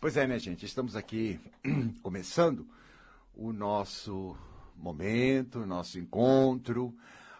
Pois 0.00 0.16
é, 0.16 0.28
minha 0.28 0.38
gente, 0.38 0.64
estamos 0.64 0.94
aqui 0.94 1.40
começando 2.04 2.64
o 3.34 3.52
nosso 3.52 4.36
momento, 4.76 5.66
nosso 5.66 5.98
encontro, 5.98 6.96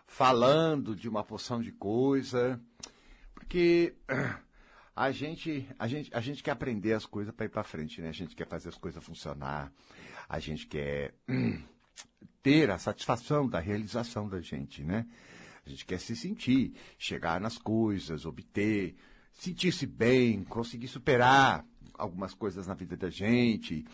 falando 0.09 0.97
de 0.97 1.09
uma 1.09 1.23
porção 1.23 1.63
de 1.63 1.71
coisa, 1.71 2.61
porque 3.33 3.95
a 4.97 5.13
gente, 5.13 5.69
a 5.79 5.87
gente, 5.87 6.11
a 6.13 6.21
gente 6.21 6.43
quer 6.43 6.51
aprender 6.51 6.95
as 6.95 7.07
coisas 7.07 7.33
para 7.33 7.47
ir 7.47 7.49
para 7.49 7.63
frente, 7.63 8.01
né? 8.03 8.09
A 8.09 8.13
gente 8.13 8.35
quer 8.35 8.49
fazer 8.49 8.71
as 8.71 8.77
coisas 8.77 9.05
funcionar, 9.05 9.73
a 10.29 10.41
gente 10.41 10.67
quer 10.67 11.15
ter 12.43 12.73
a 12.73 12.79
satisfação 12.79 13.49
da 13.49 13.61
realização 13.61 14.29
da 14.29 14.41
gente, 14.41 14.83
né? 14.83 15.07
A 15.65 15.71
gente 15.71 15.87
quer 15.87 16.01
se 16.01 16.17
sentir, 16.17 16.75
chegar 16.99 17.41
nas 17.41 17.57
coisas, 17.57 18.27
obter, 18.27 18.97
sentir-se 19.33 19.87
bem, 19.87 20.43
conseguir 20.43 20.89
superar 20.89 21.65
algumas 21.99 22.33
coisas 22.33 22.67
na 22.67 22.75
vida 22.75 22.97
da 22.97 23.11
gente 23.11 23.85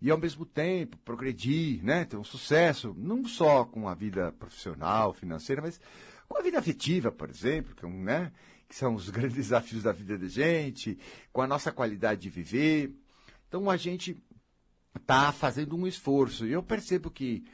e 0.00 0.10
ao 0.10 0.18
mesmo 0.18 0.44
tempo 0.44 0.98
progredir, 0.98 1.82
né, 1.82 2.04
ter 2.04 2.16
um 2.16 2.24
sucesso, 2.24 2.94
não 2.98 3.24
só 3.24 3.64
com 3.64 3.88
a 3.88 3.94
vida 3.94 4.32
profissional, 4.32 5.14
financeira, 5.14 5.62
mas 5.62 5.80
com 6.28 6.36
a 6.36 6.42
vida 6.42 6.58
afetiva, 6.58 7.10
por 7.10 7.30
exemplo, 7.30 7.74
que, 7.74 7.86
é 7.86 7.88
né, 7.88 8.32
que 8.68 8.76
são 8.76 8.94
os 8.94 9.08
grandes 9.10 9.36
desafios 9.36 9.84
da 9.84 9.92
vida 9.92 10.18
da 10.18 10.28
gente, 10.28 10.98
com 11.32 11.40
a 11.40 11.46
nossa 11.46 11.72
qualidade 11.72 12.22
de 12.22 12.30
viver. 12.30 12.92
Então 13.48 13.70
a 13.70 13.76
gente 13.76 14.22
está 14.94 15.32
fazendo 15.32 15.76
um 15.76 15.86
esforço 15.86 16.46
e 16.46 16.52
eu 16.52 16.62
percebo 16.62 17.10
que 17.10 17.44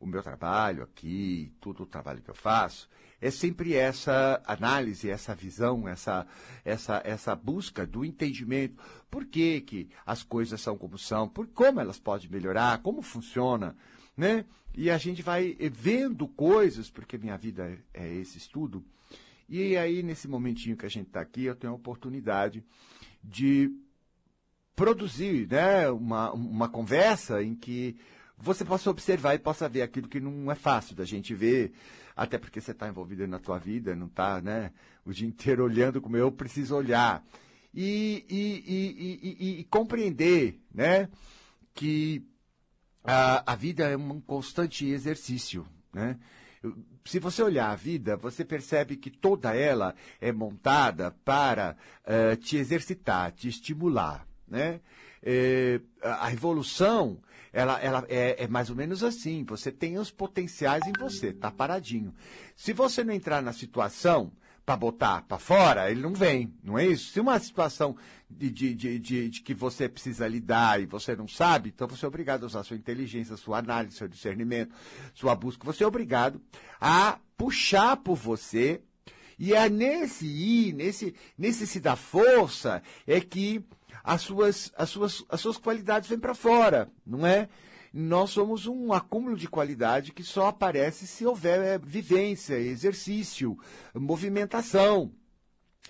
o 0.00 0.06
meu 0.06 0.22
trabalho 0.22 0.82
aqui, 0.82 1.52
todo 1.60 1.82
o 1.82 1.86
trabalho 1.86 2.22
que 2.22 2.30
eu 2.30 2.34
faço, 2.34 2.88
é 3.20 3.30
sempre 3.30 3.74
essa 3.74 4.42
análise, 4.46 5.08
essa 5.08 5.34
visão, 5.34 5.88
essa, 5.88 6.26
essa, 6.64 7.02
essa 7.04 7.34
busca 7.34 7.86
do 7.86 8.04
entendimento. 8.04 8.82
Por 9.10 9.24
que, 9.24 9.60
que 9.60 9.88
as 10.04 10.22
coisas 10.22 10.60
são 10.60 10.76
como 10.76 10.98
são, 10.98 11.28
por 11.28 11.46
como 11.48 11.80
elas 11.80 11.98
podem 11.98 12.28
melhorar, 12.28 12.82
como 12.82 13.02
funciona, 13.02 13.76
né? 14.16 14.44
E 14.76 14.90
a 14.90 14.98
gente 14.98 15.22
vai 15.22 15.56
vendo 15.72 16.26
coisas, 16.26 16.90
porque 16.90 17.16
minha 17.16 17.36
vida 17.38 17.78
é 17.92 18.12
esse 18.16 18.38
estudo. 18.38 18.84
E 19.48 19.76
aí, 19.76 20.02
nesse 20.02 20.26
momentinho 20.26 20.76
que 20.76 20.86
a 20.86 20.90
gente 20.90 21.06
está 21.06 21.20
aqui, 21.20 21.44
eu 21.44 21.54
tenho 21.54 21.72
a 21.72 21.76
oportunidade 21.76 22.64
de 23.22 23.70
produzir 24.74 25.46
né, 25.48 25.88
uma, 25.90 26.32
uma 26.32 26.68
conversa 26.68 27.42
em 27.42 27.54
que 27.54 27.96
você 28.36 28.64
possa 28.64 28.90
observar 28.90 29.34
e 29.34 29.38
possa 29.38 29.68
ver 29.68 29.82
aquilo 29.82 30.08
que 30.08 30.20
não 30.20 30.50
é 30.50 30.54
fácil 30.54 30.94
da 30.94 31.04
gente 31.04 31.34
ver, 31.34 31.72
até 32.16 32.38
porque 32.38 32.60
você 32.60 32.72
está 32.72 32.88
envolvido 32.88 33.26
na 33.26 33.38
tua 33.38 33.58
vida, 33.58 33.94
não 33.94 34.06
está 34.06 34.40
né, 34.40 34.72
o 35.04 35.12
dia 35.12 35.26
inteiro 35.26 35.64
olhando 35.64 36.00
como 36.00 36.16
eu 36.16 36.30
preciso 36.30 36.74
olhar. 36.74 37.24
E, 37.72 38.24
e, 38.28 39.42
e, 39.48 39.60
e 39.60 39.64
compreender 39.64 40.60
né, 40.72 41.08
que 41.74 42.24
a, 43.02 43.52
a 43.52 43.56
vida 43.56 43.88
é 43.88 43.96
um 43.96 44.20
constante 44.20 44.86
exercício. 44.86 45.66
Né? 45.92 46.18
se 47.04 47.18
você 47.18 47.42
olhar 47.42 47.70
a 47.70 47.76
vida, 47.76 48.16
você 48.16 48.44
percebe 48.44 48.96
que 48.96 49.10
toda 49.10 49.54
ela 49.54 49.94
é 50.20 50.32
montada 50.32 51.10
para 51.24 51.76
uh, 52.04 52.36
te 52.36 52.56
exercitar, 52.56 53.32
te 53.32 53.48
estimular. 53.48 54.26
Né? 54.48 54.80
É, 55.22 55.80
a 56.02 56.32
evolução, 56.32 57.18
ela, 57.54 57.80
ela 57.80 58.04
é, 58.08 58.44
é, 58.44 58.48
mais 58.48 58.68
ou 58.68 58.76
menos 58.76 59.04
assim. 59.04 59.44
Você 59.44 59.70
tem 59.70 59.96
os 59.96 60.10
potenciais 60.10 60.82
em 60.86 60.92
você, 60.98 61.32
tá 61.32 61.50
paradinho. 61.50 62.12
Se 62.56 62.72
você 62.72 63.04
não 63.04 63.14
entrar 63.14 63.40
na 63.40 63.52
situação 63.52 64.32
para 64.66 64.76
botar 64.76 65.22
para 65.22 65.38
fora, 65.38 65.90
ele 65.90 66.00
não 66.00 66.12
vem, 66.12 66.52
não 66.62 66.78
é 66.78 66.86
isso? 66.86 67.12
Se 67.12 67.20
uma 67.20 67.38
situação 67.38 67.96
de, 68.28 68.50
de, 68.50 68.74
de, 68.74 68.98
de, 68.98 69.28
de 69.28 69.42
que 69.42 69.54
você 69.54 69.88
precisa 69.88 70.26
lidar 70.26 70.80
e 70.80 70.86
você 70.86 71.14
não 71.14 71.28
sabe, 71.28 71.72
então 71.74 71.86
você 71.86 72.04
é 72.04 72.08
obrigado 72.08 72.42
a 72.42 72.46
usar 72.46 72.64
sua 72.64 72.76
inteligência, 72.76 73.36
sua 73.36 73.58
análise, 73.58 73.96
seu 73.96 74.08
discernimento, 74.08 74.74
sua 75.14 75.36
busca. 75.36 75.64
Você 75.64 75.84
é 75.84 75.86
obrigado 75.86 76.40
a 76.80 77.18
puxar 77.36 77.98
por 77.98 78.16
você 78.16 78.80
e 79.38 79.52
é 79.52 79.68
nesse 79.68 80.26
ir, 80.26 80.72
nesse, 80.72 81.14
nesse 81.38 81.66
se 81.66 81.78
dar 81.78 81.96
força, 81.96 82.82
é 83.06 83.20
que 83.20 83.64
as 84.04 84.20
suas, 84.20 84.70
as 84.76 84.90
suas, 84.90 85.24
as 85.30 85.40
suas 85.40 85.56
qualidades 85.56 86.10
vêm 86.10 86.18
para 86.18 86.34
fora, 86.34 86.90
não 87.06 87.26
é? 87.26 87.48
Nós 87.90 88.30
somos 88.30 88.66
um 88.66 88.92
acúmulo 88.92 89.36
de 89.36 89.48
qualidade 89.48 90.12
que 90.12 90.22
só 90.22 90.48
aparece 90.48 91.06
se 91.06 91.24
houver 91.24 91.60
é, 91.60 91.78
vivência, 91.78 92.54
exercício, 92.54 93.58
movimentação. 93.94 95.10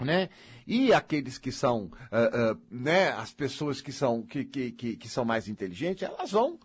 Né? 0.00 0.28
E 0.66 0.92
aqueles 0.92 1.38
que 1.38 1.50
são, 1.50 1.84
uh, 1.84 2.52
uh, 2.52 2.60
né, 2.70 3.10
as 3.12 3.32
pessoas 3.32 3.80
que 3.80 3.90
são, 3.90 4.22
que, 4.22 4.44
que, 4.44 4.72
que, 4.72 4.96
que 4.96 5.08
são 5.08 5.24
mais 5.24 5.48
inteligentes, 5.48 6.02
elas 6.02 6.32
vão 6.32 6.58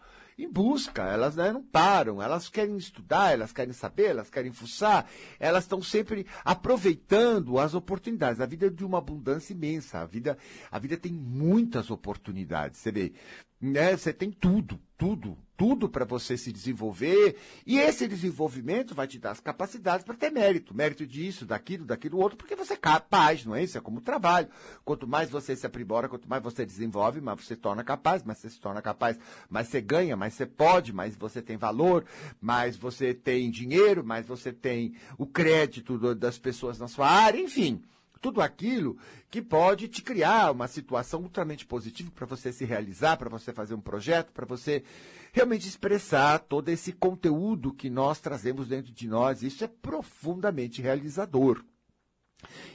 em 0.43 0.49
busca, 0.51 1.03
elas 1.03 1.35
né, 1.35 1.51
não 1.51 1.61
param, 1.61 2.21
elas 2.21 2.49
querem 2.49 2.77
estudar, 2.77 3.33
elas 3.33 3.51
querem 3.51 3.73
saber, 3.73 4.11
elas 4.11 4.29
querem 4.29 4.51
fuçar, 4.51 5.05
elas 5.39 5.65
estão 5.65 5.81
sempre 5.81 6.25
aproveitando 6.43 7.59
as 7.59 7.73
oportunidades. 7.73 8.39
A 8.39 8.45
vida 8.45 8.67
é 8.67 8.69
de 8.69 8.85
uma 8.85 8.99
abundância 8.99 9.53
imensa, 9.53 9.99
a 9.99 10.05
vida, 10.05 10.37
a 10.71 10.79
vida 10.79 10.97
tem 10.97 11.11
muitas 11.11 11.91
oportunidades. 11.91 12.79
Você 12.79 12.91
vê, 12.91 13.13
né, 13.59 13.95
você 13.95 14.13
tem 14.13 14.31
tudo, 14.31 14.79
tudo, 14.97 15.37
tudo 15.59 15.89
para 15.89 16.05
você 16.05 16.37
se 16.37 16.53
desenvolver, 16.53 17.35
e 17.67 17.77
esse 17.77 18.07
desenvolvimento 18.07 18.95
vai 18.95 19.05
te 19.05 19.19
dar 19.19 19.31
as 19.31 19.41
capacidades 19.41 20.05
para 20.05 20.15
ter 20.15 20.31
mérito, 20.31 20.73
mérito 20.73 21.05
disso, 21.05 21.45
daquilo, 21.45 21.83
daquilo 21.83 22.17
outro, 22.17 22.37
porque 22.37 22.55
você 22.55 22.75
é 22.75 22.77
capaz, 22.77 23.43
não 23.43 23.53
é 23.53 23.61
isso? 23.61 23.77
É 23.77 23.81
como 23.81 23.99
trabalho. 23.99 24.47
Quanto 24.85 25.05
mais 25.05 25.29
você 25.29 25.57
se 25.57 25.65
aprimora, 25.65 26.07
quanto 26.07 26.29
mais 26.29 26.41
você 26.41 26.65
desenvolve, 26.65 27.19
mais 27.19 27.41
você 27.41 27.55
se 27.55 27.59
torna 27.59 27.83
capaz, 27.83 28.23
mais 28.23 28.37
você 28.37 28.49
se 28.49 28.57
torna 28.57 28.81
capaz, 28.81 29.19
mais 29.49 29.67
você 29.67 29.81
ganha, 29.81 30.15
mais 30.15 30.33
você 30.33 30.45
pode, 30.45 30.93
mais 30.93 31.17
você 31.17 31.41
tem 31.41 31.57
valor, 31.57 32.05
mais 32.39 32.77
você 32.77 33.13
tem 33.13 33.51
dinheiro, 33.51 34.01
mais 34.01 34.25
você 34.25 34.53
tem 34.53 34.93
o 35.17 35.27
crédito 35.27 36.15
das 36.15 36.37
pessoas 36.37 36.79
na 36.79 36.87
sua 36.87 37.09
área, 37.09 37.37
enfim 37.37 37.83
tudo 38.21 38.41
aquilo 38.41 38.97
que 39.29 39.41
pode 39.41 39.87
te 39.87 40.01
criar 40.01 40.51
uma 40.51 40.67
situação 40.67 41.21
ultramente 41.21 41.65
positiva 41.65 42.11
para 42.11 42.25
você 42.25 42.51
se 42.51 42.65
realizar, 42.65 43.17
para 43.17 43.29
você 43.29 43.53
fazer 43.53 43.73
um 43.73 43.81
projeto, 43.81 44.31
para 44.31 44.45
você 44.45 44.83
realmente 45.31 45.67
expressar 45.67 46.39
todo 46.39 46.69
esse 46.69 46.91
conteúdo 46.91 47.73
que 47.73 47.89
nós 47.89 48.19
trazemos 48.19 48.67
dentro 48.67 48.91
de 48.91 49.07
nós. 49.07 49.43
Isso 49.43 49.63
é 49.63 49.67
profundamente 49.67 50.81
realizador. 50.81 51.63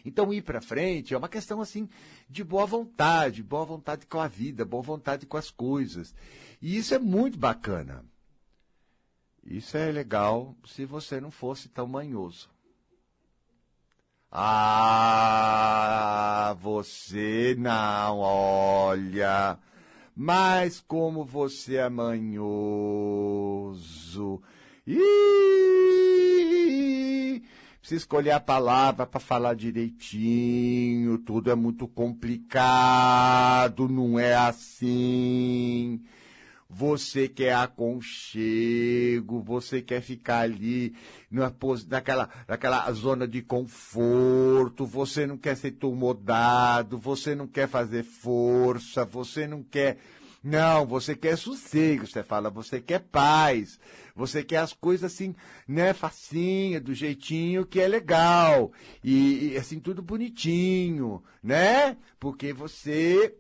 Então, 0.04 0.33
ir 0.33 0.43
para 0.43 0.60
frente 0.60 1.15
é 1.15 1.19
uma 1.19 1.28
questão 1.28 1.60
assim 1.60 1.88
de 2.28 2.44
boa 2.44 2.66
vontade, 2.66 3.43
boa 3.43 3.65
vontade 3.65 4.06
com 4.06 4.21
a 4.21 4.28
vida, 4.28 4.65
boa 4.65 4.83
vontade 4.83 5.27
com 5.27 5.37
as 5.37 5.50
coisas. 5.50 6.15
E 6.60 6.77
isso 6.77 6.94
é 6.94 6.99
muito 6.99 7.38
bacana. 7.38 8.04
Isso 9.43 9.77
é 9.77 9.91
legal 9.91 10.56
se 10.66 10.84
você 10.84 11.21
não 11.21 11.31
fosse 11.31 11.69
tão 11.69 11.87
manhoso. 11.87 12.53
Ah, 14.37 15.77
você 16.61 17.55
não, 17.56 18.19
olha. 18.19 19.56
Mas 20.17 20.81
como 20.81 21.25
você 21.25 21.77
é 21.77 21.89
manhoso. 21.89 22.43
Ih, 24.87 25.00
precisa 27.78 27.99
escolher 27.99 28.33
a 28.33 28.41
palavra 28.41 29.06
para 29.06 29.21
falar 29.21 29.55
direitinho. 29.55 31.16
Tudo 31.19 31.53
é 31.53 31.55
muito 31.55 31.87
complicado, 31.87 33.89
não 33.89 34.19
é 34.19 34.34
assim 34.34 36.03
você 36.69 37.29
quer 37.29 37.55
aconchego, 37.55 39.41
você 39.41 39.83
quer 39.83 40.01
ficar 40.01 40.41
ali 40.41 40.95
na, 41.31 41.53
naquela, 41.89 42.28
naquela 42.49 42.91
zona 42.93 43.28
de 43.28 43.43
conforto, 43.43 44.87
você 44.87 45.27
não 45.27 45.37
quer 45.37 45.57
ser 45.57 45.72
tomodado, 45.72 46.99
você 46.99 47.34
não 47.34 47.47
quer 47.47 47.69
fazer 47.69 48.03
força, 48.03 49.05
você 49.05 49.47
não 49.47 49.63
quer. 49.63 49.99
Não, 50.43 50.84
você 50.84 51.16
quer 51.16 51.39
sossego, 51.39 52.07
você 52.07 52.22
fala, 52.22 52.51
você 52.51 52.78
quer 52.78 53.01
paz, 53.01 53.81
você 54.15 54.45
quer 54.45 54.59
as 54.59 54.75
coisas 54.75 55.10
assim, 55.10 55.34
né, 55.67 55.95
facinha, 55.95 56.78
do 56.78 56.93
jeitinho 56.93 57.65
que 57.65 57.81
é 57.81 57.89
legal, 57.89 58.71
e, 59.03 59.53
e 59.53 59.57
assim, 59.57 59.81
tudo 59.81 60.03
bonitinho, 60.03 61.22
né? 61.43 61.97
Porque 62.21 62.53
você 62.53 63.34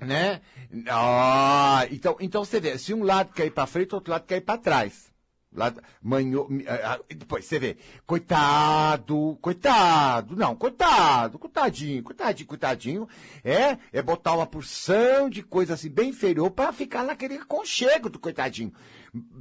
né? 0.00 0.40
Ah, 0.88 1.86
então, 1.90 2.16
então 2.20 2.44
você 2.44 2.60
vê, 2.60 2.78
se 2.78 2.94
um 2.94 3.02
lado 3.02 3.32
quer 3.32 3.46
ir 3.46 3.50
para 3.50 3.66
frente, 3.66 3.94
outro 3.94 4.12
lado 4.12 4.26
quer 4.26 4.36
ir 4.36 4.42
para 4.42 4.58
trás. 4.58 5.10
Lado, 5.52 5.82
ah, 5.82 6.94
ah, 6.94 7.00
depois 7.08 7.44
você 7.44 7.58
vê, 7.58 7.76
coitado, 8.06 9.36
coitado, 9.42 10.36
não, 10.36 10.54
coitado, 10.54 11.40
coitadinho, 11.40 12.04
coitadinho, 12.04 12.46
coitadinho, 12.46 13.08
é, 13.42 13.76
é 13.92 14.00
botar 14.00 14.34
uma 14.34 14.46
porção 14.46 15.28
de 15.28 15.42
coisa 15.42 15.74
assim 15.74 15.90
bem 15.90 16.10
inferior 16.10 16.52
para 16.52 16.72
ficar 16.72 17.02
naquele 17.02 17.44
conchego 17.44 18.08
do 18.08 18.20
coitadinho. 18.20 18.72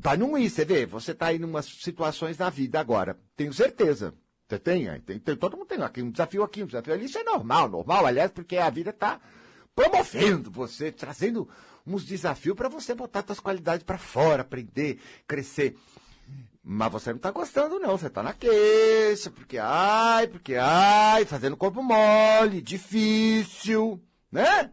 Para 0.02 0.18
não 0.18 0.36
ir, 0.36 0.50
você 0.50 0.66
vê, 0.66 0.84
você 0.84 1.14
tá 1.14 1.28
aí 1.28 1.38
em 1.38 1.44
umas 1.44 1.66
situações 1.66 2.40
na 2.40 2.50
vida 2.50 2.80
agora, 2.80 3.16
tenho 3.36 3.54
certeza. 3.54 4.16
Você 4.48 4.58
tem, 4.58 5.00
tem, 5.02 5.20
tem, 5.20 5.36
todo 5.36 5.56
mundo 5.56 5.68
tem 5.68 5.80
aqui 5.84 6.02
um 6.02 6.10
desafio 6.10 6.42
aqui, 6.42 6.64
um 6.64 6.66
desafio 6.66 6.96
ali, 6.96 7.06
isso 7.06 7.20
é 7.20 7.24
normal, 7.24 7.70
normal, 7.70 8.08
aliás, 8.08 8.32
porque 8.32 8.58
a 8.58 8.72
vida 8.72 8.92
tá 8.92 9.22
promovendo 9.80 10.52
você, 10.52 10.92
trazendo 10.92 11.48
uns 11.88 12.04
desafios 12.04 12.56
para 12.56 12.68
você 12.68 12.94
botar 12.94 13.24
suas 13.26 13.40
qualidades 13.40 13.84
para 13.86 13.98
fora, 13.98 14.42
aprender, 14.42 15.00
crescer. 15.26 15.78
Mas 16.62 16.92
você 16.92 17.14
não 17.14 17.20
tá 17.20 17.32
gostando, 17.32 17.80
não. 17.80 17.98
Você 17.98 18.10
tá 18.10 18.22
na 18.22 18.34
queixa, 18.34 19.32
porque 19.32 19.58
ai, 19.58 20.28
porque 20.28 20.56
ai, 20.56 21.24
fazendo 21.24 21.56
corpo 21.56 21.82
mole, 21.82 22.62
difícil, 22.62 24.04
né? 24.30 24.70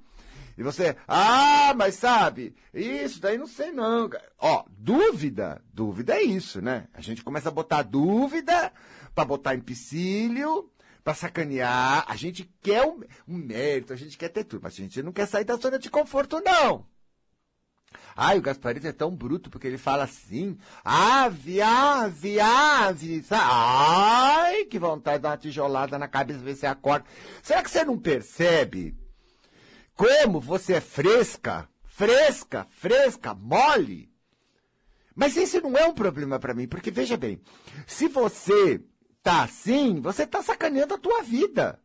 E 0.58 0.62
você, 0.62 0.96
ah, 1.06 1.72
mas 1.76 1.94
sabe, 1.94 2.56
isso 2.74 3.20
daí 3.20 3.38
não 3.38 3.46
sei 3.46 3.70
não. 3.70 4.10
Ó, 4.38 4.64
dúvida, 4.70 5.62
dúvida 5.72 6.14
é 6.14 6.22
isso, 6.22 6.60
né? 6.60 6.88
A 6.92 7.00
gente 7.00 7.22
começa 7.22 7.48
a 7.48 7.52
botar 7.52 7.82
dúvida 7.82 8.72
para 9.14 9.24
botar 9.24 9.54
empecilho, 9.54 10.68
para 11.06 11.14
sacanear. 11.14 12.04
A 12.08 12.16
gente 12.16 12.52
quer 12.60 12.84
um, 12.84 13.00
um 13.28 13.38
mérito, 13.38 13.92
a 13.92 13.96
gente 13.96 14.18
quer 14.18 14.28
ter 14.28 14.42
tudo, 14.42 14.62
mas 14.64 14.72
a 14.72 14.76
gente 14.76 15.00
não 15.04 15.12
quer 15.12 15.26
sair 15.26 15.44
da 15.44 15.54
zona 15.54 15.78
de 15.78 15.88
conforto, 15.88 16.42
não. 16.44 16.84
Ai, 18.16 18.38
o 18.38 18.42
Gasparito 18.42 18.88
é 18.88 18.92
tão 18.92 19.14
bruto 19.14 19.48
porque 19.48 19.68
ele 19.68 19.78
fala 19.78 20.02
assim. 20.02 20.58
Ave, 20.84 21.62
ave, 21.62 22.40
ave. 22.40 23.24
Ai, 23.30 24.64
que 24.64 24.80
vontade 24.80 25.18
de 25.18 25.22
dar 25.22 25.28
uma 25.30 25.36
tijolada 25.36 25.96
na 25.96 26.08
cabeça, 26.08 26.40
ver 26.40 26.56
se 26.56 26.66
acorda. 26.66 27.06
Será 27.40 27.62
que 27.62 27.70
você 27.70 27.84
não 27.84 27.96
percebe 27.96 28.96
como 29.94 30.40
você 30.40 30.74
é 30.74 30.80
fresca? 30.80 31.68
Fresca, 31.84 32.66
fresca, 32.68 33.32
mole? 33.32 34.12
Mas 35.14 35.36
esse 35.36 35.60
não 35.60 35.78
é 35.78 35.86
um 35.86 35.94
problema 35.94 36.40
para 36.40 36.52
mim, 36.52 36.66
porque 36.66 36.90
veja 36.90 37.16
bem, 37.16 37.40
se 37.86 38.08
você 38.08 38.82
tá 39.26 39.42
assim, 39.42 40.00
você 40.00 40.24
tá 40.24 40.40
sacaneando 40.40 40.94
a 40.94 40.98
tua 40.98 41.20
vida. 41.20 41.80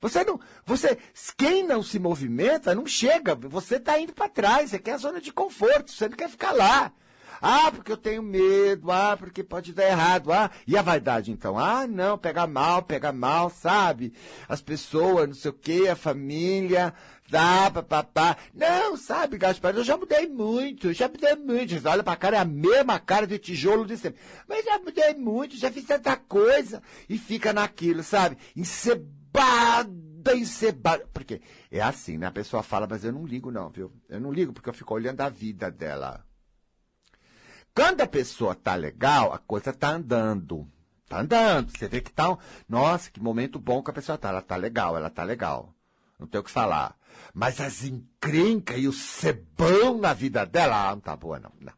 Você 0.00 0.24
não, 0.24 0.40
você, 0.66 0.98
quem 1.36 1.62
não 1.62 1.84
se 1.84 2.00
movimenta 2.00 2.74
não 2.74 2.84
chega, 2.84 3.36
você 3.36 3.76
está 3.76 3.96
indo 3.96 4.12
para 4.12 4.28
trás, 4.28 4.70
você 4.70 4.78
quer 4.80 4.94
a 4.94 4.98
zona 4.98 5.20
de 5.20 5.32
conforto, 5.32 5.92
você 5.92 6.08
não 6.08 6.16
quer 6.16 6.28
ficar 6.28 6.50
lá. 6.50 6.92
Ah, 7.40 7.70
porque 7.70 7.92
eu 7.92 7.96
tenho 7.96 8.24
medo, 8.24 8.90
ah, 8.90 9.16
porque 9.16 9.44
pode 9.44 9.72
dar 9.72 9.84
errado, 9.84 10.32
ah, 10.32 10.50
e 10.66 10.76
a 10.76 10.82
vaidade 10.82 11.30
então? 11.30 11.56
Ah, 11.56 11.86
não, 11.86 12.18
pega 12.18 12.44
mal, 12.44 12.82
pega 12.82 13.12
mal, 13.12 13.50
sabe? 13.50 14.12
As 14.48 14.60
pessoas, 14.60 15.28
não 15.28 15.34
sei 15.34 15.52
o 15.52 15.54
quê, 15.54 15.86
a 15.88 15.94
família, 15.94 16.92
tá, 17.30 17.70
papapá. 17.70 18.36
Não, 18.54 18.96
sabe, 18.96 19.38
Gaspar, 19.38 19.76
eu 19.76 19.84
já 19.84 19.96
mudei 19.96 20.26
muito, 20.26 20.92
já 20.92 21.08
mudei 21.08 21.36
muito. 21.36 21.78
Você 21.78 21.88
olha 21.88 22.02
pra 22.02 22.16
cara, 22.16 22.36
é 22.36 22.40
a 22.40 22.44
mesma 22.44 22.98
cara 22.98 23.26
de 23.26 23.38
tijolo 23.38 23.86
de 23.86 23.96
sempre. 23.96 24.20
Mas 24.48 24.64
já 24.64 24.78
mudei 24.78 25.14
muito, 25.14 25.56
já 25.56 25.70
fiz 25.70 25.84
tanta 25.84 26.16
coisa, 26.16 26.82
e 27.08 27.18
fica 27.18 27.52
naquilo, 27.52 28.02
sabe? 28.02 28.36
Encebada, 28.56 30.34
encebada. 30.34 31.06
Porque 31.12 31.40
é 31.70 31.80
assim, 31.80 32.18
né? 32.18 32.26
A 32.26 32.32
pessoa 32.32 32.62
fala, 32.62 32.86
mas 32.88 33.04
eu 33.04 33.12
não 33.12 33.26
ligo, 33.26 33.50
não, 33.50 33.68
viu? 33.68 33.92
Eu 34.08 34.20
não 34.20 34.32
ligo 34.32 34.52
porque 34.52 34.68
eu 34.68 34.74
fico 34.74 34.94
olhando 34.94 35.20
a 35.20 35.28
vida 35.28 35.70
dela. 35.70 36.24
Quando 37.74 38.00
a 38.00 38.06
pessoa 38.08 38.56
tá 38.56 38.74
legal, 38.74 39.32
a 39.32 39.38
coisa 39.38 39.72
tá 39.72 39.90
andando. 39.90 40.68
Tá 41.08 41.20
andando. 41.20 41.70
Você 41.70 41.88
vê 41.88 42.00
que 42.00 42.12
tá. 42.12 42.36
Nossa, 42.68 43.10
que 43.10 43.20
momento 43.20 43.58
bom 43.58 43.82
que 43.82 43.90
a 43.90 43.94
pessoa 43.94 44.18
tá. 44.18 44.30
Ela 44.30 44.42
tá 44.42 44.56
legal, 44.56 44.96
ela 44.96 45.08
tá 45.08 45.22
legal. 45.22 45.74
Não 46.18 46.26
tem 46.26 46.40
o 46.40 46.44
que 46.44 46.50
falar. 46.50 46.96
Mas 47.32 47.60
as 47.60 47.84
encrencas 47.84 48.78
e 48.78 48.88
o 48.88 48.92
cebão 48.92 49.98
na 49.98 50.12
vida 50.12 50.44
dela, 50.44 50.88
ah, 50.88 50.94
não 50.94 51.00
tá 51.00 51.16
boa, 51.16 51.38
não. 51.38 51.52
não. 51.60 51.72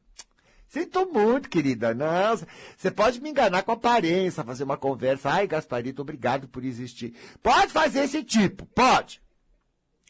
Sinto 0.69 1.05
muito, 1.13 1.49
querida. 1.49 1.93
Não, 1.93 2.39
você 2.77 2.91
pode 2.91 3.21
me 3.21 3.31
enganar 3.31 3.65
com 3.65 3.73
aparência, 3.73 4.45
fazer 4.45 4.63
uma 4.63 4.77
conversa. 4.77 5.29
Ai, 5.31 5.47
Gasparito, 5.47 6.03
obrigado 6.03 6.47
por 6.47 6.65
existir. 6.65 7.13
Pode 7.43 7.73
fazer 7.73 8.05
esse 8.05 8.23
tipo, 8.23 8.65
pode. 8.67 9.21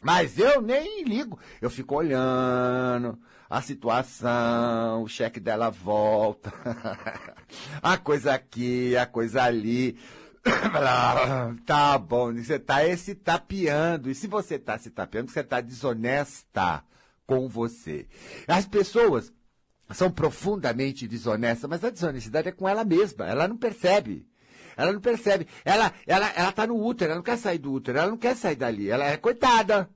Mas 0.03 0.37
eu 0.37 0.61
nem 0.61 1.03
ligo. 1.03 1.39
Eu 1.59 1.69
fico 1.69 1.95
olhando 1.95 3.19
a 3.49 3.61
situação, 3.61 5.03
o 5.03 5.07
cheque 5.07 5.39
dela 5.39 5.69
volta, 5.69 6.53
a 7.81 7.97
coisa 7.97 8.33
aqui, 8.33 8.95
a 8.95 9.05
coisa 9.05 9.43
ali. 9.43 9.97
tá 11.65 11.97
bom, 11.97 12.33
você 12.33 12.59
tá 12.59 12.95
se 12.97 13.15
tapeando. 13.15 14.09
E 14.09 14.15
se 14.15 14.27
você 14.27 14.57
tá 14.57 14.77
se 14.77 14.89
tapeando, 14.89 15.31
você 15.31 15.43
tá 15.43 15.61
desonesta 15.61 16.83
com 17.25 17.47
você. 17.47 18.07
As 18.47 18.65
pessoas 18.65 19.31
são 19.91 20.09
profundamente 20.11 21.07
desonestas, 21.07 21.69
mas 21.69 21.83
a 21.83 21.89
desonestidade 21.89 22.49
é 22.49 22.51
com 22.51 22.67
ela 22.67 22.83
mesma, 22.83 23.25
ela 23.25 23.47
não 23.47 23.57
percebe. 23.57 24.27
Ela 24.75 24.93
não 24.93 25.01
percebe. 25.01 25.47
Ela, 25.65 25.93
ela, 26.07 26.29
ela 26.29 26.51
tá 26.51 26.65
no 26.65 26.81
útero, 26.81 27.11
ela 27.11 27.17
não 27.17 27.23
quer 27.23 27.37
sair 27.37 27.57
do 27.57 27.73
útero, 27.73 27.97
ela 27.97 28.09
não 28.09 28.17
quer 28.17 28.35
sair 28.35 28.55
dali. 28.55 28.89
Ela 28.89 29.05
é 29.05 29.17
coitada. 29.17 29.89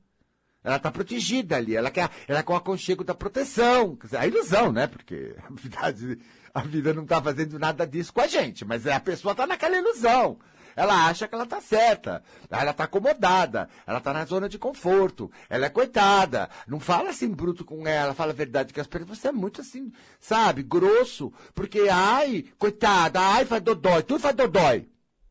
Ela 0.64 0.78
está 0.78 0.92
protegida 0.92 1.58
ali, 1.58 1.76
ela 1.76 1.92
quer, 1.92 2.10
ela 2.28 2.40
é 2.40 2.44
com 2.44 2.54
o 2.54 2.56
aconchego 2.56 3.04
da 3.04 3.14
proteção. 3.14 3.98
A 4.18 4.26
ilusão, 4.26 4.72
né? 4.72 4.88
Porque 4.88 5.36
a 5.78 5.92
vida, 5.92 6.18
a 6.56 6.62
vida 6.62 6.94
não 6.94 7.04
está 7.04 7.22
fazendo 7.22 7.60
nada 7.60 7.86
disso 7.86 8.12
com 8.12 8.22
a 8.22 8.28
gente, 8.28 8.66
mas 8.66 8.88
a 8.88 9.00
pessoa 9.00 9.34
está 9.34 9.46
naquela 9.46 9.78
ilusão 9.78 10.40
ela 10.76 11.08
acha 11.08 11.28
que 11.28 11.34
ela 11.34 11.46
tá 11.46 11.62
certa. 11.62 12.22
Ela 12.50 12.74
tá 12.74 12.84
acomodada. 12.84 13.70
Ela 13.88 14.02
tá 14.02 14.14
na 14.14 14.26
zona 14.26 14.50
de 14.50 14.60
conforto. 14.60 15.32
Ela 15.50 15.68
é 15.68 15.70
coitada. 15.70 16.50
Não 16.68 16.80
fala 16.80 17.12
assim 17.12 17.30
bruto 17.30 17.64
com 17.64 17.88
ela, 17.88 18.14
fala 18.14 18.32
a 18.32 18.36
verdade 18.36 18.74
que 18.74 18.82
as 18.82 18.88
pessoas. 18.88 19.18
Você 19.18 19.30
é 19.30 19.32
muito 19.32 19.62
assim, 19.62 19.92
sabe, 20.20 20.64
grosso. 20.64 21.32
Porque, 21.54 21.88
ai, 21.90 22.46
coitada, 22.58 23.20
ai, 23.22 23.46
faz 23.46 23.62
dodói. 23.62 24.04
Tudo 24.04 24.20
faz 24.20 24.36
dodói. 24.36 24.88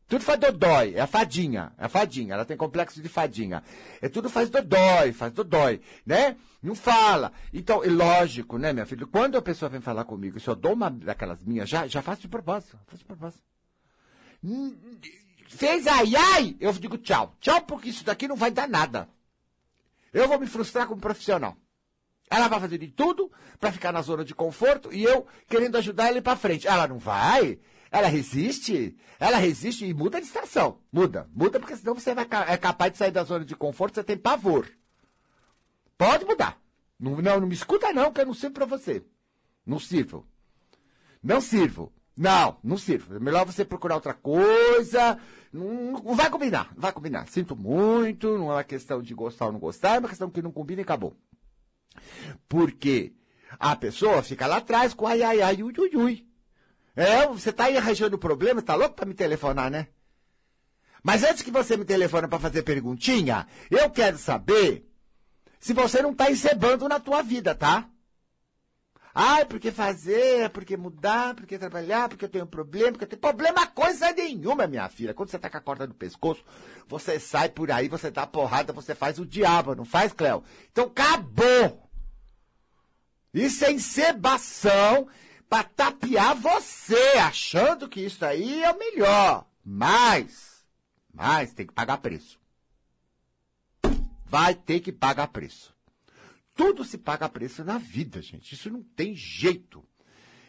Tudo 0.07 0.23
faz 0.23 0.39
dodói, 0.39 0.93
é 0.93 1.01
a 1.01 1.07
fadinha, 1.07 1.73
é 1.77 1.85
a 1.85 1.89
fadinha, 1.89 2.35
ela 2.35 2.45
tem 2.45 2.55
complexo 2.55 3.01
de 3.01 3.09
fadinha. 3.09 3.63
É 4.01 4.07
tudo 4.07 4.29
faz 4.29 4.49
dodói, 4.49 5.11
faz 5.13 5.33
dodói, 5.33 5.81
né? 6.05 6.37
Não 6.61 6.75
fala. 6.75 7.31
Então, 7.51 7.83
é 7.83 7.87
lógico, 7.87 8.57
né, 8.57 8.71
minha 8.71 8.85
filha? 8.85 9.07
Quando 9.07 9.37
a 9.37 9.41
pessoa 9.41 9.69
vem 9.69 9.81
falar 9.81 10.05
comigo, 10.05 10.39
se 10.39 10.47
eu 10.47 10.55
dou 10.55 10.73
uma 10.73 10.89
daquelas 10.91 11.43
minhas, 11.43 11.67
já, 11.67 11.87
já 11.87 12.01
faço 12.01 12.21
de 12.21 12.27
propósito, 12.27 12.77
faço 12.85 12.99
de 12.99 13.05
propósito 13.05 13.41
fez 15.47 15.87
ai 15.87 16.15
ai, 16.15 16.55
eu 16.59 16.71
digo 16.73 16.97
tchau. 16.97 17.35
Tchau, 17.39 17.61
porque 17.61 17.89
isso 17.89 18.03
daqui 18.03 18.27
não 18.27 18.35
vai 18.35 18.51
dar 18.51 18.67
nada. 18.67 19.09
Eu 20.13 20.27
vou 20.27 20.39
me 20.39 20.47
frustrar 20.47 20.87
como 20.87 21.01
profissional. 21.01 21.57
Ela 22.29 22.47
vai 22.47 22.59
fazer 22.59 22.77
de 22.77 22.87
tudo 22.87 23.31
para 23.59 23.71
ficar 23.71 23.91
na 23.91 24.01
zona 24.01 24.25
de 24.25 24.33
conforto 24.33 24.91
e 24.91 25.03
eu 25.03 25.27
querendo 25.47 25.77
ajudar 25.77 26.07
ela 26.07 26.21
para 26.21 26.35
frente. 26.35 26.67
Ela 26.67 26.87
não 26.87 26.97
vai. 26.97 27.59
Ela 27.91 28.07
resiste. 28.07 28.95
Ela 29.19 29.37
resiste 29.37 29.85
e 29.85 29.93
muda 29.93 30.19
de 30.19 30.27
estação. 30.27 30.79
Muda. 30.91 31.29
Muda 31.33 31.59
porque 31.59 31.75
senão 31.75 31.93
você 31.93 32.13
vai, 32.13 32.27
é 32.47 32.57
capaz 32.57 32.91
de 32.91 32.97
sair 32.97 33.11
da 33.11 33.23
zona 33.23 33.45
de 33.45 33.55
conforto, 33.55 33.95
você 33.95 34.03
tem 34.03 34.17
pavor. 34.17 34.67
Pode 35.97 36.25
mudar. 36.25 36.59
Não, 36.99 37.21
não, 37.21 37.39
não 37.41 37.47
me 37.47 37.53
escuta 37.53 37.93
não, 37.93 38.11
que 38.11 38.21
eu 38.21 38.25
não 38.25 38.33
sirvo 38.33 38.53
para 38.53 38.65
você. 38.65 39.03
Não 39.65 39.79
sirvo. 39.79 40.25
Não 41.21 41.41
sirvo. 41.41 41.91
Não, 42.17 42.57
não 42.63 42.77
sirvo. 42.77 43.15
É 43.15 43.19
melhor 43.19 43.45
você 43.45 43.65
procurar 43.65 43.95
outra 43.95 44.13
coisa. 44.13 45.19
Não, 45.51 45.93
não 45.93 46.15
vai 46.15 46.29
combinar, 46.29 46.71
não 46.73 46.81
vai 46.81 46.91
combinar. 46.91 47.27
Sinto 47.27 47.55
muito, 47.55 48.37
não 48.37 48.51
é 48.51 48.55
uma 48.55 48.63
questão 48.63 49.01
de 49.01 49.13
gostar 49.13 49.47
ou 49.47 49.51
não 49.51 49.59
gostar, 49.59 49.95
é 49.95 49.99
uma 49.99 50.09
questão 50.09 50.29
que 50.29 50.41
não 50.41 50.51
combina 50.51 50.81
e 50.81 50.83
acabou. 50.83 51.15
Porque 52.47 53.13
a 53.59 53.75
pessoa 53.75 54.23
fica 54.23 54.47
lá 54.47 54.57
atrás 54.57 54.93
com 54.93 55.07
ai, 55.07 55.23
ai, 55.23 55.41
ai, 55.41 55.63
ui, 55.63 55.73
ui, 55.77 55.95
ui. 55.95 56.27
É, 56.95 57.27
você 57.27 57.51
tá 57.51 57.65
aí 57.65 57.77
arranjando 57.77 58.17
problema, 58.17 58.61
tá 58.61 58.75
louco 58.75 58.95
para 58.95 59.05
me 59.05 59.13
telefonar, 59.13 59.69
né? 59.69 59.87
Mas 61.03 61.23
antes 61.23 61.43
que 61.43 61.51
você 61.51 61.75
me 61.77 61.85
telefone 61.85 62.27
para 62.27 62.39
fazer 62.39 62.63
perguntinha, 62.63 63.45
eu 63.69 63.89
quero 63.89 64.17
saber 64.17 64.89
se 65.59 65.73
você 65.73 66.01
não 66.01 66.13
tá 66.13 66.31
encebando 66.31 66.87
na 66.87 66.99
tua 66.99 67.21
vida, 67.21 67.53
tá? 67.53 67.89
Ai, 69.17 69.45
porque 69.45 69.71
fazer, 69.71 70.49
porque 70.49 70.75
mudar, 70.75 71.35
porque 71.35 71.57
trabalhar, 71.57 72.09
porque 72.09 72.25
eu 72.25 72.29
tenho 72.29 72.45
problema, 72.45 72.91
porque 72.91 73.05
eu 73.05 73.09
tenho 73.09 73.21
problema 73.21 73.65
coisa 73.67 74.11
nenhuma, 74.11 74.67
minha 74.67 74.89
filha. 74.89 75.13
Quando 75.13 75.29
você 75.29 75.39
tá 75.39 75.49
com 75.49 75.57
a 75.57 75.61
corda 75.61 75.87
no 75.87 75.93
pescoço, 75.93 76.43
você 76.87 77.17
sai 77.17 77.47
por 77.47 77.71
aí, 77.71 77.87
você 77.87 78.11
dá 78.11 78.27
porrada, 78.27 78.73
você 78.73 78.93
faz 78.93 79.17
o 79.17 79.25
diabo, 79.25 79.73
não 79.73 79.85
faz, 79.85 80.11
Cléo? 80.11 80.43
Então 80.69 80.85
acabou! 80.87 81.89
Isso 83.33 83.63
é 83.63 83.71
encebação 83.71 85.07
para 85.49 85.63
tapear 85.63 86.35
você, 86.35 87.17
achando 87.17 87.87
que 87.87 88.01
isso 88.01 88.25
aí 88.25 88.63
é 88.63 88.71
o 88.71 88.77
melhor. 88.77 89.47
Mas, 89.63 90.65
mas 91.13 91.53
tem 91.53 91.65
que 91.65 91.73
pagar 91.73 91.97
preço. 91.97 92.39
Vai 94.25 94.55
ter 94.55 94.79
que 94.79 94.91
pagar 94.91 95.27
preço. 95.27 95.73
Tudo 96.55 96.83
se 96.83 96.97
paga 96.97 97.27
preço 97.29 97.63
na 97.63 97.77
vida, 97.77 98.21
gente. 98.21 98.53
Isso 98.53 98.69
não 98.69 98.81
tem 98.81 99.13
jeito. 99.15 99.85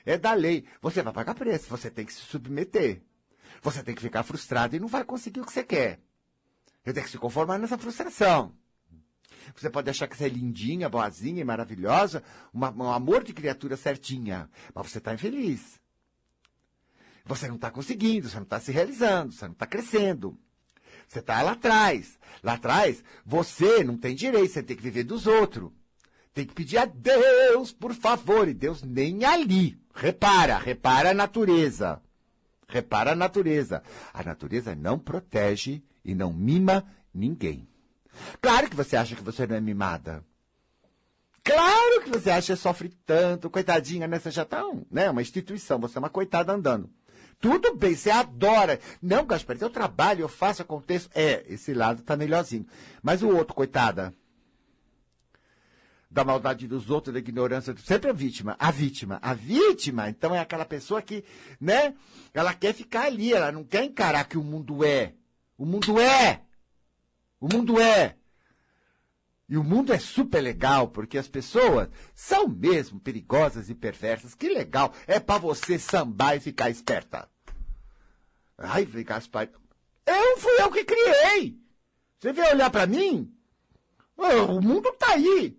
É 0.05 0.17
da 0.17 0.33
lei. 0.35 0.65
Você 0.81 1.03
vai 1.03 1.13
pagar 1.13 1.35
preço, 1.35 1.69
você 1.69 1.91
tem 1.91 2.07
que 2.07 2.13
se 2.13 2.21
submeter. 2.21 3.03
Você 3.63 3.83
tem 3.83 3.95
que 3.95 4.03
ficar 4.03 4.23
frustrado 4.23 4.77
e 4.77 4.81
não 4.81 4.87
vai 4.87 5.05
conseguir 5.05 5.41
o 5.41 5.45
que 5.45 5.53
você 5.53 5.65
quer. 5.65 6.01
Você 6.85 6.93
tem 6.93 7.03
que 7.03 7.11
se 7.11 7.19
conformar 7.19 7.59
nessa 7.59 7.77
frustração. 7.77 8.57
Você 9.55 9.71
pode 9.71 9.91
achar 9.91 10.07
que 10.09 10.17
você 10.17 10.25
é 10.25 10.29
lindinha, 10.29 10.89
boazinha 10.89 11.41
e 11.41 11.45
maravilhosa, 11.45 12.23
uma, 12.53 12.71
um 12.71 12.91
amor 12.91 13.23
de 13.23 13.33
criatura 13.33 13.77
certinha, 13.77 14.51
mas 14.75 14.91
você 14.91 14.99
está 14.99 15.15
infeliz. 15.15 15.81
Você 17.25 17.49
não 17.49 17.57
está 17.57 17.71
conseguindo, 17.71 18.29
você 18.29 18.37
não 18.37 18.45
está 18.45 18.61
se 18.61 18.71
realizando, 18.71 19.33
você 19.33 19.45
não 19.47 19.53
está 19.53 19.67
crescendo. 19.67 20.39
Você 21.09 21.19
está 21.19 21.43
lá 21.43 21.53
atrás. 21.53 22.19
Lá 22.43 22.55
atrás, 22.55 23.03
você 23.25 23.83
não 23.83 23.97
tem 23.97 24.15
direito, 24.15 24.53
você 24.53 24.63
tem 24.63 24.77
que 24.77 24.83
viver 24.83 25.05
dos 25.05 25.27
outros. 25.27 25.71
Tem 26.33 26.45
que 26.45 26.55
pedir 26.55 26.79
a 26.79 26.85
Deus, 26.85 27.73
por 27.73 27.95
favor. 27.95 28.47
E 28.47 28.55
Deus 28.55 28.83
nem 28.83 29.25
ali. 29.25 29.81
Repara, 29.95 30.59
repara 30.59 31.11
a 31.11 31.15
natureza. 31.15 32.01
Repara 32.69 33.13
a 33.13 33.17
natureza. 33.17 33.83
A 34.13 34.23
natureza 34.23 34.75
não 34.75 34.99
protege 34.99 35.83
e 36.05 36.15
não 36.15 36.33
mima 36.33 36.85
ninguém. 37.13 37.67
Claro 38.41 38.69
que 38.69 38.77
você 38.77 38.97
acha 38.97 39.17
que 39.17 39.23
você 39.23 39.47
não 39.47 39.57
é 39.57 39.61
mimada. 39.61 40.25
Claro 41.43 42.03
que 42.03 42.11
você 42.11 42.31
acha 42.31 42.55
que 42.55 42.61
sofre 42.61 42.89
tanto, 43.07 43.49
coitadinha, 43.49 44.09
né? 44.09 44.19
Você 44.19 44.33
já 44.33 44.45
tá 44.45 44.67
um, 44.67 44.85
né? 44.91 45.09
uma 45.09 45.23
instituição, 45.23 45.79
você 45.79 45.97
é 45.97 46.01
uma 46.01 46.11
coitada 46.11 46.53
andando. 46.53 46.91
Tudo 47.41 47.77
bem, 47.77 47.95
você 47.95 48.11
adora. 48.11 48.81
Não, 49.01 49.25
Gaspar, 49.25 49.57
eu 49.61 49.71
trabalho, 49.71 50.23
eu 50.23 50.29
faço, 50.29 50.63
aconteço. 50.63 51.09
É, 51.15 51.45
esse 51.49 51.73
lado 51.73 52.03
tá 52.03 52.17
melhorzinho. 52.17 52.67
Mas 53.03 53.23
o 53.23 53.29
outro, 53.29 53.55
coitada, 53.55 54.13
da 56.11 56.25
maldade 56.25 56.67
dos 56.67 56.89
outros, 56.91 57.13
da 57.13 57.19
ignorância, 57.19 57.75
sempre 57.85 58.11
a 58.11 58.13
vítima. 58.13 58.57
A 58.59 58.71
vítima. 58.71 59.19
A 59.21 59.35
vítima, 59.35 60.09
então, 60.09 60.35
é 60.35 60.41
aquela 60.41 60.65
pessoa 60.65 61.03
que, 61.03 61.23
né, 61.61 61.95
ela 62.33 62.55
quer 62.55 62.73
ficar 62.73 63.05
ali, 63.05 63.33
ela 63.33 63.53
não 63.53 63.63
quer 63.63 63.85
encarar 63.85 64.25
que 64.25 64.39
o 64.39 64.43
mundo 64.43 64.85
é. 64.85 65.13
O 65.59 65.67
mundo 65.67 66.01
é! 66.01 66.46
O 67.41 67.49
mundo 67.53 67.81
é! 67.81 68.17
E 69.49 69.57
o 69.57 69.63
mundo 69.63 69.93
é 69.93 69.99
super 69.99 70.41
legal, 70.41 70.89
porque 70.89 71.17
as 71.17 71.29
pessoas 71.29 71.89
são 72.15 72.49
mesmo 72.49 72.99
perigosas 72.99 73.71
e 73.71 73.75
perversas. 73.75 74.35
Que 74.35 74.49
legal! 74.49 74.93
É 75.07 75.21
para 75.21 75.39
você 75.39 75.79
sambar 75.79 76.37
e 76.37 76.41
ficar 76.41 76.69
esperta. 76.69 77.29
Ai, 78.59 78.85
Gaspar. 78.85 79.51
Eu 80.05 80.39
fui 80.39 80.61
eu 80.61 80.71
que 80.73 80.85
criei! 80.85 81.61
Você 82.19 82.33
veio 82.33 82.55
olhar 82.55 82.71
para 82.71 82.87
mim? 82.87 83.33
o 84.17 84.61
mundo 84.61 84.93
tá 84.93 85.13
aí. 85.13 85.59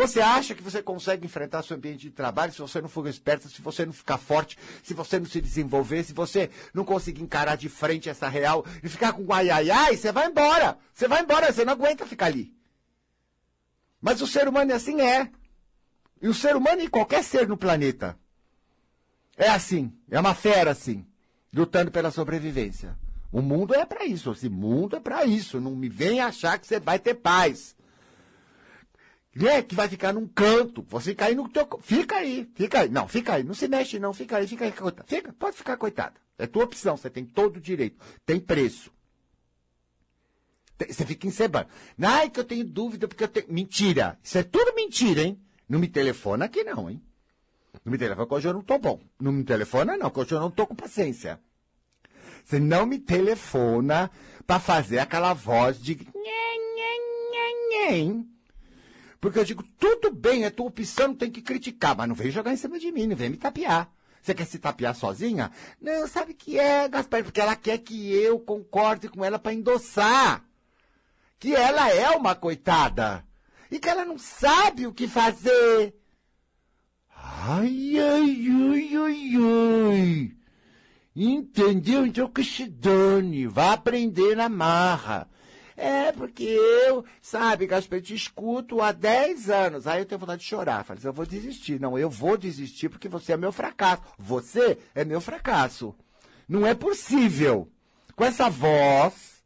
Você 0.00 0.18
acha 0.18 0.54
que 0.54 0.62
você 0.62 0.82
consegue 0.82 1.26
enfrentar 1.26 1.62
seu 1.62 1.76
ambiente 1.76 2.00
de 2.00 2.10
trabalho 2.10 2.50
se 2.50 2.58
você 2.58 2.80
não 2.80 2.88
for 2.88 3.06
esperto, 3.06 3.50
se 3.50 3.60
você 3.60 3.84
não 3.84 3.92
ficar 3.92 4.16
forte, 4.16 4.56
se 4.82 4.94
você 4.94 5.18
não 5.18 5.26
se 5.26 5.42
desenvolver, 5.42 6.02
se 6.04 6.14
você 6.14 6.48
não 6.72 6.86
conseguir 6.86 7.22
encarar 7.22 7.54
de 7.54 7.68
frente 7.68 8.08
essa 8.08 8.26
real 8.26 8.64
e 8.82 8.88
ficar 8.88 9.12
com 9.12 9.30
ai 9.30 9.50
ai 9.50 9.70
ai, 9.70 9.94
você 9.98 10.10
vai 10.10 10.28
embora. 10.28 10.78
Você 10.94 11.06
vai 11.06 11.22
embora, 11.22 11.52
você 11.52 11.66
não 11.66 11.74
aguenta 11.74 12.06
ficar 12.06 12.26
ali. 12.26 12.50
Mas 14.00 14.22
o 14.22 14.26
ser 14.26 14.48
humano 14.48 14.72
é 14.72 14.74
assim 14.74 15.02
é. 15.02 15.30
E 16.22 16.28
o 16.28 16.34
ser 16.34 16.56
humano 16.56 16.80
e 16.80 16.88
qualquer 16.88 17.22
ser 17.22 17.46
no 17.46 17.58
planeta 17.58 18.18
é 19.36 19.50
assim, 19.50 19.92
é 20.10 20.18
uma 20.18 20.34
fera 20.34 20.70
assim, 20.70 21.06
lutando 21.52 21.90
pela 21.90 22.10
sobrevivência. 22.10 22.96
O 23.30 23.42
mundo 23.42 23.74
é 23.74 23.84
para 23.84 24.06
isso, 24.06 24.32
esse 24.32 24.48
mundo 24.48 24.96
é 24.96 25.00
para 25.00 25.26
isso. 25.26 25.60
Não 25.60 25.76
me 25.76 25.90
venha 25.90 26.24
achar 26.24 26.58
que 26.58 26.66
você 26.66 26.80
vai 26.80 26.98
ter 26.98 27.16
paz 27.16 27.76
né, 29.34 29.62
que 29.62 29.74
vai 29.74 29.88
ficar 29.88 30.12
num 30.12 30.26
canto. 30.26 30.84
Você 30.88 31.14
cair 31.14 31.36
no 31.36 31.48
teu. 31.48 31.68
Fica 31.82 32.16
aí, 32.16 32.50
fica 32.54 32.80
aí. 32.80 32.88
Não, 32.88 33.08
fica 33.08 33.34
aí. 33.34 33.42
Não 33.42 33.54
se 33.54 33.68
mexe, 33.68 33.98
não. 33.98 34.12
Fica 34.12 34.38
aí, 34.38 34.46
fica 34.46 34.64
aí, 34.64 34.72
coitada. 34.72 35.08
Fica, 35.08 35.32
pode 35.32 35.56
ficar 35.56 35.76
coitada. 35.76 36.14
É 36.38 36.46
tua 36.46 36.64
opção, 36.64 36.96
você 36.96 37.10
tem 37.10 37.24
todo 37.24 37.56
o 37.56 37.60
direito. 37.60 37.98
Tem 38.24 38.40
preço. 38.40 38.90
Você 40.78 41.04
fica 41.04 41.26
encebando. 41.26 41.68
Ai, 42.00 42.30
que 42.30 42.40
eu 42.40 42.44
tenho 42.44 42.64
dúvida 42.64 43.06
porque 43.06 43.24
eu 43.24 43.28
tenho. 43.28 43.46
Mentira! 43.52 44.18
Isso 44.22 44.38
é 44.38 44.42
tudo 44.42 44.74
mentira, 44.74 45.22
hein? 45.22 45.38
Não 45.68 45.78
me 45.78 45.86
telefona 45.86 46.46
aqui, 46.46 46.64
não, 46.64 46.88
hein? 46.88 47.02
Não 47.84 47.92
me 47.92 47.98
telefona 47.98 48.26
que 48.26 48.34
hoje 48.34 48.48
eu 48.48 48.54
não 48.54 48.62
tô 48.62 48.78
bom. 48.78 49.00
Não 49.20 49.30
me 49.30 49.44
telefona, 49.44 49.96
não, 49.96 50.10
que 50.10 50.18
hoje 50.18 50.32
eu 50.32 50.40
não 50.40 50.50
tô 50.50 50.66
com 50.66 50.74
paciência. 50.74 51.38
Você 52.42 52.58
não 52.58 52.86
me 52.86 52.98
telefona 52.98 54.10
para 54.46 54.58
fazer 54.58 54.98
aquela 54.98 55.34
voz 55.34 55.80
de. 55.80 55.98
Porque 59.20 59.38
eu 59.38 59.44
digo, 59.44 59.62
tudo 59.78 60.10
bem, 60.10 60.44
é 60.44 60.50
tua 60.50 60.66
opção, 60.66 61.14
tem 61.14 61.30
que 61.30 61.42
criticar, 61.42 61.94
mas 61.96 62.08
não 62.08 62.14
vem 62.14 62.30
jogar 62.30 62.52
em 62.52 62.56
cima 62.56 62.78
de 62.78 62.90
mim, 62.90 63.06
não 63.06 63.16
vem 63.16 63.28
me 63.28 63.36
tapear. 63.36 63.92
Você 64.22 64.34
quer 64.34 64.46
se 64.46 64.58
tapear 64.58 64.94
sozinha? 64.94 65.50
Não, 65.80 66.06
sabe 66.06 66.34
que 66.34 66.58
é, 66.58 66.88
Gaspar, 66.88 67.22
porque 67.22 67.40
ela 67.40 67.56
quer 67.56 67.78
que 67.78 68.12
eu 68.12 68.38
concorde 68.38 69.08
com 69.08 69.24
ela 69.24 69.38
para 69.38 69.54
endossar. 69.54 70.44
Que 71.38 71.54
ela 71.54 71.90
é 71.90 72.10
uma 72.10 72.34
coitada. 72.34 73.24
E 73.70 73.78
que 73.78 73.88
ela 73.88 74.04
não 74.04 74.18
sabe 74.18 74.86
o 74.86 74.92
que 74.92 75.08
fazer. 75.08 75.94
Ai, 77.16 77.94
ai, 77.98 78.46
ai, 78.72 78.90
ai, 78.96 79.32
ai. 79.90 80.32
Entendeu? 81.16 82.06
Então 82.06 82.28
que 82.28 82.44
se 82.44 82.66
dane. 82.66 83.46
Vá 83.46 83.72
aprender 83.72 84.36
na 84.36 84.48
marra. 84.48 85.28
É, 85.76 86.12
porque 86.12 86.44
eu, 86.44 87.04
sabe, 87.20 87.66
Gaspar, 87.66 88.00
te 88.00 88.14
escuto 88.14 88.80
há 88.80 88.92
10 88.92 89.50
anos. 89.50 89.86
Aí 89.86 90.00
eu 90.00 90.06
tenho 90.06 90.18
vontade 90.18 90.42
de 90.42 90.48
chorar. 90.48 90.84
Falei, 90.84 91.02
eu 91.04 91.12
vou 91.12 91.26
desistir. 91.26 91.80
Não, 91.80 91.98
eu 91.98 92.10
vou 92.10 92.36
desistir 92.36 92.88
porque 92.88 93.08
você 93.08 93.32
é 93.32 93.36
meu 93.36 93.52
fracasso. 93.52 94.02
Você 94.18 94.78
é 94.94 95.04
meu 95.04 95.20
fracasso. 95.20 95.94
Não 96.48 96.66
é 96.66 96.74
possível. 96.74 97.70
Com 98.14 98.24
essa 98.24 98.50
voz, 98.50 99.42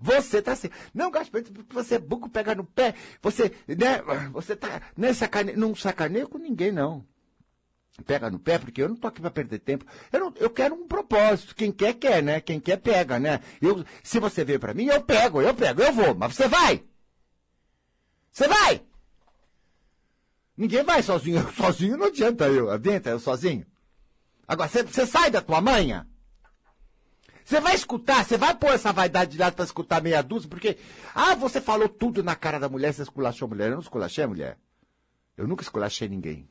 você 0.00 0.42
tá 0.42 0.52
assim. 0.52 0.70
Não, 0.92 1.10
Gaspar, 1.10 1.42
você 1.70 1.96
é 1.96 1.98
buco, 1.98 2.28
pega 2.28 2.54
no 2.54 2.64
pé. 2.64 2.94
Você, 3.22 3.52
né, 3.68 4.02
você 4.32 4.56
tá, 4.56 4.82
né, 4.96 5.12
sacane... 5.12 5.52
não 5.52 5.74
sacaneia 5.74 6.26
com 6.26 6.38
ninguém, 6.38 6.72
não 6.72 7.04
pega 8.04 8.30
no 8.30 8.38
pé, 8.38 8.58
porque 8.58 8.82
eu 8.82 8.88
não 8.88 8.96
tô 8.96 9.08
aqui 9.08 9.20
para 9.20 9.30
perder 9.30 9.58
tempo. 9.58 9.84
Eu, 10.12 10.20
não, 10.20 10.34
eu 10.36 10.50
quero 10.50 10.74
um 10.74 10.86
propósito. 10.86 11.54
Quem 11.54 11.72
quer, 11.72 11.94
quer, 11.94 12.22
né? 12.22 12.40
Quem 12.40 12.60
quer, 12.60 12.76
pega, 12.76 13.18
né? 13.18 13.40
Eu, 13.60 13.84
se 14.02 14.18
você 14.18 14.44
veio 14.44 14.60
para 14.60 14.74
mim, 14.74 14.86
eu 14.86 15.02
pego, 15.02 15.42
eu 15.42 15.54
pego, 15.54 15.82
eu 15.82 15.92
vou. 15.92 16.14
Mas 16.14 16.34
você 16.34 16.48
vai! 16.48 16.82
Você 18.30 18.46
vai! 18.46 18.82
Ninguém 20.56 20.82
vai 20.82 21.02
sozinho. 21.02 21.40
Eu, 21.40 21.52
sozinho 21.54 21.96
não 21.96 22.06
adianta 22.06 22.46
eu. 22.48 22.70
Adianta 22.70 23.10
eu 23.10 23.20
sozinho. 23.20 23.66
Agora, 24.46 24.68
você, 24.68 25.06
sai 25.06 25.30
da 25.30 25.42
tua 25.42 25.60
manha. 25.60 26.06
Você 27.44 27.60
vai 27.60 27.74
escutar, 27.74 28.24
você 28.24 28.36
vai 28.36 28.54
pôr 28.54 28.70
essa 28.70 28.92
vaidade 28.92 29.32
de 29.32 29.38
lado 29.38 29.54
para 29.54 29.64
escutar 29.64 30.02
meia 30.02 30.22
dúzia, 30.22 30.50
porque, 30.50 30.76
ah, 31.14 31.34
você 31.34 31.62
falou 31.62 31.88
tudo 31.88 32.22
na 32.22 32.36
cara 32.36 32.58
da 32.58 32.68
mulher, 32.68 32.92
você 32.92 33.02
esculachou 33.02 33.46
a 33.46 33.48
mulher. 33.48 33.68
Eu 33.68 33.74
não 33.74 33.80
esculachei 33.80 34.24
a 34.24 34.28
mulher. 34.28 34.58
Eu 35.36 35.46
nunca 35.46 35.62
esculachei 35.62 36.08
ninguém. 36.08 36.48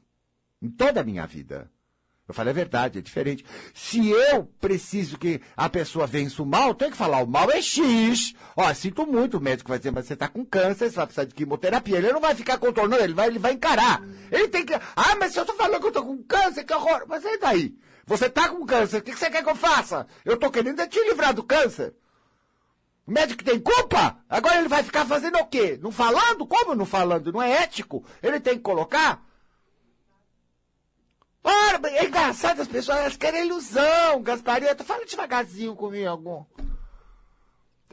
Em 0.61 0.69
toda 0.69 1.01
a 1.01 1.03
minha 1.03 1.25
vida. 1.25 1.69
Eu 2.27 2.33
falei 2.33 2.51
a 2.51 2.53
verdade, 2.53 2.99
é 2.99 3.01
diferente. 3.01 3.45
Se 3.73 4.09
eu 4.09 4.43
preciso 4.59 5.17
que 5.17 5.39
a 5.55 5.69
pessoa 5.69 6.05
vença 6.05 6.43
o 6.43 6.45
mal, 6.45 6.75
tenho 6.75 6.91
que 6.91 6.97
falar, 6.97 7.23
o 7.23 7.27
mal 7.27 7.49
é 7.49 7.61
X. 7.61 8.33
Ó, 8.55 8.73
sinto 8.73 9.07
muito, 9.07 9.37
o 9.37 9.41
médico 9.41 9.69
vai 9.69 9.77
dizer, 9.77 9.91
mas 9.91 10.05
você 10.05 10.13
está 10.13 10.27
com 10.27 10.45
câncer, 10.45 10.89
você 10.89 10.95
vai 10.97 11.05
precisar 11.05 11.23
de 11.23 11.33
quimioterapia. 11.33 11.97
Ele 11.97 12.11
não 12.11 12.19
vai 12.19 12.35
ficar 12.35 12.57
contornando, 12.57 13.01
ele 13.01 13.13
vai, 13.13 13.27
ele 13.27 13.39
vai 13.39 13.53
encarar. 13.53 14.03
Ele 14.29 14.49
tem 14.49 14.65
que. 14.65 14.73
Ah, 14.73 15.15
mas 15.17 15.31
se 15.31 15.39
eu 15.39 15.43
estou 15.43 15.55
falando 15.55 15.79
que 15.79 15.85
eu 15.85 15.89
estou 15.89 16.05
com 16.05 16.21
câncer, 16.23 16.65
que 16.65 16.73
horror. 16.73 17.05
Mas 17.07 17.23
e 17.23 17.37
daí? 17.37 17.77
Você 18.05 18.25
está 18.25 18.49
com 18.49 18.65
câncer, 18.65 18.97
o 18.97 19.01
que 19.01 19.15
você 19.15 19.29
quer 19.29 19.43
que 19.43 19.49
eu 19.49 19.55
faça? 19.55 20.05
Eu 20.25 20.33
estou 20.33 20.51
querendo 20.51 20.81
é 20.81 20.87
te 20.87 20.99
livrar 21.07 21.33
do 21.33 21.43
câncer. 21.43 21.93
O 23.05 23.11
médico 23.11 23.41
tem 23.41 23.57
culpa? 23.57 24.17
Agora 24.29 24.57
ele 24.57 24.67
vai 24.67 24.83
ficar 24.83 25.05
fazendo 25.05 25.37
o 25.37 25.45
quê? 25.45 25.79
Não 25.81 25.93
falando? 25.93 26.45
Como 26.45 26.75
não 26.75 26.85
falando? 26.85 27.31
Não 27.31 27.41
é 27.41 27.63
ético? 27.63 28.03
Ele 28.21 28.37
tem 28.41 28.55
que 28.55 28.61
colocar 28.61 29.25
Ora, 31.49 31.79
é 31.91 32.05
engraçado, 32.05 32.61
as 32.61 32.67
pessoas 32.67 32.97
elas 32.97 33.15
querem 33.15 33.45
ilusão, 33.45 34.21
Gasparito. 34.21 34.83
Fala 34.83 35.05
devagarzinho 35.05 35.73
comigo. 35.77 36.45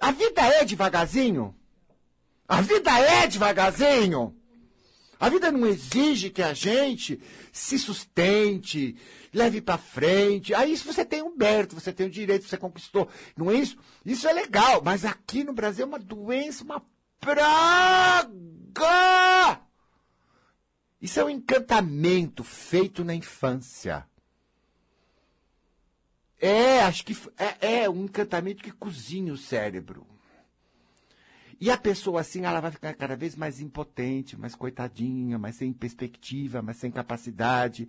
A 0.01 0.11
vida 0.11 0.41
é 0.43 0.65
devagarzinho? 0.65 1.55
A 2.49 2.61
vida 2.61 2.91
é 2.99 3.29
devagarzinho? 3.29 4.37
A 5.21 5.29
vida 5.29 5.53
não 5.53 5.65
exige 5.69 6.31
que 6.31 6.43
a 6.43 6.53
gente 6.53 7.21
se 7.53 7.79
sustente, 7.79 8.97
leve 9.33 9.61
para 9.61 9.79
frente. 9.79 10.53
Aí 10.53 10.73
isso 10.73 10.93
você 10.93 11.05
tem 11.05 11.23
um 11.23 11.37
mérito, 11.37 11.77
você 11.77 11.93
tem 11.93 12.09
o 12.09 12.11
direito, 12.11 12.49
você 12.49 12.57
conquistou. 12.57 13.09
Não 13.37 13.53
é 13.53 13.55
isso? 13.55 13.77
Isso 14.05 14.27
é 14.27 14.33
legal, 14.33 14.83
mas 14.85 15.05
aqui 15.05 15.45
no 15.45 15.53
Brasil 15.53 15.85
é 15.85 15.89
uma 15.89 16.01
doença, 16.01 16.65
uma 16.65 16.83
praga! 17.21 18.35
Isso 21.05 21.21
é 21.21 21.25
um 21.27 21.29
encantamento 21.29 22.43
feito 22.43 23.05
na 23.05 23.15
infância. 23.15 24.09
É, 26.41 26.81
acho 26.81 27.05
que 27.05 27.15
é, 27.37 27.83
é 27.83 27.91
um 27.91 28.05
encantamento 28.05 28.65
que 28.65 28.73
cozinha 28.73 29.31
o 29.31 29.37
cérebro. 29.37 30.07
E 31.61 31.71
a 31.71 31.77
pessoa 31.77 32.23
assim, 32.23 32.47
ela 32.47 32.59
vai 32.59 32.71
ficar 32.71 32.95
cada 32.95 33.15
vez 33.17 33.37
mais 33.37 33.61
impotente, 33.61 34.35
mais 34.35 34.55
coitadinha, 34.55 35.39
mais 35.39 35.57
sem 35.57 35.75
perspectiva, 35.75 36.63
mais 36.63 36.79
sem 36.79 36.91
capacidade. 36.91 37.87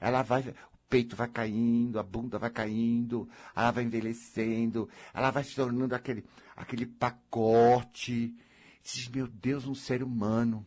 Ela 0.00 0.22
vai, 0.22 0.40
o 0.40 0.78
peito 0.88 1.14
vai 1.14 1.28
caindo, 1.28 2.00
a 2.00 2.02
bunda 2.02 2.36
vai 2.36 2.50
caindo, 2.50 3.28
ela 3.54 3.70
vai 3.70 3.84
envelhecendo, 3.84 4.88
ela 5.14 5.30
vai 5.30 5.44
se 5.44 5.54
tornando 5.54 5.94
aquele, 5.94 6.24
aquele 6.56 6.84
pacote. 6.84 8.34
Diz, 8.82 9.08
meu 9.08 9.28
Deus, 9.28 9.68
um 9.68 9.74
ser 9.74 10.02
humano 10.02 10.66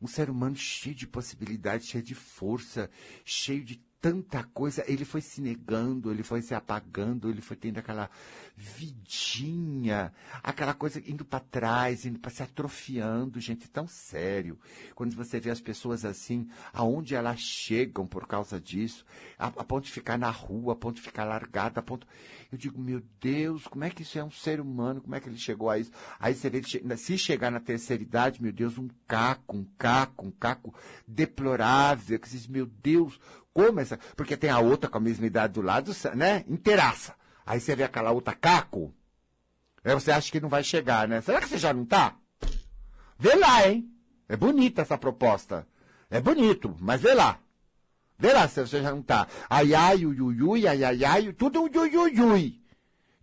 um 0.00 0.06
ser 0.06 0.28
humano 0.30 0.56
cheio 0.56 0.94
de 0.94 1.06
possibilidades, 1.06 1.88
cheio 1.88 2.04
de 2.04 2.14
força, 2.14 2.90
cheio 3.24 3.64
de 3.64 3.76
tanta 4.00 4.44
coisa, 4.44 4.84
ele 4.86 5.04
foi 5.04 5.20
se 5.20 5.40
negando, 5.40 6.10
ele 6.10 6.22
foi 6.22 6.42
se 6.42 6.54
apagando, 6.54 7.30
ele 7.30 7.40
foi 7.40 7.56
tendo 7.56 7.78
aquela 7.78 8.10
vidinha, 8.56 10.12
aquela 10.42 10.74
coisa 10.74 11.02
indo 11.06 11.24
para 11.24 11.40
trás, 11.40 12.06
indo 12.06 12.18
para 12.18 12.30
se 12.30 12.42
atrofiando, 12.42 13.40
gente, 13.40 13.68
tão 13.68 13.86
sério. 13.86 14.58
Quando 14.94 15.14
você 15.14 15.40
vê 15.40 15.50
as 15.50 15.60
pessoas 15.60 16.04
assim, 16.04 16.48
aonde 16.72 17.14
elas 17.14 17.40
chegam 17.40 18.06
por 18.06 18.26
causa 18.26 18.60
disso, 18.60 19.04
a, 19.38 19.46
a 19.46 19.64
ponto 19.64 19.84
de 19.84 19.92
ficar 19.92 20.18
na 20.18 20.30
rua, 20.30 20.74
a 20.74 20.76
ponto 20.76 20.96
de 20.96 21.02
ficar 21.02 21.24
largada, 21.24 21.80
a 21.80 21.82
ponto. 21.82 22.06
Eu 22.50 22.56
digo, 22.56 22.80
meu 22.80 23.02
Deus, 23.20 23.66
como 23.66 23.84
é 23.84 23.90
que 23.90 24.02
isso 24.02 24.18
é 24.18 24.24
um 24.24 24.30
ser 24.30 24.60
humano? 24.60 25.00
Como 25.00 25.14
é 25.14 25.20
que 25.20 25.28
ele 25.28 25.38
chegou 25.38 25.68
a 25.68 25.78
isso? 25.78 25.90
Aí 26.18 26.34
você 26.34 26.48
vê, 26.48 26.62
se 26.96 27.18
chegar 27.18 27.50
na 27.50 27.60
terceira 27.60 28.02
idade, 28.02 28.42
meu 28.42 28.52
Deus, 28.52 28.78
um 28.78 28.88
caco, 29.06 29.56
um 29.56 29.64
caco, 29.76 30.26
um 30.26 30.30
caco 30.30 30.74
deplorável, 31.06 32.18
que 32.18 32.28
diz, 32.28 32.46
meu 32.46 32.66
Deus, 32.66 33.18
Porque 34.14 34.36
tem 34.36 34.50
a 34.50 34.58
outra 34.58 34.90
com 34.90 34.98
a 34.98 35.00
mesma 35.00 35.26
idade 35.26 35.54
do 35.54 35.62
lado, 35.62 35.92
né? 36.14 36.44
Inteiraça. 36.48 37.14
Aí 37.44 37.60
você 37.60 37.76
vê 37.76 37.84
aquela 37.84 38.10
outra 38.10 38.34
caco. 38.34 38.94
Aí 39.84 39.94
você 39.94 40.10
acha 40.10 40.30
que 40.30 40.40
não 40.40 40.48
vai 40.48 40.64
chegar, 40.64 41.06
né? 41.06 41.20
Será 41.20 41.40
que 41.40 41.48
você 41.48 41.58
já 41.58 41.72
não 41.72 41.84
tá? 41.84 42.16
Vê 43.18 43.34
lá, 43.34 43.68
hein? 43.68 43.88
É 44.28 44.36
bonita 44.36 44.82
essa 44.82 44.98
proposta. 44.98 45.66
É 46.10 46.20
bonito, 46.20 46.76
mas 46.80 47.00
vê 47.00 47.14
lá. 47.14 47.38
Vê 48.18 48.32
lá 48.32 48.48
se 48.48 48.60
você 48.60 48.82
já 48.82 48.90
não 48.90 49.02
tá. 49.02 49.28
Ai, 49.48 49.74
ai, 49.74 50.06
ui, 50.06 50.20
ui, 50.20 50.42
ui, 50.42 50.66
ai, 50.66 50.82
ai, 50.84 51.04
ai, 51.04 51.32
tudo 51.32 51.62
ui, 51.62 51.70
ui, 51.76 51.96
ui, 51.96 52.20
ui. 52.20 52.65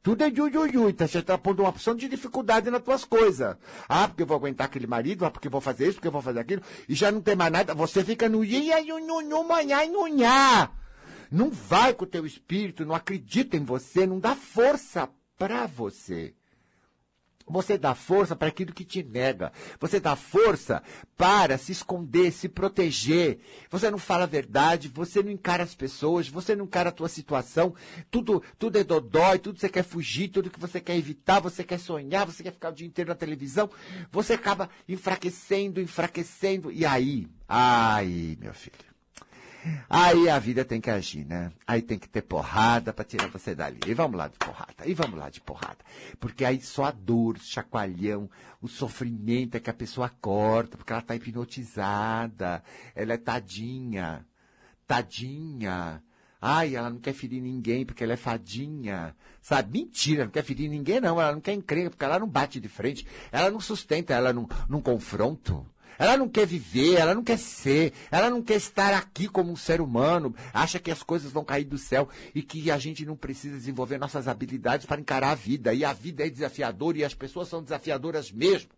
Tudo 0.03 0.21
é 0.21 0.27
ui. 0.27 0.91
Tá, 0.91 1.07
você 1.07 1.19
está 1.19 1.37
pondo 1.37 1.61
uma 1.61 1.69
opção 1.69 1.95
de 1.95 2.09
dificuldade 2.09 2.69
nas 2.69 2.83
tuas 2.83 3.05
coisas. 3.05 3.55
Ah, 3.87 4.05
porque 4.05 4.23
eu 4.23 4.27
vou 4.27 4.35
aguentar 4.35 4.65
aquele 4.65 4.85
marido, 4.85 5.25
ah, 5.25 5.31
porque 5.31 5.47
eu 5.47 5.51
vou 5.51 5.61
fazer 5.61 5.85
isso, 5.85 5.93
porque 5.93 6.09
eu 6.09 6.11
vou 6.11 6.21
fazer 6.21 6.41
aquilo. 6.41 6.61
E 6.89 6.93
já 6.93 7.09
não 7.09 7.21
tem 7.21 7.37
mais 7.37 7.51
nada. 7.51 7.73
Você 7.73 8.03
fica 8.03 8.27
no 8.27 8.43
nu, 8.43 9.47
manhã, 9.47 9.79
nhá. 10.09 10.69
Não 11.31 11.49
vai 11.49 11.93
com 11.93 12.03
o 12.03 12.07
teu 12.07 12.25
espírito, 12.25 12.85
não 12.85 12.93
acredita 12.93 13.55
em 13.55 13.63
você, 13.63 14.05
não 14.05 14.19
dá 14.19 14.35
força 14.35 15.09
para 15.37 15.65
você. 15.65 16.35
Você 17.47 17.77
dá 17.77 17.93
força 17.93 18.35
para 18.35 18.47
aquilo 18.47 18.73
que 18.73 18.85
te 18.85 19.03
nega. 19.03 19.51
Você 19.79 19.99
dá 19.99 20.15
força 20.15 20.81
para 21.17 21.57
se 21.57 21.71
esconder, 21.71 22.31
se 22.31 22.47
proteger. 22.47 23.39
Você 23.69 23.91
não 23.91 23.97
fala 23.97 24.23
a 24.23 24.27
verdade, 24.27 24.87
você 24.87 25.21
não 25.21 25.31
encara 25.31 25.63
as 25.63 25.75
pessoas, 25.75 26.27
você 26.27 26.55
não 26.55 26.65
encara 26.65 26.89
a 26.89 26.91
tua 26.91 27.09
situação. 27.09 27.75
Tudo, 28.09 28.41
tudo 28.57 28.77
é 28.77 28.83
dodói, 28.83 29.39
tudo 29.39 29.59
você 29.59 29.69
quer 29.69 29.83
fugir, 29.83 30.29
tudo 30.29 30.49
que 30.49 30.59
você 30.59 30.79
quer 30.79 30.95
evitar, 30.95 31.39
você 31.39 31.63
quer 31.63 31.79
sonhar, 31.79 32.25
você 32.25 32.43
quer 32.43 32.53
ficar 32.53 32.69
o 32.69 32.75
dia 32.75 32.87
inteiro 32.87 33.09
na 33.09 33.15
televisão. 33.15 33.69
Você 34.11 34.33
acaba 34.33 34.69
enfraquecendo, 34.87 35.81
enfraquecendo. 35.81 36.71
E 36.71 36.85
aí, 36.85 37.27
ai, 37.47 38.37
meu 38.39 38.53
filho. 38.53 38.92
Aí 39.89 40.29
a 40.29 40.39
vida 40.39 40.65
tem 40.65 40.81
que 40.81 40.89
agir, 40.89 41.25
né? 41.25 41.51
Aí 41.65 41.81
tem 41.81 41.97
que 41.97 42.09
ter 42.09 42.21
porrada 42.21 42.91
para 42.91 43.05
tirar 43.05 43.27
você 43.27 43.55
dali. 43.55 43.79
E 43.85 43.93
vamos 43.93 44.17
lá 44.17 44.27
de 44.27 44.37
porrada, 44.37 44.85
e 44.85 44.93
vamos 44.93 45.17
lá 45.19 45.29
de 45.29 45.41
porrada. 45.41 45.77
Porque 46.19 46.43
aí 46.43 46.61
só 46.61 46.85
a 46.85 46.91
dor, 46.91 47.37
o 47.37 47.39
chacoalhão, 47.39 48.29
o 48.61 48.67
sofrimento 48.67 49.55
é 49.55 49.59
que 49.59 49.69
a 49.69 49.73
pessoa 49.73 50.09
corta, 50.09 50.77
porque 50.77 50.91
ela 50.91 51.01
está 51.01 51.15
hipnotizada, 51.15 52.63
ela 52.95 53.13
é 53.13 53.17
tadinha, 53.17 54.25
tadinha. 54.87 56.01
Ai, 56.45 56.75
ela 56.75 56.89
não 56.89 56.99
quer 56.99 57.13
ferir 57.13 57.41
ninguém 57.41 57.85
porque 57.85 58.03
ela 58.03 58.13
é 58.13 58.17
fadinha. 58.17 59.15
Sabe? 59.41 59.79
Mentira, 59.79 60.25
não 60.25 60.31
quer 60.31 60.43
ferir 60.43 60.69
ninguém, 60.69 60.99
não. 60.99 61.19
Ela 61.19 61.31
não 61.31 61.39
quer 61.39 61.53
encrenca, 61.53 61.91
porque 61.91 62.03
ela 62.03 62.19
não 62.19 62.27
bate 62.27 62.59
de 62.59 62.67
frente. 62.67 63.07
Ela 63.31 63.49
não 63.49 63.61
sustenta, 63.61 64.13
ela 64.13 64.33
não, 64.33 64.45
não 64.67 64.81
confronto. 64.81 65.65
Ela 65.97 66.17
não 66.17 66.27
quer 66.27 66.45
viver, 66.45 66.95
ela 66.95 67.13
não 67.13 67.23
quer 67.23 67.37
ser, 67.37 67.93
ela 68.09 68.29
não 68.29 68.41
quer 68.41 68.55
estar 68.55 68.93
aqui 68.93 69.27
como 69.27 69.51
um 69.51 69.55
ser 69.55 69.81
humano, 69.81 70.35
acha 70.53 70.79
que 70.79 70.91
as 70.91 71.03
coisas 71.03 71.31
vão 71.31 71.43
cair 71.43 71.65
do 71.65 71.77
céu 71.77 72.09
e 72.33 72.41
que 72.41 72.71
a 72.71 72.77
gente 72.77 73.05
não 73.05 73.15
precisa 73.15 73.57
desenvolver 73.57 73.97
nossas 73.97 74.27
habilidades 74.27 74.85
para 74.85 75.01
encarar 75.01 75.31
a 75.31 75.35
vida. 75.35 75.73
E 75.73 75.85
a 75.85 75.93
vida 75.93 76.25
é 76.25 76.29
desafiadora 76.29 76.97
e 76.97 77.03
as 77.03 77.13
pessoas 77.13 77.47
são 77.47 77.61
desafiadoras 77.61 78.31
mesmo. 78.31 78.71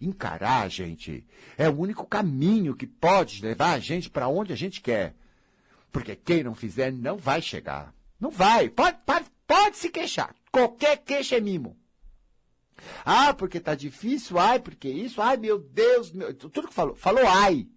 Encarar, 0.00 0.68
gente, 0.70 1.24
é 1.56 1.68
o 1.68 1.76
único 1.76 2.06
caminho 2.06 2.76
que 2.76 2.86
pode 2.86 3.42
levar 3.42 3.72
a 3.72 3.78
gente 3.78 4.08
para 4.08 4.28
onde 4.28 4.52
a 4.52 4.56
gente 4.56 4.80
quer. 4.80 5.14
Porque 5.90 6.14
quem 6.14 6.44
não 6.44 6.54
fizer 6.54 6.92
não 6.92 7.16
vai 7.16 7.40
chegar. 7.40 7.94
Não 8.20 8.30
vai. 8.30 8.68
Pode, 8.68 8.98
pode, 9.06 9.26
pode 9.46 9.76
se 9.76 9.88
queixar. 9.88 10.34
Qualquer 10.50 10.98
queixa 10.98 11.36
é 11.36 11.40
mimo. 11.40 11.76
Ah, 13.04 13.34
porque 13.34 13.60
tá 13.60 13.74
difícil, 13.74 14.38
ai, 14.38 14.58
porque 14.58 14.88
isso, 14.88 15.20
ai, 15.20 15.36
meu 15.36 15.58
Deus, 15.58 16.12
meu... 16.12 16.34
tudo 16.34 16.68
que 16.68 16.74
falou, 16.74 16.94
falou 16.94 17.26
ai. 17.26 17.68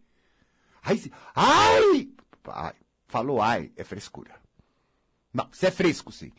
Ai, 0.84 1.02
ai, 1.36 2.10
ai, 2.46 2.76
falou 3.08 3.42
ai, 3.42 3.72
é 3.76 3.84
frescura. 3.84 4.34
Não, 5.34 5.48
você 5.52 5.68
é 5.68 5.72
fresco, 5.72 6.12
sim. 6.12 6.32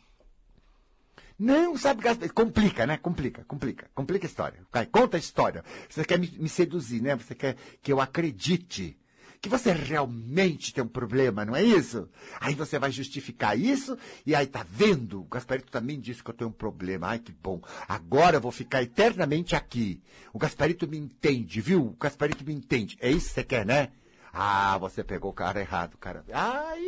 Não, 1.38 1.76
sabe, 1.76 2.02
complica, 2.28 2.86
né? 2.86 2.98
Complica, 2.98 3.44
complica, 3.44 3.90
complica 3.94 4.26
a 4.26 4.28
história. 4.28 4.66
Conta 4.92 5.16
a 5.16 5.20
história. 5.20 5.64
Você 5.88 6.04
quer 6.04 6.18
me, 6.18 6.28
me 6.38 6.48
seduzir, 6.48 7.02
né? 7.02 7.16
Você 7.16 7.34
quer 7.34 7.56
que 7.82 7.92
eu 7.92 8.00
acredite 8.00 8.96
que 9.42 9.48
você 9.48 9.72
realmente 9.72 10.72
tem 10.72 10.84
um 10.84 10.88
problema, 10.88 11.44
não 11.44 11.56
é 11.56 11.64
isso? 11.64 12.08
Aí 12.40 12.54
você 12.54 12.78
vai 12.78 12.92
justificar 12.92 13.58
isso, 13.58 13.98
e 14.24 14.36
aí 14.36 14.46
tá 14.46 14.64
vendo? 14.70 15.22
O 15.22 15.24
Gasparito 15.24 15.68
também 15.68 15.98
disse 15.98 16.22
que 16.22 16.30
eu 16.30 16.34
tenho 16.34 16.50
um 16.50 16.52
problema. 16.52 17.08
Ai, 17.08 17.18
que 17.18 17.32
bom. 17.32 17.60
Agora 17.88 18.36
eu 18.36 18.40
vou 18.40 18.52
ficar 18.52 18.84
eternamente 18.84 19.56
aqui. 19.56 20.00
O 20.32 20.38
Gasparito 20.38 20.86
me 20.86 20.96
entende, 20.96 21.60
viu? 21.60 21.86
O 21.86 21.96
Gasparito 21.98 22.44
me 22.44 22.54
entende. 22.54 22.96
É 23.00 23.10
isso 23.10 23.30
que 23.30 23.34
você 23.34 23.42
quer, 23.42 23.66
né? 23.66 23.88
Ah, 24.32 24.78
você 24.78 25.02
pegou 25.02 25.32
o 25.32 25.34
cara 25.34 25.60
errado, 25.60 25.98
cara. 25.98 26.24
Ai! 26.32 26.80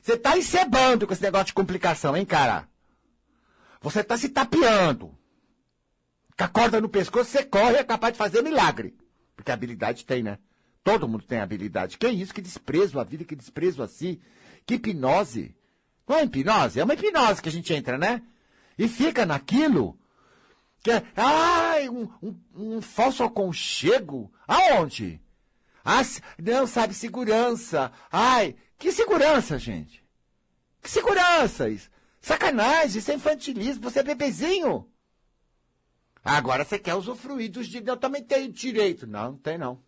Você 0.00 0.16
tá 0.16 0.38
encebando 0.38 1.06
com 1.06 1.12
esse 1.12 1.22
negócio 1.22 1.48
de 1.48 1.52
complicação, 1.52 2.16
hein, 2.16 2.24
cara? 2.24 2.66
Você 3.82 4.02
tá 4.02 4.16
se 4.16 4.30
tapeando. 4.30 5.14
Com 6.38 6.44
a 6.44 6.48
corda 6.48 6.80
no 6.80 6.88
pescoço, 6.88 7.30
você 7.30 7.44
corre 7.44 7.74
e 7.74 7.80
é 7.80 7.84
capaz 7.84 8.14
de 8.14 8.18
fazer 8.18 8.40
milagre. 8.40 8.96
Porque 9.42 9.50
habilidade 9.50 10.06
tem, 10.06 10.22
né? 10.22 10.38
Todo 10.84 11.08
mundo 11.08 11.24
tem 11.24 11.40
habilidade. 11.40 11.98
Que 11.98 12.06
é 12.06 12.10
isso? 12.12 12.32
Que 12.32 12.40
desprezo 12.40 13.00
a 13.00 13.02
vida, 13.02 13.24
que 13.24 13.34
desprezo 13.34 13.82
a 13.82 13.88
si. 13.88 14.20
Que 14.64 14.74
hipnose. 14.74 15.52
Não 16.06 16.16
é 16.16 16.24
hipnose? 16.24 16.78
É 16.78 16.84
uma 16.84 16.94
hipnose 16.94 17.42
que 17.42 17.48
a 17.48 17.52
gente 17.52 17.74
entra, 17.74 17.98
né? 17.98 18.22
E 18.78 18.86
fica 18.86 19.26
naquilo. 19.26 19.98
Que 20.80 20.92
é, 20.92 21.02
ai, 21.16 21.88
um, 21.88 22.08
um, 22.22 22.36
um 22.54 22.80
falso 22.80 23.24
aconchego. 23.24 24.32
Aonde? 24.46 25.20
Ah, 25.84 26.02
não, 26.38 26.64
sabe, 26.64 26.94
segurança. 26.94 27.90
Ai, 28.12 28.54
que 28.78 28.92
segurança, 28.92 29.58
gente? 29.58 30.04
Que 30.80 30.88
segurança 30.88 31.68
isso? 31.68 31.90
Sacanagem, 32.20 32.98
isso 32.98 33.10
é 33.10 33.14
infantilismo, 33.14 33.82
você 33.82 33.98
é 33.98 34.04
bebezinho. 34.04 34.88
Agora 36.24 36.64
você 36.64 36.78
quer 36.78 36.94
usufruir 36.94 37.50
dos 37.50 37.66
direitos. 37.66 37.88
Eu 37.88 37.96
também 37.96 38.22
tenho 38.22 38.52
direito. 38.52 39.06
Não, 39.06 39.32
não 39.32 39.38
tem 39.38 39.58
não. 39.58 39.82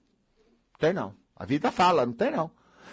Tem 0.79 0.92
não. 0.92 1.14
A 1.37 1.44
vida 1.44 1.70
fala, 1.70 2.05
não 2.05 2.12
tem 2.12 2.31
não. 2.31 2.51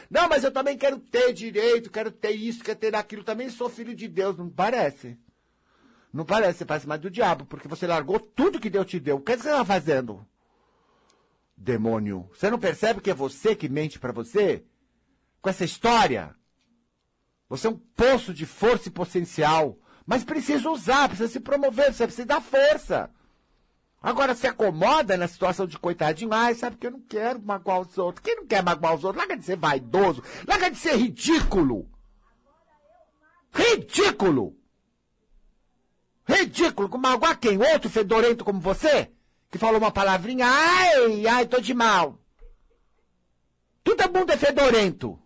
Não, 0.10 0.28
mas 0.28 0.44
eu 0.44 0.52
também 0.52 0.78
quero 0.78 1.00
ter 1.00 1.32
direito, 1.34 1.90
quero 1.90 2.12
ter 2.12 2.32
isso, 2.32 2.64
quero 2.64 2.78
ter 2.78 2.96
aquilo. 2.96 3.24
Também 3.24 3.50
sou 3.50 3.70
filho 3.70 3.96
de 3.96 4.08
Deus. 4.08 4.38
Não 4.38 4.50
parece. 4.50 5.18
Não 6.14 6.26
parece, 6.26 6.60
você 6.60 6.66
parece 6.66 6.88
mais 6.88 7.00
do 7.00 7.10
diabo, 7.10 7.46
porque 7.46 7.68
você 7.68 7.88
largou 7.88 8.20
tudo 8.20 8.60
que 8.60 8.70
Deus 8.70 8.86
te 8.86 9.00
deu. 9.00 9.16
O 9.16 9.22
que 9.22 9.38
você 9.38 9.50
está 9.50 9.64
fazendo? 9.64 10.26
Demônio. 11.56 12.30
Você 12.34 12.50
não 12.50 12.60
percebe 12.60 13.00
que 13.00 13.10
é 13.10 13.14
você 13.14 13.56
que 13.56 13.70
mente 13.70 13.98
para 13.98 14.12
você? 14.12 14.66
Com 15.42 15.50
essa 15.50 15.64
história? 15.64 16.36
Você 17.48 17.68
é 17.68 17.70
um 17.70 17.78
poço 17.78 18.34
de 18.34 18.46
força 18.46 18.90
e 18.90 18.92
potencial. 18.92 19.78
Mas 20.06 20.24
precisa 20.24 20.70
usar, 20.70 21.08
precisa 21.08 21.30
se 21.30 21.40
promover, 21.40 21.94
precisa 21.96 22.26
dar 22.26 22.42
força. 22.42 23.10
Agora 24.02 24.34
se 24.34 24.48
acomoda 24.48 25.16
na 25.16 25.28
situação 25.28 25.68
de 25.68 25.78
coitadinho. 25.78 26.34
Ai, 26.34 26.56
sabe 26.56 26.76
que 26.78 26.88
eu 26.88 26.92
não 26.92 27.02
quero 27.02 27.40
magoar 27.40 27.82
os 27.82 27.98
outros. 28.00 28.24
Quem 28.24 28.36
não 28.36 28.48
quer 28.48 28.64
magoar 28.64 28.96
os 28.96 29.04
outros? 29.04 29.20
Larga 29.20 29.38
de 29.38 29.46
ser 29.46 29.58
vaidoso. 29.58 30.24
Larga 30.48 30.72
de 30.72 30.78
ser 30.78 30.96
ridículo. 30.96 31.88
Ridículo. 33.54 34.58
Ridículo. 36.28 36.98
Magoar 36.98 37.40
quem? 37.40 37.60
Outro 37.60 37.92
fedorento 37.92 38.44
como 38.44 38.60
você? 38.60 39.12
Que 39.52 39.60
falou 39.60 39.78
uma 39.78 39.92
palavrinha. 39.92 40.48
Ai, 40.48 41.28
ai, 41.28 41.46
tô 41.46 41.60
de 41.62 41.74
mal. 41.74 42.20
Tudo 43.84 44.02
é 44.02 44.08
mundo 44.08 44.32
é 44.32 44.38
fedorento. 44.38 45.20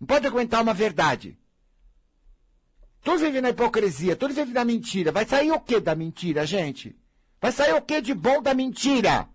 Não 0.00 0.06
pode 0.06 0.26
aguentar 0.26 0.62
uma 0.62 0.72
verdade. 0.72 1.38
Todos 3.02 3.20
vivem 3.20 3.42
na 3.42 3.50
hipocrisia, 3.50 4.16
todos 4.16 4.36
vivem 4.36 4.54
na 4.54 4.64
mentira. 4.64 5.12
Vai 5.12 5.26
sair 5.26 5.52
o 5.52 5.60
que 5.60 5.78
da 5.78 5.94
mentira, 5.94 6.46
gente? 6.46 6.96
Vai 7.44 7.52
sair 7.52 7.74
o 7.74 7.82
que 7.82 8.00
de 8.00 8.14
bom 8.14 8.40
da 8.40 8.54
mentira? 8.54 9.28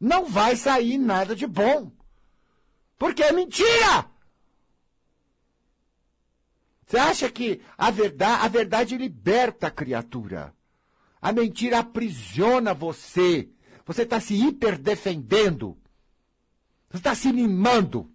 Não 0.00 0.26
vai 0.26 0.56
sair 0.56 0.98
nada 0.98 1.36
de 1.36 1.46
bom. 1.46 1.92
Porque 2.98 3.22
é 3.22 3.30
mentira! 3.30 4.10
Você 6.84 6.98
acha 6.98 7.30
que 7.30 7.62
a 7.78 7.92
verdade, 7.92 8.44
a 8.44 8.48
verdade 8.48 8.96
liberta 8.96 9.68
a 9.68 9.70
criatura? 9.70 10.52
A 11.22 11.30
mentira 11.30 11.78
aprisiona 11.78 12.74
você. 12.74 13.48
Você 13.86 14.02
está 14.02 14.18
se 14.18 14.34
hiperdefendendo. 14.34 15.78
Você 16.88 16.96
está 16.96 17.14
se 17.14 17.32
mimando. 17.32 18.12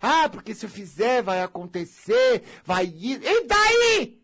Ah, 0.00 0.28
porque 0.28 0.52
se 0.52 0.66
eu 0.66 0.68
fizer 0.68 1.22
vai 1.22 1.40
acontecer, 1.40 2.42
vai 2.64 2.86
ir. 2.86 3.22
E 3.22 3.44
daí? 3.46 4.21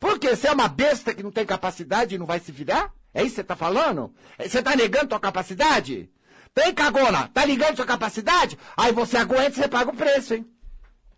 Porque 0.00 0.34
você 0.34 0.48
é 0.48 0.52
uma 0.52 0.66
besta 0.66 1.14
que 1.14 1.22
não 1.22 1.30
tem 1.30 1.44
capacidade 1.44 2.14
e 2.14 2.18
não 2.18 2.24
vai 2.24 2.40
se 2.40 2.50
virar? 2.50 2.92
É 3.12 3.20
isso 3.20 3.30
que 3.30 3.34
você 3.36 3.40
está 3.42 3.54
falando? 3.54 4.12
Você 4.38 4.58
está 4.58 4.74
negando 4.74 5.10
sua 5.10 5.20
capacidade? 5.20 6.10
Tem 6.54 6.74
cagona, 6.74 7.28
tá 7.28 7.44
ligando 7.44 7.76
sua 7.76 7.84
capacidade? 7.84 8.58
Aí 8.76 8.92
você 8.92 9.18
aguenta, 9.18 9.52
você 9.52 9.68
paga 9.68 9.90
o 9.90 9.96
preço, 9.96 10.34
hein? 10.34 10.50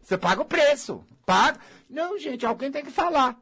Você 0.02 0.18
paga 0.18 0.42
o 0.42 0.44
preço. 0.44 1.06
Paga. 1.24 1.60
Não, 1.88 2.18
gente, 2.18 2.44
alguém 2.44 2.72
tem 2.72 2.84
que 2.84 2.90
falar. 2.90 3.40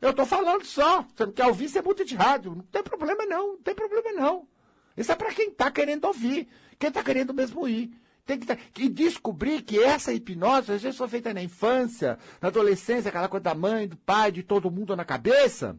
Eu 0.00 0.10
estou 0.10 0.24
falando 0.24 0.64
só. 0.64 1.02
Você 1.14 1.26
não 1.26 1.32
quer 1.32 1.46
ouvir, 1.46 1.68
você 1.68 1.82
muda 1.82 2.04
de 2.04 2.14
rádio. 2.14 2.54
Não 2.54 2.64
tem 2.64 2.82
problema 2.82 3.26
não, 3.26 3.48
não 3.48 3.62
tem 3.62 3.74
problema 3.74 4.12
não. 4.12 4.48
Isso 4.96 5.12
é 5.12 5.14
para 5.14 5.32
quem 5.32 5.50
está 5.50 5.70
querendo 5.70 6.06
ouvir, 6.06 6.48
quem 6.78 6.88
está 6.88 7.02
querendo 7.02 7.34
mesmo 7.34 7.68
ir. 7.68 7.92
Tem 8.26 8.38
que, 8.38 8.46
tá, 8.46 8.56
e 8.78 8.88
descobrir 8.88 9.62
que 9.62 9.78
essa 9.78 10.12
hipnose, 10.12 10.72
às 10.72 10.82
vezes, 10.82 10.96
foi 10.96 11.08
feita 11.08 11.34
na 11.34 11.42
infância, 11.42 12.18
na 12.40 12.48
adolescência, 12.48 13.10
aquela 13.10 13.28
coisa 13.28 13.44
da 13.44 13.54
mãe, 13.54 13.86
do 13.86 13.96
pai, 13.98 14.32
de 14.32 14.42
todo 14.42 14.70
mundo 14.70 14.96
na 14.96 15.04
cabeça, 15.04 15.76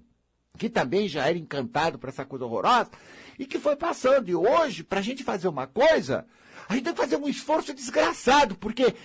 que 0.58 0.70
também 0.70 1.08
já 1.08 1.28
era 1.28 1.38
encantado 1.38 1.98
por 1.98 2.10
essa 2.10 2.24
coisa 2.24 2.46
horrorosa, 2.46 2.92
e 3.40 3.48
que 3.48 3.58
foi 3.58 3.76
passando. 3.76 4.30
E 4.30 4.36
hoje, 4.36 4.84
para 4.84 5.00
a 5.00 5.04
gente 5.04 5.24
fazer 5.24 5.48
uma 5.48 5.66
coisa, 5.66 6.28
a 6.70 6.76
gente 6.76 6.84
tem 6.84 6.94
que 6.94 7.02
fazer 7.02 7.18
um 7.18 7.28
esforço 7.28 7.74
desgraçado, 7.74 8.56
porque 8.56 8.96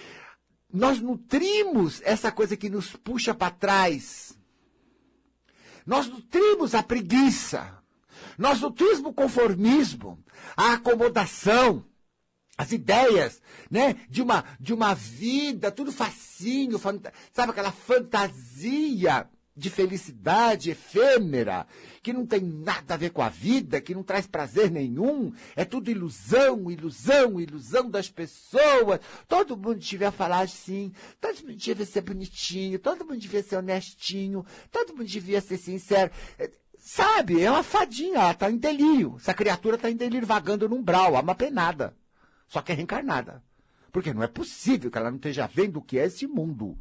nós 0.73 1.01
nutrimos 1.01 2.03
essa 2.05 2.31
coisa 2.31 2.57
que 2.59 2.69
nos 2.69 2.95
puxa 2.95 3.35
para 3.35 3.51
trás. 3.51 4.39
Nós 5.87 6.07
nutrimos 6.07 6.75
a 6.75 6.83
preguiça. 6.83 7.79
Nós 8.37 8.61
nutrimos 8.61 8.99
o 9.01 9.13
conformismo, 9.13 10.23
a 10.57 10.75
acomodação 10.75 11.85
as 12.61 12.73
ideias, 12.73 13.41
né, 13.71 13.97
de 14.07 14.21
uma 14.21 14.45
de 14.61 14.75
uma 14.75 14.93
vida 14.93 15.71
tudo 15.71 15.91
facinho, 15.91 16.79
sabe 16.79 17.51
aquela 17.51 17.73
fantasia 17.73 19.27
de 19.57 19.71
felicidade 19.71 20.71
efêmera, 20.71 21.67
que 22.03 22.13
não 22.13 22.27
tem 22.27 22.43
nada 22.43 22.93
a 22.93 22.97
ver 22.99 23.11
com 23.11 23.23
a 23.23 23.31
vida, 23.31 23.81
que 23.81 23.95
não 23.95 24.03
traz 24.03 24.27
prazer 24.27 24.71
nenhum, 24.71 25.33
é 25.57 25.65
tudo 25.65 25.91
ilusão, 25.91 26.71
ilusão, 26.71 27.41
ilusão 27.41 27.91
das 27.91 28.11
pessoas. 28.11 29.01
Todo 29.27 29.57
mundo 29.57 29.77
devia 29.79 30.13
falar 30.13 30.41
assim, 30.41 30.93
todo 31.19 31.41
mundo 31.41 31.57
devia 31.57 31.87
ser 31.87 32.03
bonitinho, 32.03 32.79
todo 32.79 33.07
mundo 33.07 33.19
devia 33.19 33.43
ser 33.43 33.57
honestinho, 33.57 34.45
todo 34.71 34.95
mundo 34.95 35.07
devia 35.09 35.41
ser 35.41 35.57
sincero. 35.57 36.11
Sabe, 36.79 37.43
é 37.43 37.51
uma 37.51 37.63
fadinha, 37.63 38.19
ela 38.19 38.33
está 38.33 38.51
em 38.51 38.59
delírio. 38.59 39.17
Essa 39.19 39.33
criatura 39.33 39.77
está 39.77 39.91
em 39.91 39.97
delírio, 39.97 40.27
vagando 40.27 40.69
no 40.69 40.77
umbral, 40.77 41.17
é 41.17 41.21
uma 41.21 41.35
penada 41.35 41.99
só 42.51 42.61
que 42.61 42.73
é 42.73 42.75
reencarnada. 42.75 43.43
Porque 43.93 44.13
não 44.13 44.25
é 44.25 44.27
possível 44.27 44.91
que 44.91 44.99
ela 44.99 45.09
não 45.09 45.17
esteja 45.17 45.47
vendo 45.47 45.79
o 45.79 45.83
que 45.83 45.99
é 45.99 46.07
esse 46.07 46.27
mundo. 46.27 46.77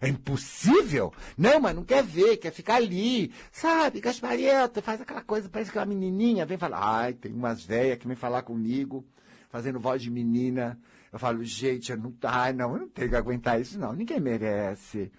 É 0.00 0.08
impossível? 0.08 1.12
Não, 1.36 1.60
mas 1.60 1.74
não 1.74 1.84
quer 1.84 2.04
ver, 2.04 2.36
quer 2.36 2.52
ficar 2.52 2.76
ali. 2.76 3.32
Sabe, 3.50 4.00
Gasparieta, 4.00 4.80
faz 4.80 5.00
aquela 5.00 5.22
coisa, 5.22 5.48
parece 5.48 5.72
que 5.72 5.78
uma 5.78 5.84
menininha 5.84 6.46
vem 6.46 6.56
falar. 6.56 6.80
Ai, 6.82 7.12
tem 7.12 7.32
umas 7.32 7.64
velhas 7.64 7.98
que 7.98 8.06
vêm 8.06 8.16
falar 8.16 8.42
comigo, 8.42 9.04
fazendo 9.50 9.80
voz 9.80 10.00
de 10.00 10.10
menina. 10.10 10.78
Eu 11.12 11.18
falo, 11.18 11.44
gente, 11.44 11.90
eu 11.90 11.98
não, 11.98 12.14
ai, 12.22 12.52
não, 12.52 12.72
eu 12.74 12.78
não 12.82 12.88
tenho 12.88 13.10
que 13.10 13.16
aguentar 13.16 13.60
isso, 13.60 13.78
não. 13.78 13.92
Ninguém 13.92 14.20
merece. 14.20 15.10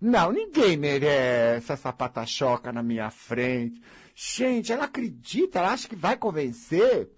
Não, 0.00 0.30
ninguém 0.30 0.76
merece 0.76 1.72
essa 1.72 1.92
patachoca 1.92 2.72
na 2.72 2.82
minha 2.82 3.10
frente. 3.10 3.82
Gente, 4.14 4.72
ela 4.72 4.84
acredita, 4.84 5.58
ela 5.58 5.72
acha 5.72 5.88
que 5.88 5.96
vai 5.96 6.16
convencer. 6.16 7.10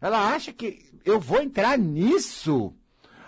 Ela 0.00 0.34
acha 0.34 0.52
que 0.52 0.92
eu 1.04 1.20
vou 1.20 1.40
entrar 1.40 1.78
nisso. 1.78 2.74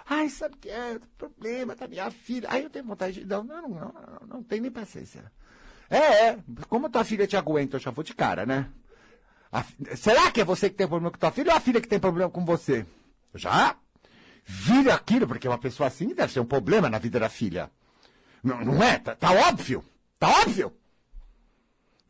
Ai, 0.09 0.29
sabe 0.29 0.55
o 0.55 0.59
que 0.59 0.69
é? 0.69 0.99
Problema 1.19 1.75
da 1.75 1.89
minha 1.89 2.11
filha. 2.11 2.49
Aí 2.51 2.63
eu 2.63 2.71
tenho 2.71 2.85
vontade 2.85 3.21
de. 3.21 3.27
Não, 3.27 3.43
não, 3.43 3.63
não, 3.63 3.69
não, 3.71 4.27
não, 4.29 4.43
tem 4.43 4.61
nem 4.61 4.71
paciência. 4.71 5.33
É, 5.91 6.29
é. 6.29 6.39
Como 6.69 6.89
tua 6.89 7.05
filha 7.05 7.27
te 7.27 7.37
aguenta, 7.37 7.77
eu 7.77 7.81
já 7.81 7.91
vou 7.91 8.05
de 8.05 8.15
cara, 8.15 8.47
né? 8.47 8.69
A, 9.51 9.65
será 9.97 10.31
que 10.31 10.41
é 10.41 10.45
você 10.45 10.69
que 10.69 10.77
tem 10.77 10.87
problema 10.87 11.11
com 11.11 11.19
tua 11.19 11.33
filha 11.33 11.53
ou 11.53 11.57
a 11.57 11.61
filha 11.61 11.81
que 11.81 11.89
tem 11.89 11.99
problema 11.99 12.31
com 12.31 12.45
você? 12.45 12.87
Já? 13.35 13.77
Vira 14.45 14.95
aquilo, 14.95 15.27
porque 15.27 15.49
uma 15.49 15.59
pessoa 15.59 15.89
assim 15.89 16.15
deve 16.15 16.33
ser 16.33 16.41
um 16.41 16.47
problema 16.47 16.89
na 16.89 16.99
vida 16.99 17.19
da 17.19 17.29
filha. 17.29 17.71
Não, 18.43 18.65
não 18.65 18.83
é? 18.83 18.99
Tá, 18.99 19.17
tá 19.17 19.33
óbvio. 19.33 19.85
Tá 20.19 20.29
óbvio 20.43 20.73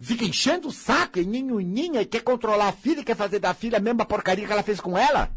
fica 0.00 0.24
enchendo 0.24 0.68
o 0.68 0.72
saco, 0.72 1.18
e 1.18 1.24
ninho, 1.24 1.60
e 1.60 2.04
quer 2.04 2.22
controlar 2.22 2.68
a 2.68 2.72
filha, 2.72 3.04
quer 3.04 3.16
fazer 3.16 3.38
da 3.38 3.54
filha 3.54 3.78
a 3.78 3.80
mesma 3.80 4.04
porcaria 4.04 4.46
que 4.46 4.52
ela 4.52 4.62
fez 4.62 4.80
com 4.80 4.96
ela. 4.96 5.30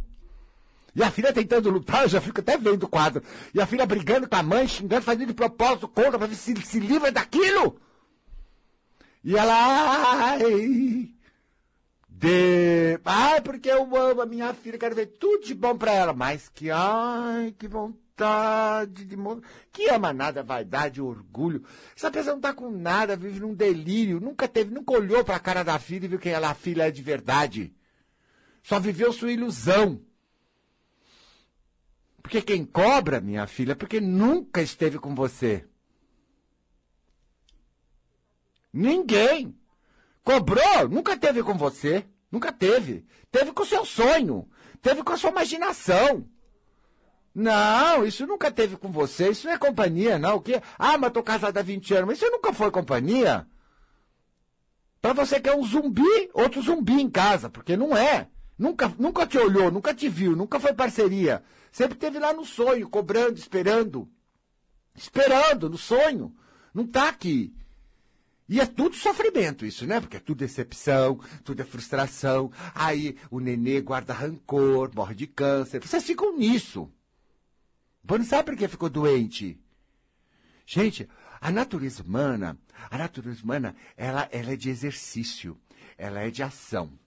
E 0.95 1.03
a 1.03 1.11
filha 1.11 1.31
tentando 1.31 1.69
lutar, 1.69 2.03
eu 2.03 2.09
já 2.09 2.19
fico 2.19 2.39
até 2.41 2.57
vendo 2.57 2.83
o 2.83 2.89
quadro. 2.89 3.23
E 3.53 3.61
a 3.61 3.65
filha 3.65 3.85
brigando 3.85 4.27
com 4.27 4.35
a 4.35 4.43
mãe, 4.43 4.67
xingando, 4.67 5.03
fazendo 5.03 5.27
de 5.27 5.33
propósito 5.33 5.87
contra 5.87 6.17
pra 6.17 6.27
ver 6.27 6.35
se 6.35 6.55
se 6.61 6.79
livra 6.79 7.11
daquilo. 7.11 7.79
E 9.23 9.37
ela. 9.37 9.53
Ai, 10.33 11.09
de... 12.09 12.99
ai, 13.05 13.41
porque 13.41 13.69
eu 13.69 13.95
amo 13.95 14.21
a 14.21 14.25
minha 14.25 14.53
filha, 14.53 14.77
quero 14.77 14.95
ver 14.95 15.05
tudo 15.05 15.45
de 15.45 15.53
bom 15.53 15.77
pra 15.77 15.93
ela. 15.93 16.13
Mas 16.13 16.49
que, 16.49 16.71
ai, 16.71 17.53
que 17.57 17.67
vontade 17.67 18.08
vontade 18.19 19.05
de 19.05 19.17
que 19.71 19.89
ama 19.89 20.11
nada, 20.11 20.43
vaidade, 20.43 21.01
orgulho. 21.01 21.63
Essa 21.95 22.11
pessoa 22.11 22.33
não 22.33 22.39
está 22.39 22.53
com 22.53 22.69
nada, 22.69 23.15
vive 23.15 23.39
num 23.39 23.53
delírio, 23.53 24.19
nunca 24.19 24.47
teve, 24.47 24.71
nunca 24.71 24.93
olhou 24.93 25.23
para 25.23 25.37
a 25.37 25.39
cara 25.39 25.63
da 25.63 25.79
filha 25.79 26.05
e 26.05 26.09
viu 26.09 26.19
quem 26.19 26.33
ela, 26.33 26.49
a 26.49 26.55
filha 26.55 26.87
é 26.87 26.91
de 26.91 27.01
verdade. 27.01 27.73
Só 28.61 28.79
viveu 28.79 29.13
sua 29.13 29.31
ilusão. 29.31 30.01
Porque 32.21 32.41
quem 32.41 32.65
cobra, 32.65 33.21
minha 33.21 33.47
filha, 33.47 33.71
é 33.71 33.75
porque 33.75 34.01
nunca 34.01 34.61
esteve 34.61 34.99
com 34.99 35.15
você. 35.15 35.65
Ninguém. 38.71 39.55
Cobrou, 40.23 40.87
nunca 40.89 41.17
teve 41.17 41.41
com 41.41 41.57
você. 41.57 42.05
Nunca 42.29 42.51
teve. 42.51 43.05
Teve 43.31 43.51
com 43.51 43.63
o 43.63 43.65
seu 43.65 43.83
sonho. 43.83 44.47
Teve 44.81 45.03
com 45.03 45.13
a 45.13 45.17
sua 45.17 45.31
imaginação. 45.31 46.29
Não, 47.39 48.05
isso 48.05 48.27
nunca 48.27 48.51
teve 48.51 48.75
com 48.75 48.91
você. 48.91 49.29
Isso 49.29 49.47
não 49.47 49.53
é 49.53 49.57
companhia, 49.57 50.19
não. 50.19 50.35
O 50.35 50.41
quê? 50.41 50.61
Ah, 50.77 50.97
mas 50.97 51.13
tô 51.13 51.23
casada 51.23 51.61
há 51.61 51.63
20 51.63 51.93
anos. 51.93 52.07
Mas 52.07 52.17
isso 52.17 52.29
nunca 52.29 52.51
foi 52.51 52.69
companhia. 52.69 53.47
Para 55.01 55.13
você 55.13 55.39
que 55.39 55.47
é 55.47 55.55
um 55.55 55.63
zumbi, 55.63 56.29
outro 56.33 56.61
zumbi 56.61 56.99
em 56.99 57.09
casa, 57.09 57.49
porque 57.49 57.77
não 57.77 57.95
é. 57.95 58.27
Nunca, 58.57 58.93
nunca 58.99 59.25
te 59.25 59.37
olhou, 59.37 59.71
nunca 59.71 59.93
te 59.93 60.09
viu, 60.09 60.35
nunca 60.35 60.59
foi 60.59 60.73
parceria. 60.73 61.41
Sempre 61.71 61.97
teve 61.97 62.19
lá 62.19 62.33
no 62.33 62.43
sonho, 62.43 62.89
cobrando, 62.89 63.39
esperando. 63.39 64.09
Esperando, 64.93 65.69
no 65.69 65.77
sonho. 65.77 66.35
Não 66.73 66.85
tá 66.85 67.07
aqui. 67.07 67.55
E 68.49 68.59
é 68.59 68.65
tudo 68.65 68.97
sofrimento 68.97 69.65
isso, 69.65 69.87
né? 69.87 70.01
Porque 70.01 70.17
é 70.17 70.19
tudo 70.19 70.39
decepção, 70.39 71.21
tudo 71.45 71.61
é 71.61 71.63
frustração. 71.63 72.51
Aí 72.75 73.15
o 73.31 73.39
nenê 73.39 73.79
guarda 73.79 74.11
rancor, 74.11 74.91
morre 74.93 75.15
de 75.15 75.25
câncer. 75.25 75.81
Vocês 75.81 76.03
ficam 76.03 76.35
nisso. 76.35 76.91
Você 78.03 78.17
não 78.17 78.25
sabe 78.25 78.43
por 78.51 78.57
que 78.57 78.67
ficou 78.67 78.89
doente. 78.89 79.59
Gente, 80.65 81.07
a 81.41 81.51
natureza 81.51 82.03
humana, 82.03 82.57
a 82.89 82.97
natureza 82.97 83.43
humana, 83.43 83.75
ela, 83.95 84.27
ela 84.31 84.53
é 84.53 84.55
de 84.55 84.69
exercício, 84.69 85.59
ela 85.97 86.21
é 86.21 86.29
de 86.29 86.43
ação 86.43 86.97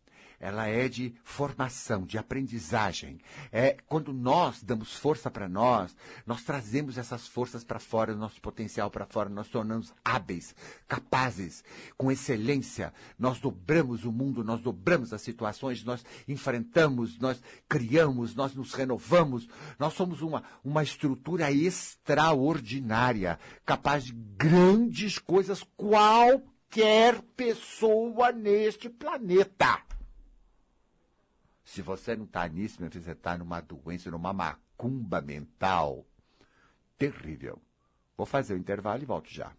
ela 0.43 0.67
é 0.67 0.89
de 0.89 1.15
formação, 1.23 2.05
de 2.05 2.19
aprendizagem. 2.19 3.21
É 3.53 3.77
quando 3.87 4.13
nós 4.13 4.61
damos 4.61 4.93
força 4.93 5.31
para 5.31 5.49
nós, 5.49 5.97
nós 6.27 6.43
trazemos 6.43 6.99
essas 6.99 7.29
forças 7.29 7.63
para 7.63 7.79
fora, 7.79 8.13
nosso 8.17 8.41
potencial 8.41 8.91
para 8.91 9.07
fora, 9.07 9.29
nós 9.29 9.47
tornamos 9.47 9.95
hábeis, 10.05 10.53
capazes, 10.89 11.63
com 11.97 12.11
excelência. 12.11 12.93
Nós 13.17 13.39
dobramos 13.39 14.05
o 14.05 14.11
mundo, 14.11 14.43
nós 14.43 14.61
dobramos 14.61 15.13
as 15.13 15.23
situações, 15.23 15.85
nós 15.85 16.05
enfrentamos, 16.27 17.21
nós 17.21 17.41
criamos, 17.69 18.35
nós 18.35 18.53
nos 18.53 18.75
renovamos. 18.75 19.49
Nós 19.79 19.95
somos 19.95 20.23
uma, 20.23 20.43
uma 20.65 20.83
estrutura 20.83 21.53
extraordinária, 21.53 23.39
capaz 23.65 24.07
de 24.07 24.13
grandes 24.13 25.21
coisas, 25.21 25.63
qualquer 25.77 27.23
pessoa 27.37 28.33
neste 28.33 28.89
planeta. 28.89 29.81
Se 31.73 31.81
você 31.81 32.15
não 32.15 32.27
está 32.27 32.47
nisso, 32.47 32.83
meu 32.83 32.91
filho, 32.91 33.03
você 33.03 33.13
está 33.13 33.39
numa 33.39 33.59
doença, 33.63 34.11
numa 34.11 34.31
macumba 34.31 35.23
mental 35.23 36.05
terrível. 36.99 37.59
Vou 38.15 38.27
fazer 38.27 38.53
o 38.53 38.59
intervalo 38.59 39.03
e 39.03 39.07
volto 39.07 39.31
já. 39.31 39.51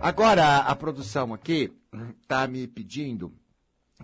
Agora, 0.00 0.58
a 0.62 0.74
produção 0.74 1.32
aqui 1.32 1.72
está 2.20 2.48
me 2.48 2.66
pedindo, 2.66 3.32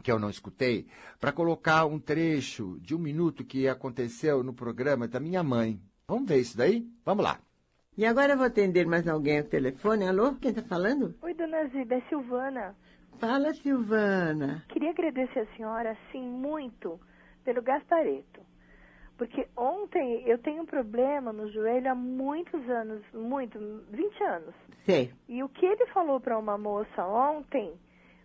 que 0.01 0.13
eu 0.13 0.21
não 0.21 0.31
escutei, 0.31 0.87
para 1.19 1.33
colocar 1.33 1.85
um 1.87 1.99
trecho 1.99 2.79
de 2.81 2.95
um 2.95 3.01
minuto 3.01 3.45
que 3.45 3.67
aconteceu 3.67 4.45
no 4.45 4.55
programa 4.55 5.09
da 5.09 5.19
minha 5.19 5.43
mãe. 5.43 5.83
Vamos 6.07 6.29
ver 6.29 6.39
isso 6.39 6.57
daí? 6.57 6.89
Vamos 7.05 7.25
lá. 7.25 7.41
E 7.99 8.07
agora 8.07 8.35
eu 8.35 8.37
vou 8.37 8.47
atender 8.47 8.87
mais 8.87 9.09
alguém 9.09 9.41
ao 9.41 9.45
telefone. 9.45 10.07
Alô, 10.07 10.37
quem 10.37 10.51
está 10.51 10.63
falando? 10.63 11.17
Oi, 11.21 11.35
dona 11.35 11.67
Ziba, 11.67 11.97
é 11.97 12.01
Silvana. 12.03 12.77
Fala, 13.23 13.55
Silvana. 13.55 14.65
Queria 14.69 14.91
agradecer 14.91 15.39
a 15.39 15.57
senhora, 15.57 15.93
assim, 15.93 16.21
muito 16.29 16.99
pelo 17.45 17.63
Gaspareto. 17.63 18.41
Porque 19.17 19.47
ontem 19.57 20.25
eu 20.27 20.39
tenho 20.39 20.65
um 20.65 20.67
problema 20.67 21.33
no 21.33 21.49
joelho 21.53 21.89
há 21.89 21.95
muitos 21.95 22.69
anos, 22.69 23.01
muito, 23.15 23.61
20 23.93 24.25
anos. 24.25 24.55
Sei. 24.85 25.13
E 25.29 25.41
o 25.41 25.49
que 25.49 25.65
ele 25.65 25.87
falou 25.87 26.19
para 26.19 26.37
uma 26.37 26.59
moça 26.59 27.07
ontem, 27.07 27.73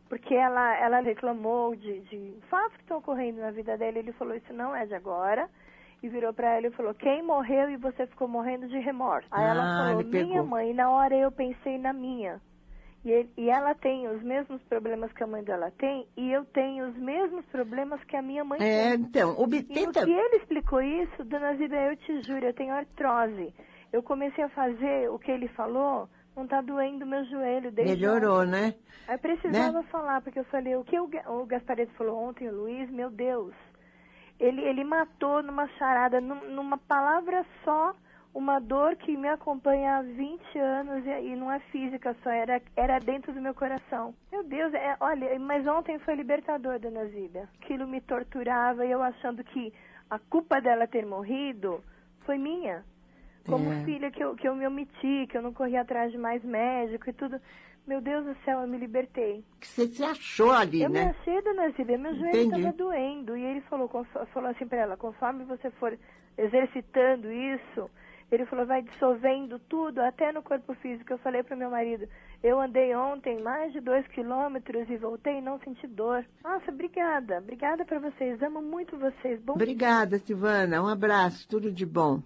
porque 0.09 0.33
ela, 0.33 0.75
ela 0.77 0.99
reclamou 1.01 1.75
de, 1.75 1.99
de 1.99 2.33
fatos 2.49 2.75
que 2.77 2.81
estão 2.81 2.97
ocorrendo 2.97 3.39
na 3.39 3.51
vida 3.51 3.77
dela, 3.77 3.99
ele 3.99 4.13
falou, 4.13 4.33
isso 4.33 4.51
não 4.51 4.75
é 4.75 4.87
de 4.87 4.95
agora. 4.95 5.47
E 6.01 6.09
virou 6.09 6.33
para 6.33 6.55
ela 6.55 6.65
e 6.65 6.71
falou, 6.71 6.95
quem 6.95 7.21
morreu 7.21 7.69
e 7.69 7.77
você 7.77 8.07
ficou 8.07 8.27
morrendo 8.27 8.67
de 8.67 8.79
remorso? 8.79 9.27
Aí 9.29 9.45
Ah, 9.45 9.49
ela 9.49 9.63
falou, 9.63 10.03
minha 10.03 10.41
mãe, 10.41 10.71
e 10.71 10.73
na 10.73 10.89
hora 10.89 11.15
eu 11.15 11.31
pensei 11.31 11.77
na 11.77 11.93
minha. 11.93 12.41
E, 13.07 13.11
ele- 13.11 13.29
e 13.37 13.49
ela 13.49 13.73
tem 13.73 14.05
os 14.09 14.21
mesmos 14.21 14.61
problemas 14.63 15.09
que 15.13 15.23
a 15.23 15.27
mãe 15.27 15.41
dela 15.41 15.71
tem, 15.77 16.05
e 16.17 16.29
eu 16.29 16.43
tenho 16.43 16.89
os 16.89 16.95
mesmos 16.97 17.45
problemas 17.45 18.03
que 18.03 18.17
a 18.17 18.21
minha 18.21 18.43
mãe 18.43 18.59
É, 18.61 18.91
tem. 18.97 19.01
então, 19.05 19.29
E 19.39 19.41
obtém 19.43 19.85
no 19.85 19.93
que 19.93 19.99
ele 20.11 20.35
explicou 20.35 20.81
isso, 20.81 21.23
dona 21.23 21.55
Zida, 21.55 21.75
eu 21.77 21.95
te 21.95 22.21
juro, 22.23 22.45
eu 22.45 22.53
tenho 22.53 22.73
artrose. 22.73 23.53
Eu 23.93 24.03
comecei 24.03 24.43
a 24.43 24.49
fazer 24.49 25.09
o 25.09 25.17
que 25.17 25.31
ele 25.31 25.47
falou, 25.47 26.09
não 26.35 26.45
tá 26.45 26.59
doendo 26.59 27.05
meu 27.05 27.23
joelho 27.23 27.71
desde 27.71 27.95
melhorou, 27.95 28.41
ontem. 28.41 28.51
né? 28.51 28.73
Aí 29.07 29.15
eu 29.15 29.19
precisava 29.19 29.83
falar, 29.83 30.19
porque 30.21 30.39
eu 30.39 30.43
falei, 30.43 30.75
o 30.75 30.83
que 30.83 30.99
o, 30.99 31.09
o 31.27 31.45
Gaspareto 31.45 31.93
falou 31.93 32.17
ontem, 32.27 32.49
o 32.49 32.53
Luiz, 32.53 32.89
meu 32.91 33.09
Deus. 33.09 33.53
Ele, 34.37 34.61
ele 34.61 34.83
matou 34.83 35.41
numa 35.41 35.65
charada, 35.77 36.19
num- 36.19 36.49
numa 36.51 36.77
palavra 36.77 37.45
só, 37.63 37.95
uma 38.37 38.59
dor 38.59 38.95
que 38.95 39.17
me 39.17 39.27
acompanha 39.27 39.97
há 39.97 40.01
20 40.03 40.59
anos 40.59 41.03
e, 41.05 41.09
e 41.09 41.35
não 41.35 41.51
é 41.51 41.59
física 41.71 42.15
só, 42.21 42.29
era, 42.29 42.61
era 42.75 42.99
dentro 42.99 43.33
do 43.33 43.41
meu 43.41 43.55
coração. 43.55 44.13
Meu 44.31 44.43
Deus, 44.43 44.71
é, 44.75 44.95
olha, 44.99 45.39
mas 45.39 45.65
ontem 45.65 45.97
foi 45.99 46.13
libertador, 46.13 46.77
dona 46.79 47.05
Zida. 47.07 47.49
Aquilo 47.59 47.87
me 47.87 47.99
torturava 47.99 48.85
e 48.85 48.91
eu 48.91 49.01
achando 49.01 49.43
que 49.43 49.73
a 50.07 50.19
culpa 50.19 50.61
dela 50.61 50.85
ter 50.85 51.03
morrido 51.03 51.83
foi 52.25 52.37
minha. 52.37 52.83
Como 53.47 53.71
É. 53.73 53.83
filha 53.85 54.11
que 54.11 54.23
eu, 54.23 54.35
que 54.35 54.47
eu 54.47 54.55
me 54.55 54.67
omiti, 54.67 55.25
que 55.29 55.35
eu 55.37 55.41
não 55.41 55.51
corri 55.53 55.75
atrás 55.75 56.11
de 56.11 56.17
mais 56.19 56.43
médico 56.43 57.09
e 57.09 57.13
tudo. 57.13 57.41
Meu 57.87 58.01
Deus 58.01 58.23
do 58.25 58.35
céu, 58.43 58.59
eu 58.59 58.67
me 58.67 58.77
libertei. 58.77 59.43
Que 59.61 59.65
você 59.67 59.87
se 59.87 60.03
achou 60.03 60.51
ali, 60.51 60.83
Eu 60.83 60.89
me 60.91 60.99
né? 60.99 61.15
achei, 61.17 61.41
dona 61.41 61.69
Zília, 61.71 61.97
meu 61.97 62.13
joelho 62.15 62.43
estava 62.43 62.73
doendo. 62.73 63.35
E 63.35 63.43
ele 63.43 63.61
falou, 63.61 63.89
falou 64.33 64.49
assim 64.51 64.67
para 64.67 64.79
ela, 64.79 64.97
conforme 64.97 65.43
você 65.45 65.71
for 65.71 65.97
exercitando 66.37 67.31
isso, 67.31 67.89
ele 68.31 68.45
falou, 68.45 68.65
vai 68.65 68.81
dissolvendo 68.81 69.57
tudo, 69.59 69.99
até 69.99 70.31
no 70.31 70.43
corpo 70.43 70.73
físico. 70.75 71.13
Eu 71.13 71.17
falei 71.19 71.43
para 71.43 71.55
meu 71.55 71.69
marido, 71.69 72.07
eu 72.43 72.59
andei 72.59 72.93
ontem 72.95 73.41
mais 73.41 73.71
de 73.71 73.79
dois 73.79 74.05
quilômetros 74.07 74.89
e 74.89 74.97
voltei 74.97 75.37
e 75.37 75.41
não 75.41 75.59
senti 75.59 75.87
dor. 75.87 76.25
Nossa, 76.43 76.69
obrigada, 76.71 77.37
obrigada 77.37 77.85
para 77.85 77.99
vocês, 77.99 78.41
amo 78.41 78.61
muito 78.61 78.97
vocês. 78.97 79.41
Bom 79.41 79.53
Obrigada, 79.53 80.19
Silvana. 80.19 80.81
Um 80.81 80.87
abraço, 80.87 81.47
tudo 81.47 81.71
de 81.71 81.85
bom. 81.85 82.21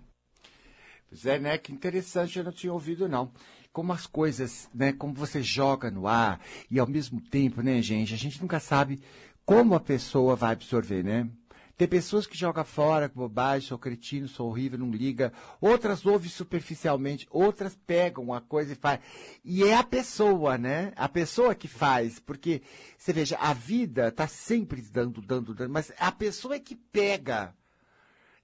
Pois 1.08 1.26
é, 1.26 1.38
né? 1.38 1.58
Que 1.58 1.74
interessante, 1.74 2.38
eu 2.40 2.46
não 2.46 2.52
tinha 2.52 2.74
ouvido, 2.74 3.08
não. 3.08 3.32
Como 3.72 3.94
as 3.94 4.08
coisas, 4.08 4.70
né? 4.74 4.94
Como 4.94 5.14
você 5.14 5.42
joga 5.42 5.92
no 5.92 6.08
ar 6.08 6.40
e 6.70 6.80
ao 6.80 6.88
mesmo 6.88 7.22
tempo, 7.22 7.62
né, 7.62 7.82
gente? 7.82 8.14
A 8.14 8.18
gente 8.18 8.42
nunca 8.42 8.60
sabe 8.60 9.00
como 9.46 9.76
a 9.76 9.80
pessoa 9.80 10.36
vai 10.36 10.54
absorver, 10.54 11.04
né? 11.04 11.30
Tem 11.78 11.88
pessoas 11.88 12.28
que 12.28 12.38
jogam 12.38 12.64
fora, 12.64 13.10
com 13.10 13.20
bobagem, 13.20 13.68
sou 13.68 13.78
cretino, 13.78 14.28
sou 14.28 14.50
horrível, 14.50 14.80
não 14.80 14.92
liga. 14.92 15.34
Outras 15.60 16.06
ouvem 16.06 16.30
superficialmente, 16.30 17.28
outras 17.30 17.76
pegam 17.76 18.24
uma 18.24 18.42
coisa 18.42 18.74
e 18.74 18.76
faz. 18.76 19.00
E 19.44 19.64
é 19.64 19.76
a 19.76 19.84
pessoa, 19.84 20.58
né? 20.58 20.94
A 20.96 21.10
pessoa 21.10 21.56
que 21.56 21.68
faz. 21.68 22.20
Porque, 22.20 22.62
você 22.98 23.12
veja, 23.12 23.38
a 23.38 23.54
vida 23.54 24.12
tá 24.12 24.28
sempre 24.28 24.82
dando, 24.82 25.22
dando, 25.22 25.54
dando, 25.54 25.72
mas 25.72 25.92
a 25.98 26.12
pessoa 26.12 26.56
é 26.56 26.60
que 26.60 26.76
pega. 26.76 27.56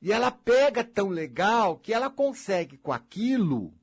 E 0.01 0.11
ela 0.11 0.31
pega 0.31 0.83
tão 0.83 1.09
legal 1.09 1.77
que 1.77 1.93
ela 1.93 2.09
consegue 2.09 2.77
com 2.77 2.91
aquilo 2.91 3.73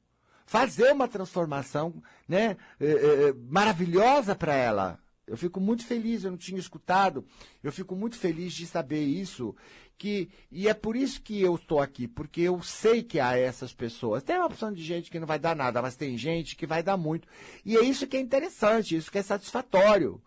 fazer 0.47 0.93
uma 0.93 1.09
transformação 1.09 2.03
né, 2.29 2.57
eh, 2.79 2.87
eh, 2.87 3.35
maravilhosa 3.49 4.35
para 4.35 4.55
ela. 4.55 5.04
Eu 5.27 5.37
fico 5.37 5.59
muito 5.59 5.85
feliz, 5.87 6.23
eu 6.25 6.31
não 6.31 6.39
tinha 6.39 6.59
escutado, 6.59 7.25
eu 7.63 7.73
fico 7.73 7.97
muito 7.97 8.17
feliz 8.17 8.53
de 8.53 8.67
saber 8.67 9.03
isso. 9.03 9.55
Que, 9.97 10.29
e 10.51 10.69
é 10.69 10.75
por 10.75 10.97
isso 10.97 11.23
que 11.23 11.41
eu 11.41 11.55
estou 11.55 11.81
aqui, 11.81 12.09
porque 12.09 12.41
eu 12.41 12.61
sei 12.63 13.03
que 13.03 13.21
há 13.21 13.39
essas 13.39 13.73
pessoas. 13.73 14.23
Tem 14.23 14.37
uma 14.37 14.47
opção 14.47 14.73
de 14.73 14.83
gente 14.83 15.11
que 15.11 15.21
não 15.21 15.27
vai 15.27 15.39
dar 15.39 15.55
nada, 15.55 15.81
mas 15.81 15.97
tem 15.97 16.19
gente 16.19 16.57
que 16.57 16.67
vai 16.67 16.83
dar 16.83 16.97
muito. 16.97 17.29
E 17.65 17.77
é 17.77 17.81
isso 17.81 18.07
que 18.07 18.17
é 18.17 18.21
interessante, 18.21 18.97
isso 18.97 19.11
que 19.11 19.19
é 19.19 19.23
satisfatório. 19.23 20.21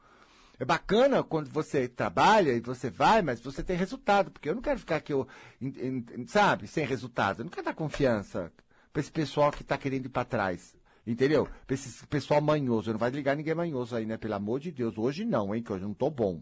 É 0.60 0.66
bacana 0.66 1.22
quando 1.22 1.50
você 1.50 1.88
trabalha 1.88 2.54
e 2.54 2.60
você 2.60 2.90
vai, 2.90 3.22
mas 3.22 3.40
você 3.40 3.62
tem 3.62 3.78
resultado, 3.78 4.32
porque 4.32 4.50
eu 4.50 4.56
não 4.56 4.62
quero 4.62 4.80
ficar 4.80 4.96
aqui, 4.96 5.14
eu, 5.14 5.28
sabe, 6.28 6.68
sem 6.68 6.86
resultado. 6.86 7.42
Eu 7.42 7.46
não 7.46 7.52
quero 7.52 7.66
dar 7.66 7.76
confiança 7.76 8.52
para 8.92 9.02
esse 9.02 9.12
pessoal 9.12 9.52
que 9.52 9.62
está 9.62 9.78
querendo 9.78 10.06
ir 10.06 10.10
para 10.10 10.26
trás. 10.26 10.77
Entendeu? 11.08 11.48
Pra 11.66 11.74
esse 11.74 12.06
pessoal 12.08 12.42
manhoso. 12.42 12.92
Não 12.92 13.00
vai 13.00 13.10
ligar 13.10 13.36
ninguém 13.38 13.56
manhoso 13.56 13.96
aí, 13.96 14.06
né? 14.06 14.18
Pelo 14.18 14.34
amor 14.34 14.60
de 14.60 14.72
Deus. 14.72 14.98
Hoje 14.98 15.24
não, 15.24 15.56
hein? 15.56 15.64
Que 15.64 15.72
hoje 15.72 15.86
não 15.86 15.94
tô 15.94 16.10
bom. 16.10 16.42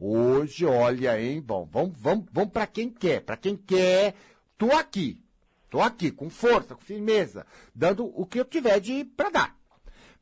Hoje, 0.00 0.64
olha, 0.64 1.20
hein? 1.20 1.42
Bom, 1.42 1.68
vamos, 1.70 1.94
vamos, 1.98 2.24
vamos 2.32 2.50
para 2.50 2.66
quem 2.66 2.88
quer. 2.88 3.20
Para 3.20 3.36
quem 3.36 3.54
quer, 3.54 4.14
tô 4.56 4.72
aqui. 4.72 5.22
Tô 5.68 5.82
aqui, 5.82 6.10
com 6.10 6.30
força, 6.30 6.74
com 6.74 6.80
firmeza, 6.80 7.46
dando 7.74 8.06
o 8.18 8.24
que 8.24 8.40
eu 8.40 8.44
tiver 8.46 8.80
de 8.80 9.04
para 9.04 9.28
dar. 9.28 9.56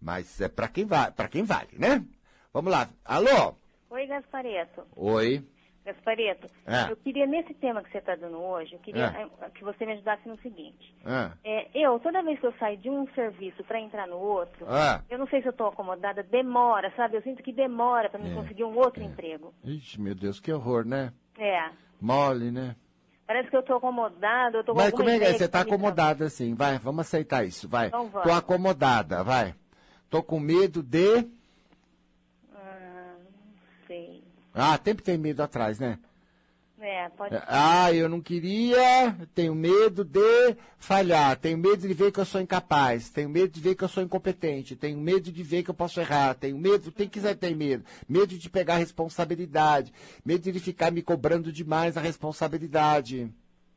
Mas 0.00 0.40
é 0.40 0.48
para 0.48 0.66
quem 0.66 0.84
vai, 0.84 1.12
para 1.12 1.28
quem 1.28 1.44
vale, 1.44 1.78
né? 1.78 2.04
Vamos 2.52 2.72
lá. 2.72 2.88
Alô? 3.04 3.54
Oi, 3.90 4.06
Gaspareto. 4.08 4.82
Oi. 4.96 5.44
Gaspareto, 5.86 6.48
É. 6.66 6.90
eu 6.90 6.96
queria, 6.96 7.26
nesse 7.26 7.54
tema 7.54 7.80
que 7.80 7.90
você 7.92 7.98
está 7.98 8.16
dando 8.16 8.38
hoje, 8.38 8.72
eu 8.74 8.78
queria 8.80 9.04
É. 9.06 9.44
eh, 9.46 9.50
que 9.54 9.62
você 9.62 9.86
me 9.86 9.92
ajudasse 9.92 10.28
no 10.28 10.36
seguinte. 10.40 10.92
Ah, 11.04 11.30
É, 11.44 11.68
eu, 11.72 11.98
toda 12.00 12.22
vez 12.24 12.40
que 12.40 12.46
eu 12.46 12.52
saio 12.58 12.76
de 12.76 12.90
um 12.90 13.06
serviço 13.14 13.62
para 13.62 13.78
entrar 13.80 14.08
no 14.08 14.16
outro, 14.16 14.66
ah. 14.68 15.00
eu 15.08 15.16
não 15.16 15.28
sei 15.28 15.40
se 15.40 15.46
eu 15.46 15.52
estou 15.52 15.68
acomodada, 15.68 16.24
demora, 16.24 16.92
sabe? 16.96 17.16
Eu 17.16 17.22
sinto 17.22 17.40
que 17.42 17.52
demora 17.52 18.10
para 18.10 18.18
me 18.18 18.32
É. 18.32 18.34
conseguir 18.34 18.64
um 18.64 18.76
outro 18.76 19.00
emprego. 19.00 19.54
Ixi, 19.62 20.00
meu 20.00 20.14
Deus, 20.16 20.40
que 20.40 20.52
horror, 20.52 20.84
né? 20.84 21.12
É. 21.38 21.70
Mole, 22.00 22.50
né? 22.50 22.74
Parece 23.24 23.48
que 23.48 23.56
eu 23.56 23.60
estou 23.60 23.76
acomodada, 23.76 24.56
eu 24.56 24.60
estou 24.60 24.74
com 24.74 24.80
Mas 24.80 24.92
como 24.92 25.08
é 25.08 25.18
que 25.18 25.24
é? 25.24 25.32
Você 25.34 25.48
tá 25.48 25.64
me 25.64 25.70
acomodada 25.70 26.24
assim, 26.26 26.54
vai, 26.54 26.78
vamos 26.78 27.00
aceitar 27.00 27.44
isso, 27.44 27.68
vai. 27.68 27.88
Então 27.88 28.08
vamos. 28.08 28.26
Tô 28.28 28.32
acomodada, 28.34 29.22
vai. 29.22 29.54
Tô 30.10 30.20
com 30.22 30.38
medo 30.40 30.82
de. 30.82 31.22
tra- 31.22 31.30
Ah, 32.56 33.14
não 33.18 33.86
sei. 33.86 34.22
Ah, 34.56 34.80
sempre 34.82 35.04
tem 35.04 35.18
medo 35.18 35.42
atrás, 35.42 35.78
né? 35.78 35.98
É, 36.78 37.08
pode 37.08 37.34
Ah, 37.48 37.90
eu 37.92 38.06
não 38.08 38.20
queria, 38.20 39.16
tenho 39.34 39.54
medo 39.54 40.04
de 40.04 40.56
falhar, 40.78 41.36
tenho 41.36 41.56
medo 41.56 41.78
de 41.88 41.94
ver 41.94 42.12
que 42.12 42.20
eu 42.20 42.24
sou 42.24 42.38
incapaz, 42.40 43.08
tenho 43.08 43.30
medo 43.30 43.48
de 43.50 43.60
ver 43.60 43.74
que 43.74 43.82
eu 43.82 43.88
sou 43.88 44.02
incompetente, 44.02 44.76
tenho 44.76 44.98
medo 44.98 45.32
de 45.32 45.42
ver 45.42 45.62
que 45.62 45.70
eu 45.70 45.74
posso 45.74 45.98
errar, 46.00 46.34
tenho 46.34 46.56
medo, 46.58 46.92
tem 46.92 47.08
que 47.08 47.18
ter 47.34 47.56
medo, 47.56 47.82
medo 48.06 48.36
de 48.38 48.50
pegar 48.50 48.74
a 48.74 48.78
responsabilidade, 48.78 49.92
medo 50.24 50.52
de 50.52 50.60
ficar 50.60 50.90
me 50.92 51.00
cobrando 51.02 51.50
demais 51.50 51.96
a 51.96 52.00
responsabilidade. 52.00 53.32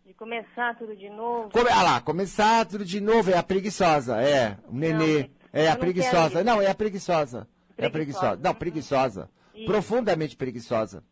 de 0.06 0.14
começar 0.14 0.78
tudo 0.78 0.94
de 0.96 1.10
novo. 1.10 1.50
Come, 1.52 1.70
ah 1.70 1.84
lá, 1.84 2.02
começar 2.02 2.66
tudo 2.66 2.84
de 2.84 3.00
novo, 3.00 3.32
é 3.32 3.38
a 3.38 3.44
preguiçosa, 3.44 4.22
é, 4.22 4.58
o 4.68 4.76
nenê, 4.76 5.24
Não, 5.24 5.30
é 5.54 5.70
a 5.70 5.76
preguiçosa, 5.78 6.44
não, 6.44 6.62
é 6.62 6.68
a 6.70 6.76
preguiçosa, 6.76 7.48
é 7.78 7.86
a 7.86 7.90
Preguiçosa. 7.90 7.92
preguiçosa, 7.92 8.40
não, 8.44 8.54
preguiçosa, 8.54 9.30
Isso. 9.60 9.66
profundamente 9.66 10.36
preguiçosa. 10.36 11.04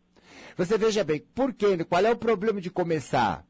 Você 0.56 0.76
veja 0.78 1.04
bem, 1.04 1.20
por 1.34 1.52
quê? 1.52 1.82
Qual 1.84 2.04
é 2.04 2.10
o 2.10 2.16
problema 2.16 2.60
de 2.60 2.70
começar? 2.70 3.44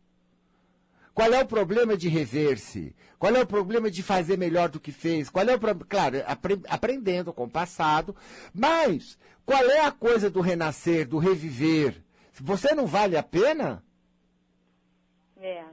Qual 1.15 1.33
é 1.33 1.41
o 1.43 1.47
problema 1.47 1.97
de 1.97 2.09
rever-se? 2.09 2.95
Qual 3.19 3.35
é 3.35 3.41
o 3.41 3.47
problema 3.47 3.91
de 3.91 4.03
fazer 4.03 4.39
melhor 4.39 4.69
do 4.69 4.79
que 4.79 4.93
fez? 4.93 5.29
Qual 5.29 5.45
é 5.49 5.55
o 5.55 5.59
problema? 5.59 5.87
Claro, 5.89 6.23
apre- 6.27 6.61
aprendendo 6.69 7.33
com 7.33 7.45
o 7.45 7.51
passado, 7.51 8.15
mas 8.55 9.19
qual 9.45 9.65
é 9.65 9.81
a 9.81 9.91
coisa 9.91 10.31
do 10.31 10.41
renascer, 10.41 11.09
do 11.09 11.19
reviver? 11.19 12.03
Você 12.35 12.73
não 12.75 12.87
vale 12.87 13.17
a 13.17 13.23
pena? 13.23 13.83
É. 15.41 15.65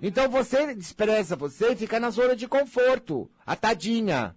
Então 0.00 0.28
você 0.30 0.74
despreza 0.74 1.36
você 1.36 1.72
e 1.72 1.76
fica 1.76 2.00
na 2.00 2.10
zona 2.10 2.34
de 2.34 2.48
conforto. 2.48 3.30
A 3.44 3.54
tadinha. 3.54 4.34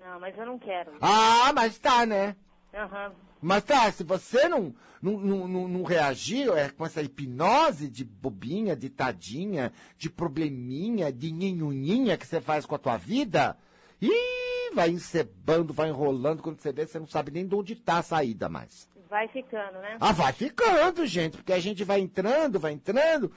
Não, 0.00 0.20
mas 0.20 0.36
eu 0.38 0.46
não 0.46 0.58
quero. 0.58 0.92
Ah, 1.00 1.52
mas 1.52 1.78
tá, 1.78 2.06
né? 2.06 2.36
Aham. 2.72 3.12
Mas 3.40 3.64
tá, 3.64 3.90
se 3.90 4.04
você 4.04 4.48
não, 4.48 4.74
não, 5.00 5.18
não, 5.18 5.68
não, 5.68 5.82
reagir 5.82 6.48
é, 6.50 6.68
com 6.68 6.84
essa 6.84 7.00
hipnose 7.00 7.88
de 7.88 8.04
bobinha, 8.04 8.76
de 8.76 8.90
tadinha, 8.90 9.72
de 9.96 10.10
probleminha, 10.10 11.10
de 11.10 11.32
ninhuninha 11.32 12.18
que 12.18 12.26
você 12.26 12.40
faz 12.40 12.66
com 12.66 12.74
a 12.74 12.78
tua 12.78 12.98
vida, 12.98 13.56
ih, 14.00 14.74
vai 14.74 14.90
encebando, 14.90 15.72
vai 15.72 15.88
enrolando, 15.88 16.42
quando 16.42 16.60
você 16.60 16.72
vê, 16.72 16.86
você 16.86 16.98
não 16.98 17.06
sabe 17.06 17.30
nem 17.30 17.46
de 17.46 17.54
onde 17.54 17.74
tá 17.74 17.98
a 17.98 18.02
saída 18.02 18.48
mais. 18.48 18.88
Vai 19.08 19.26
ficando, 19.28 19.78
né? 19.80 19.96
Ah, 19.98 20.12
vai 20.12 20.32
ficando, 20.32 21.06
gente, 21.06 21.38
porque 21.38 21.52
a 21.52 21.58
gente 21.58 21.82
vai 21.82 21.98
entrando, 21.98 22.60
vai 22.60 22.72
entrando, 22.72 23.32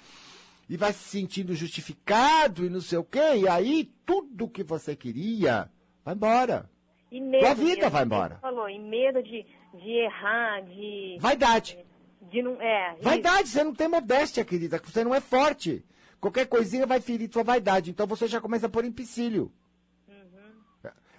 e 0.69 0.77
vai 0.77 0.93
se 0.93 1.09
sentindo 1.09 1.55
justificado 1.55 2.65
e 2.65 2.69
não 2.69 2.81
sei 2.81 2.97
o 2.97 3.03
quê, 3.03 3.37
e 3.37 3.47
aí 3.47 3.91
tudo 4.05 4.49
que 4.49 4.63
você 4.63 4.95
queria 4.95 5.69
vai 6.03 6.13
embora. 6.13 6.69
E 7.11 7.21
medo. 7.21 7.43
Tua 7.43 7.53
vida 7.53 7.89
vai 7.89 8.03
embora. 8.03 8.37
falou, 8.41 8.69
e 8.69 8.79
medo 8.79 9.21
de, 9.23 9.45
de 9.73 9.91
errar, 9.91 10.61
de. 10.61 11.17
Vaidade. 11.19 11.77
De 12.21 12.41
não. 12.41 12.61
É. 12.61 12.95
Vaidade, 13.01 13.49
você 13.49 13.63
não 13.63 13.73
tem 13.73 13.87
modéstia, 13.87 14.45
querida. 14.45 14.81
Você 14.83 15.03
não 15.03 15.13
é 15.13 15.19
forte. 15.19 15.83
Qualquer 16.19 16.47
coisinha 16.47 16.85
vai 16.85 17.01
ferir 17.01 17.29
sua 17.31 17.43
vaidade. 17.43 17.91
Então 17.91 18.07
você 18.07 18.27
já 18.27 18.39
começa 18.39 18.67
a 18.67 18.69
pôr 18.69 18.85
empecilho. 18.85 19.51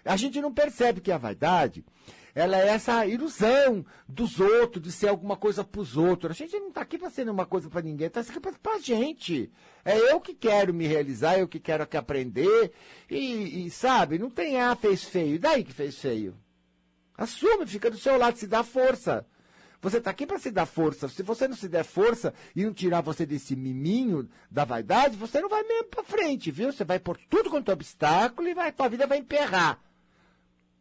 A 0.04 0.16
gente 0.16 0.40
não 0.40 0.52
percebe 0.52 1.00
que 1.00 1.10
a 1.10 1.16
vaidade, 1.16 1.82
ela 2.34 2.58
é 2.58 2.68
essa 2.68 3.06
ilusão 3.06 3.86
dos 4.06 4.38
outros, 4.38 4.82
de 4.82 4.92
ser 4.92 5.08
alguma 5.08 5.34
coisa 5.34 5.64
pros 5.64 5.96
outros. 5.96 6.30
A 6.30 6.34
gente 6.34 6.58
não 6.60 6.70
tá 6.70 6.82
aqui 6.82 6.98
pra 6.98 7.08
ser 7.08 7.28
uma 7.28 7.46
coisa 7.46 7.70
pra 7.70 7.80
ninguém, 7.80 8.10
tá 8.10 8.20
aqui 8.20 8.38
pra, 8.38 8.52
pra 8.52 8.78
gente. 8.78 9.50
É 9.82 9.96
eu 10.12 10.20
que 10.20 10.34
quero 10.34 10.74
me 10.74 10.86
realizar, 10.86 11.38
eu 11.38 11.48
que 11.48 11.58
quero 11.58 11.84
aqui 11.84 11.96
aprender. 11.96 12.72
E, 13.10 13.66
e, 13.66 13.70
sabe, 13.70 14.18
não 14.18 14.28
tem, 14.28 14.60
ah, 14.60 14.76
fez 14.76 15.04
feio. 15.04 15.36
E 15.36 15.38
daí 15.38 15.64
que 15.64 15.72
fez 15.72 15.98
feio? 15.98 16.36
Assume, 17.16 17.66
fica 17.66 17.90
do 17.90 17.96
seu 17.96 18.18
lado, 18.18 18.36
se 18.36 18.46
dá 18.46 18.62
força. 18.62 19.26
Você 19.80 19.98
está 19.98 20.10
aqui 20.10 20.26
para 20.26 20.38
se 20.38 20.50
dar 20.50 20.64
força. 20.64 21.08
Se 21.08 21.22
você 21.22 21.46
não 21.46 21.54
se 21.54 21.68
der 21.68 21.84
força 21.84 22.32
e 22.56 22.64
não 22.64 22.72
tirar 22.72 23.02
você 23.02 23.26
desse 23.26 23.54
miminho 23.54 24.26
da 24.50 24.64
vaidade, 24.64 25.16
você 25.16 25.40
não 25.40 25.48
vai 25.48 25.62
mesmo 25.62 25.88
para 25.88 26.02
frente, 26.02 26.50
viu? 26.50 26.72
Você 26.72 26.84
vai 26.84 26.98
por 26.98 27.18
tudo 27.18 27.50
quanto 27.50 27.70
é 27.70 27.74
obstáculo 27.74 28.48
e 28.48 28.54
vai, 28.54 28.72
tua 28.72 28.88
vida 28.88 29.06
vai 29.06 29.18
emperrar. 29.18 29.78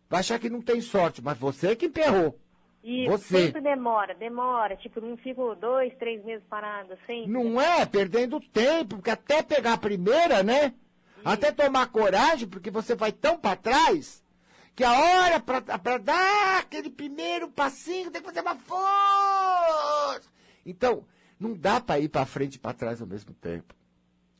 Vai 0.10 0.22
achar 0.22 0.39
que 0.39 0.50
não 0.50 0.62
tem 0.62 0.80
sorte, 0.80 1.22
mas 1.22 1.38
você 1.38 1.76
que 1.76 1.88
emperrou. 1.88 2.39
E 2.82 3.08
Você. 3.08 3.46
sempre 3.46 3.62
demora, 3.62 4.13
demora. 4.15 4.76
Tipo, 4.78 5.02
não 5.02 5.17
fico 5.17 5.54
dois, 5.56 5.93
três 5.98 6.24
meses 6.24 6.46
parado, 6.50 6.98
sempre. 7.06 7.32
Não 7.32 7.60
é 7.60 7.86
perdendo 7.86 8.39
tempo, 8.39 8.96
porque 8.96 9.10
até 9.10 9.41
pegar 9.41 9.74
a 9.74 9.78
primeira, 9.78 10.43
né? 10.43 10.74
Até 11.26 11.52
tomar 11.52 11.88
coragem, 11.88 12.48
porque 12.48 12.69
você 12.69 12.96
vai 12.96 13.12
tão 13.12 13.38
para 13.38 13.56
trás 13.56 14.22
que 14.75 14.83
a 14.83 14.91
hora 14.91 15.39
para 15.39 15.97
dar 15.97 16.59
aquele 16.59 16.89
primeiro 16.89 17.49
passinho 17.49 18.09
tem 18.09 18.21
que 18.21 18.27
fazer 18.27 18.41
uma 18.41 18.55
força. 18.55 20.29
Então, 20.65 21.05
não 21.39 21.53
dá 21.55 21.79
para 21.79 21.99
ir 21.99 22.09
para 22.09 22.25
frente 22.25 22.55
e 22.55 22.59
para 22.59 22.73
trás 22.73 23.01
ao 23.01 23.07
mesmo 23.07 23.33
tempo. 23.33 23.75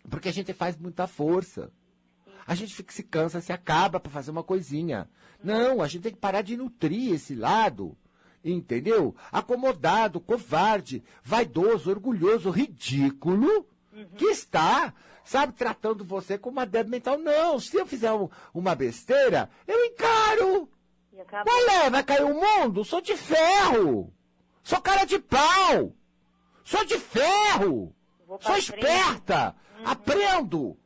Porque 0.10 0.30
a 0.30 0.34
gente 0.34 0.54
faz 0.54 0.76
muita 0.78 1.08
força. 1.08 1.72
A 2.46 2.56
gente 2.56 2.74
fica, 2.74 2.92
se 2.92 3.04
cansa, 3.04 3.42
se 3.42 3.54
acaba 3.54 4.00
para 4.00 4.12
fazer 4.12 4.32
uma 4.32 4.44
coisinha. 4.44 5.10
Não, 5.44 5.82
a 5.82 5.88
gente 5.88 6.04
tem 6.04 6.12
que 6.12 6.20
parar 6.20 6.42
de 6.42 6.58
nutrir 6.58 7.14
esse 7.14 7.36
lado. 7.36 7.96
Entendeu? 8.44 9.16
Acomodado, 9.32 10.20
covarde, 10.20 11.04
vaidoso, 11.24 11.90
orgulhoso, 11.90 12.50
ridículo, 12.50 13.66
que 14.18 14.26
está, 14.26 14.94
sabe, 15.24 15.54
tratando 15.54 16.04
você 16.04 16.38
como 16.38 16.58
uma 16.58 16.66
débil 16.66 16.92
mental. 16.92 17.18
Não, 17.18 17.60
se 17.60 17.76
eu 17.78 17.86
fizer 17.86 18.12
um- 18.12 18.30
uma 18.54 18.76
besteira, 18.76 19.50
eu 19.68 19.86
encaro. 19.86 20.70
Qual 21.30 21.70
é? 21.84 21.90
Vai 21.90 22.04
cair 22.04 22.24
o 22.26 22.34
mundo? 22.34 22.84
Sou 22.84 23.00
de 23.02 23.16
ferro. 23.16 24.14
Sou 24.64 24.82
cara 24.82 25.06
de 25.06 25.20
pau. 25.20 25.94
Sou 26.64 26.84
de 26.86 26.98
ferro. 26.98 27.94
Sou 28.40 28.58
esperta. 28.58 29.56
Aprendo. 29.86 30.78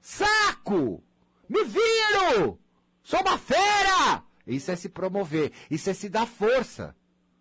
Saco. 0.00 1.02
Me 1.48 1.64
viro. 1.64 2.58
Sou 3.02 3.20
uma 3.20 3.36
fera. 3.38 4.22
Isso 4.46 4.70
é 4.70 4.76
se 4.76 4.88
promover. 4.88 5.52
Isso 5.70 5.90
é 5.90 5.94
se 5.94 6.08
dar 6.08 6.26
força. 6.26 6.94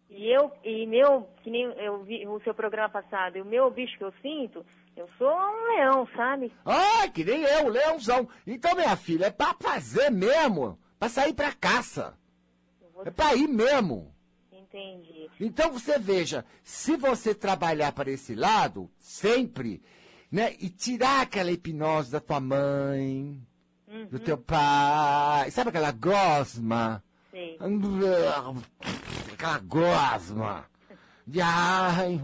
E 0.10 0.28
eu, 0.28 0.52
e 0.64 0.86
meu, 0.86 1.28
que 1.44 1.50
nem 1.50 1.64
eu 1.64 2.04
vi 2.04 2.26
o 2.28 2.40
seu 2.42 2.54
programa 2.54 2.88
passado, 2.90 3.36
e 3.38 3.42
o 3.42 3.46
meu 3.46 3.70
bicho 3.72 3.98
que 3.98 4.04
eu 4.04 4.14
sinto, 4.22 4.64
eu 4.96 5.10
sou 5.18 5.28
um 5.28 5.76
leão, 5.76 6.08
sabe? 6.16 6.52
Ai, 6.66 7.10
que 7.10 7.24
nem 7.24 7.44
eu, 7.44 7.68
leãozão. 7.68 8.28
Então, 8.46 8.76
minha 8.76 8.96
filha, 8.96 9.26
é 9.26 9.32
pra 9.32 9.56
fazer 9.60 10.10
mesmo. 10.10 10.80
Pra 11.00 11.10
sair 11.10 11.34
pra 11.34 11.52
caça. 11.52 12.18
É 13.06 13.12
pra 13.12 13.36
ir 13.36 13.48
mesmo. 13.48 14.14
Entendi. 14.52 15.30
Então 15.40 15.72
você 15.72 16.00
veja, 16.00 16.46
se 16.64 16.96
você 16.96 17.36
trabalhar 17.36 17.92
para 17.92 18.10
esse 18.10 18.34
lado, 18.34 18.90
sempre, 18.98 19.84
né, 20.32 20.56
e 20.60 20.70
tirar 20.70 21.22
aquela 21.22 21.52
hipnose 21.52 22.12
da 22.12 22.20
tua 22.20 22.40
mãe, 22.40 23.40
do 24.10 24.20
teu 24.20 24.38
pai, 24.38 25.52
sabe 25.52 25.70
aquela 25.70 25.92
gosma? 25.92 27.04
Sei. 27.30 27.58
Aquela 29.34 29.60
gosma. 29.60 30.66
De, 31.26 31.40
ai, 31.42 32.20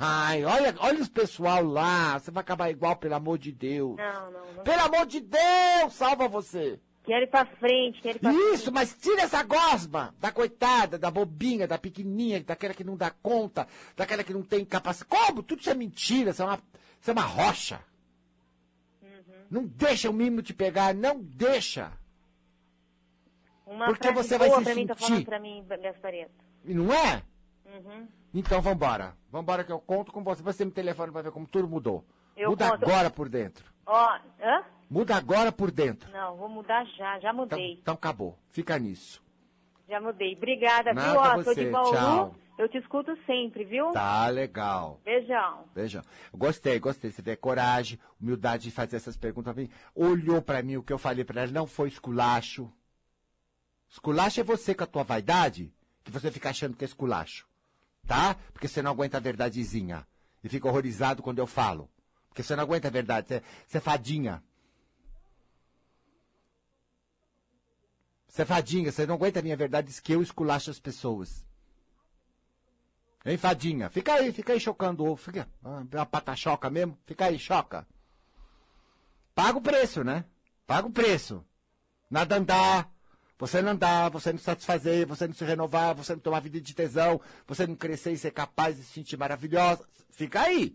ai, 0.00 0.44
olha, 0.44 0.74
olha 0.78 1.00
os 1.00 1.08
pessoal 1.08 1.62
lá, 1.64 2.18
você 2.18 2.30
vai 2.30 2.40
acabar 2.40 2.70
igual, 2.70 2.96
pelo 2.96 3.14
amor 3.14 3.38
de 3.38 3.52
Deus. 3.52 3.96
Não, 3.96 4.30
não, 4.32 4.52
não. 4.56 4.64
Pelo 4.64 4.82
amor 4.82 5.06
de 5.06 5.20
Deus, 5.20 5.92
salva 5.92 6.26
você. 6.26 6.80
Quero 7.04 7.22
ir 7.22 7.28
pra 7.28 7.46
frente, 7.46 8.00
quero 8.02 8.18
ir 8.18 8.20
pra 8.20 8.32
Isso, 8.32 8.64
frente. 8.64 8.70
mas 8.72 8.96
tira 8.98 9.22
essa 9.22 9.40
gosma 9.44 10.12
da 10.18 10.32
coitada, 10.32 10.98
da 10.98 11.08
bobinha, 11.08 11.68
da 11.68 11.78
pequenininha, 11.78 12.42
daquela 12.42 12.74
que 12.74 12.82
não 12.82 12.96
dá 12.96 13.10
conta, 13.10 13.68
daquela 13.96 14.24
que 14.24 14.32
não 14.32 14.42
tem 14.42 14.64
capacidade. 14.64 15.08
Como? 15.08 15.42
Tudo 15.44 15.60
isso 15.60 15.70
é 15.70 15.74
mentira, 15.74 16.30
isso 16.30 16.42
é 16.42 16.44
uma, 16.44 16.58
isso 17.00 17.10
é 17.10 17.12
uma 17.12 17.22
rocha. 17.22 17.80
Não 19.48 19.64
deixa 19.64 20.10
o 20.10 20.12
mimo 20.12 20.42
te 20.42 20.52
pegar, 20.52 20.92
não 20.92 21.20
deixa. 21.20 21.92
Uma 23.64 23.86
porque 23.86 24.10
você 24.10 24.36
vai 24.36 24.50
se 24.50 24.60
pra 24.62 24.74
mim, 24.74 24.86
tá 24.88 24.94
sentir. 24.96 25.40
mim, 25.40 25.64
não 26.64 26.92
é? 26.92 27.22
Uhum. 27.66 28.08
Então 28.32 28.60
vambora. 28.60 29.14
Vambora 29.30 29.64
que 29.64 29.72
eu 29.72 29.80
conto 29.80 30.12
com 30.12 30.22
você. 30.22 30.42
Você 30.42 30.64
me 30.64 30.70
telefone 30.70 31.12
pra 31.12 31.22
ver 31.22 31.32
como 31.32 31.46
tudo 31.46 31.68
mudou. 31.68 32.04
Eu 32.36 32.50
Muda 32.50 32.70
conto. 32.70 32.84
agora 32.84 33.10
por 33.10 33.28
dentro. 33.28 33.64
Ó, 33.86 34.18
hã? 34.40 34.64
Muda 34.90 35.16
agora 35.16 35.50
por 35.50 35.70
dentro. 35.70 36.10
Não, 36.12 36.36
vou 36.36 36.48
mudar 36.48 36.84
já, 36.96 37.18
já 37.18 37.30
Então, 37.30 37.34
mudei. 37.34 37.72
então 37.80 37.94
acabou. 37.94 38.38
Fica 38.50 38.78
nisso. 38.78 39.22
Já 39.88 40.00
mudei. 40.00 40.34
Obrigada, 40.36 40.92
Nada 40.92 41.10
viu? 41.12 41.20
Ó, 41.20 41.34
você, 41.36 41.44
tô 41.44 41.54
de 41.54 41.70
Bauru. 41.70 41.90
tchau. 41.96 42.34
Eu 42.58 42.68
te 42.70 42.78
escuto 42.78 43.14
sempre, 43.26 43.64
viu? 43.64 43.90
Tá 43.92 44.26
legal. 44.28 44.98
Beijão. 45.04 45.64
Eu 46.32 46.38
gostei, 46.38 46.78
gostei. 46.78 47.10
Você 47.10 47.20
vê 47.20 47.36
coragem, 47.36 47.98
humildade 48.20 48.62
de 48.64 48.70
fazer 48.70 48.96
essas 48.96 49.16
perguntas 49.16 49.52
pra 49.52 49.62
mim. 49.62 49.68
Olhou 49.94 50.40
pra 50.40 50.62
mim, 50.62 50.76
o 50.76 50.82
que 50.82 50.92
eu 50.92 50.98
falei 50.98 51.22
pra 51.24 51.42
ela 51.42 51.52
não 51.52 51.66
foi 51.66 51.88
esculacho. 51.88 52.72
Esculacho 53.90 54.40
é 54.40 54.44
você 54.44 54.74
com 54.74 54.84
a 54.84 54.86
tua 54.86 55.02
vaidade, 55.02 55.72
que 56.02 56.10
você 56.10 56.30
fica 56.30 56.48
achando 56.50 56.74
que 56.76 56.84
é 56.84 56.86
esculacho. 56.88 57.46
Tá? 58.06 58.36
Porque 58.52 58.68
você 58.68 58.82
não 58.82 58.92
aguenta 58.92 59.16
a 59.16 59.20
verdadezinha. 59.20 60.06
E 60.42 60.48
fica 60.48 60.68
horrorizado 60.68 61.22
quando 61.22 61.38
eu 61.38 61.46
falo. 61.46 61.90
Porque 62.28 62.42
você 62.42 62.54
não 62.54 62.62
aguenta 62.62 62.88
a 62.88 62.90
verdade, 62.90 63.28
você, 63.28 63.42
você 63.66 63.78
é 63.78 63.80
fadinha. 63.80 64.42
Você 68.28 68.42
é 68.42 68.44
fadinha, 68.44 68.92
você 68.92 69.06
não 69.06 69.14
aguenta 69.14 69.40
a 69.40 69.42
minha 69.42 69.56
verdade, 69.56 69.88
diz 69.88 69.98
que 69.98 70.12
eu 70.12 70.22
esculacho 70.22 70.70
as 70.70 70.78
pessoas. 70.78 71.44
Hein, 73.24 73.36
fadinha? 73.36 73.90
Fica 73.90 74.14
aí, 74.14 74.32
fica 74.32 74.52
aí 74.52 74.60
chocando 74.60 75.02
o 75.02 75.08
ovo. 75.08 75.16
Fica, 75.16 75.48
ah, 75.64 75.82
uma 75.92 76.06
patachoca 76.06 76.70
mesmo. 76.70 76.96
Fica 77.06 77.24
aí, 77.24 77.38
choca. 77.38 77.84
Paga 79.34 79.58
o 79.58 79.60
preço, 79.60 80.04
né? 80.04 80.24
Paga 80.64 80.86
o 80.86 80.92
preço. 80.92 81.44
Nada 82.08 82.36
andar. 82.36 82.88
Você 83.38 83.60
não 83.60 83.72
andar, 83.72 84.08
você 84.10 84.32
não 84.32 84.38
satisfazer, 84.38 85.06
você 85.06 85.26
não 85.26 85.34
se 85.34 85.44
renovar, 85.44 85.94
você 85.94 86.14
não 86.14 86.32
uma 86.32 86.40
vida 86.40 86.60
de 86.60 86.74
tesão, 86.74 87.20
você 87.46 87.66
não 87.66 87.76
crescer 87.76 88.12
e 88.12 88.18
ser 88.18 88.30
capaz 88.30 88.76
de 88.76 88.82
se 88.82 88.92
sentir 88.92 89.16
maravilhosa. 89.18 89.86
Fica 90.10 90.40
aí. 90.42 90.74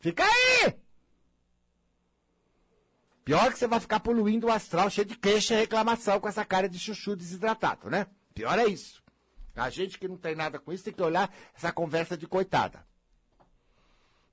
Fica 0.00 0.24
aí! 0.24 0.74
Pior 3.24 3.52
que 3.52 3.58
você 3.58 3.66
vai 3.66 3.80
ficar 3.80 4.00
poluindo 4.00 4.48
o 4.48 4.52
astral 4.52 4.90
cheio 4.90 5.06
de 5.06 5.16
queixa 5.16 5.54
e 5.54 5.58
reclamação 5.58 6.20
com 6.20 6.28
essa 6.28 6.44
cara 6.44 6.68
de 6.68 6.78
chuchu 6.78 7.16
desidratado, 7.16 7.88
né? 7.88 8.06
Pior 8.34 8.58
é 8.58 8.66
isso. 8.66 9.02
A 9.54 9.70
gente 9.70 9.98
que 9.98 10.06
não 10.06 10.16
tem 10.16 10.34
nada 10.34 10.58
com 10.58 10.72
isso 10.72 10.84
tem 10.84 10.92
que 10.92 11.02
olhar 11.02 11.32
essa 11.54 11.72
conversa 11.72 12.16
de 12.16 12.26
coitada. 12.26 12.86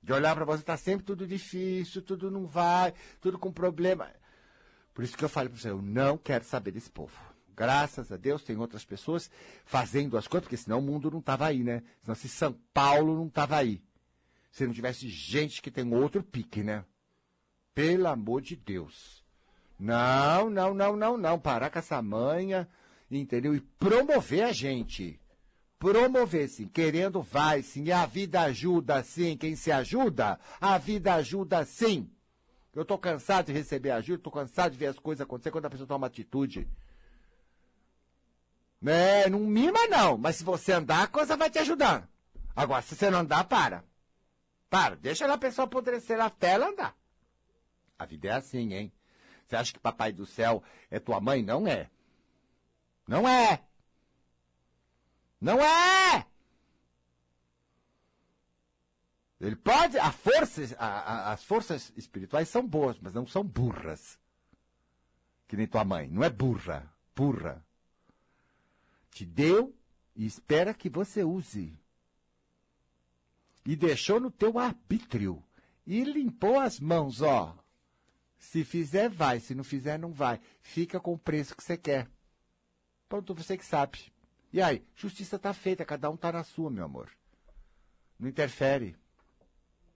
De 0.02 0.12
olhar 0.12 0.34
pra 0.34 0.44
você, 0.44 0.62
tá 0.62 0.76
sempre 0.76 1.06
tudo 1.06 1.26
difícil, 1.26 2.02
tudo 2.02 2.30
não 2.30 2.46
vai, 2.46 2.92
tudo 3.20 3.38
com 3.38 3.50
problema. 3.50 4.12
Por 4.92 5.02
isso 5.02 5.16
que 5.16 5.24
eu 5.24 5.28
falei 5.28 5.48
pra 5.48 5.58
você, 5.58 5.70
eu 5.70 5.80
não 5.80 6.18
quero 6.18 6.44
saber 6.44 6.72
desse 6.72 6.90
povo. 6.90 7.33
Graças 7.56 8.10
a 8.10 8.16
Deus 8.16 8.42
tem 8.42 8.56
outras 8.56 8.84
pessoas 8.84 9.30
fazendo 9.64 10.16
as 10.16 10.26
coisas, 10.26 10.44
porque 10.44 10.56
senão 10.56 10.78
o 10.78 10.82
mundo 10.82 11.10
não 11.10 11.20
tava 11.20 11.46
aí, 11.46 11.62
né? 11.62 11.82
Senão 12.02 12.14
se 12.14 12.28
São 12.28 12.52
Paulo 12.72 13.14
não 13.16 13.28
tava 13.28 13.56
aí. 13.56 13.82
Se 14.50 14.66
não 14.66 14.72
tivesse 14.72 15.08
gente 15.08 15.60
que 15.60 15.70
tem 15.70 15.92
outro 15.94 16.22
pique, 16.22 16.62
né? 16.62 16.84
Pelo 17.74 18.06
amor 18.06 18.40
de 18.40 18.54
Deus. 18.54 19.24
Não, 19.78 20.48
não, 20.48 20.72
não, 20.72 20.96
não, 20.96 21.16
não. 21.16 21.38
Parar 21.38 21.70
com 21.70 21.78
essa 21.78 22.00
manha, 22.00 22.68
entendeu? 23.10 23.54
E 23.54 23.60
promover 23.60 24.44
a 24.44 24.52
gente. 24.52 25.20
Promover, 25.78 26.48
sim. 26.48 26.66
Querendo, 26.66 27.20
vai, 27.20 27.62
sim. 27.62 27.84
E 27.84 27.92
a 27.92 28.06
vida 28.06 28.42
ajuda, 28.42 29.02
sim. 29.02 29.36
Quem 29.36 29.56
se 29.56 29.70
ajuda, 29.70 30.38
a 30.60 30.78
vida 30.78 31.14
ajuda, 31.14 31.64
sim. 31.64 32.08
Eu 32.74 32.84
tô 32.84 32.98
cansado 32.98 33.46
de 33.46 33.52
receber 33.52 33.90
ajuda, 33.90 34.22
tô 34.22 34.30
cansado 34.30 34.72
de 34.72 34.78
ver 34.78 34.86
as 34.86 34.98
coisas 34.98 35.20
acontecer 35.20 35.50
quando 35.50 35.66
a 35.66 35.70
pessoa 35.70 35.86
toma 35.86 35.98
uma 35.98 36.06
atitude. 36.06 36.66
É, 38.86 39.30
não 39.30 39.40
mima 39.40 39.86
não, 39.88 40.18
mas 40.18 40.36
se 40.36 40.44
você 40.44 40.72
andar, 40.72 41.02
a 41.04 41.06
coisa 41.06 41.36
vai 41.36 41.48
te 41.50 41.58
ajudar. 41.58 42.08
Agora, 42.54 42.82
se 42.82 42.94
você 42.94 43.10
não 43.10 43.20
andar, 43.20 43.44
para. 43.44 43.84
Para, 44.68 44.96
deixa 44.96 45.32
a 45.32 45.38
pessoa 45.38 45.64
apodrecer 45.66 46.20
até 46.20 46.50
ela 46.50 46.68
andar. 46.68 46.94
A 47.98 48.04
vida 48.04 48.28
é 48.28 48.32
assim, 48.32 48.74
hein? 48.74 48.92
Você 49.46 49.56
acha 49.56 49.72
que 49.72 49.78
papai 49.78 50.12
do 50.12 50.26
céu 50.26 50.62
é 50.90 50.98
tua 50.98 51.20
mãe? 51.20 51.42
Não 51.42 51.66
é. 51.66 51.90
Não 53.06 53.28
é. 53.28 53.62
Não 55.40 55.60
é! 55.62 56.26
Ele 59.40 59.56
pode. 59.56 59.98
A 59.98 60.10
força, 60.10 60.62
a- 60.78 60.86
a- 60.86 61.32
as 61.32 61.44
forças 61.44 61.92
espirituais 61.96 62.48
são 62.48 62.66
boas, 62.66 62.98
mas 62.98 63.12
não 63.14 63.26
são 63.26 63.44
burras. 63.44 64.18
Que 65.46 65.56
nem 65.56 65.66
tua 65.66 65.84
mãe. 65.84 66.08
Não 66.08 66.24
é 66.24 66.30
burra. 66.30 66.90
Burra. 67.14 67.62
Te 69.14 69.24
deu 69.24 69.72
e 70.16 70.26
espera 70.26 70.74
que 70.74 70.90
você 70.90 71.22
use. 71.22 71.72
E 73.64 73.76
deixou 73.76 74.18
no 74.18 74.28
teu 74.28 74.58
arbítrio. 74.58 75.40
E 75.86 76.02
limpou 76.02 76.58
as 76.58 76.80
mãos, 76.80 77.22
ó. 77.22 77.56
Se 78.36 78.64
fizer, 78.64 79.08
vai. 79.08 79.38
Se 79.38 79.54
não 79.54 79.62
fizer, 79.62 80.00
não 80.00 80.12
vai. 80.12 80.40
Fica 80.60 80.98
com 80.98 81.12
o 81.12 81.18
preço 81.18 81.56
que 81.56 81.62
você 81.62 81.76
quer. 81.76 82.10
Pronto, 83.08 83.36
você 83.36 83.56
que 83.56 83.64
sabe. 83.64 84.12
E 84.52 84.60
aí, 84.60 84.84
justiça 84.96 85.38
tá 85.38 85.54
feita, 85.54 85.84
cada 85.84 86.10
um 86.10 86.16
tá 86.16 86.32
na 86.32 86.42
sua, 86.42 86.68
meu 86.68 86.84
amor. 86.84 87.08
Não 88.18 88.28
interfere. 88.28 88.96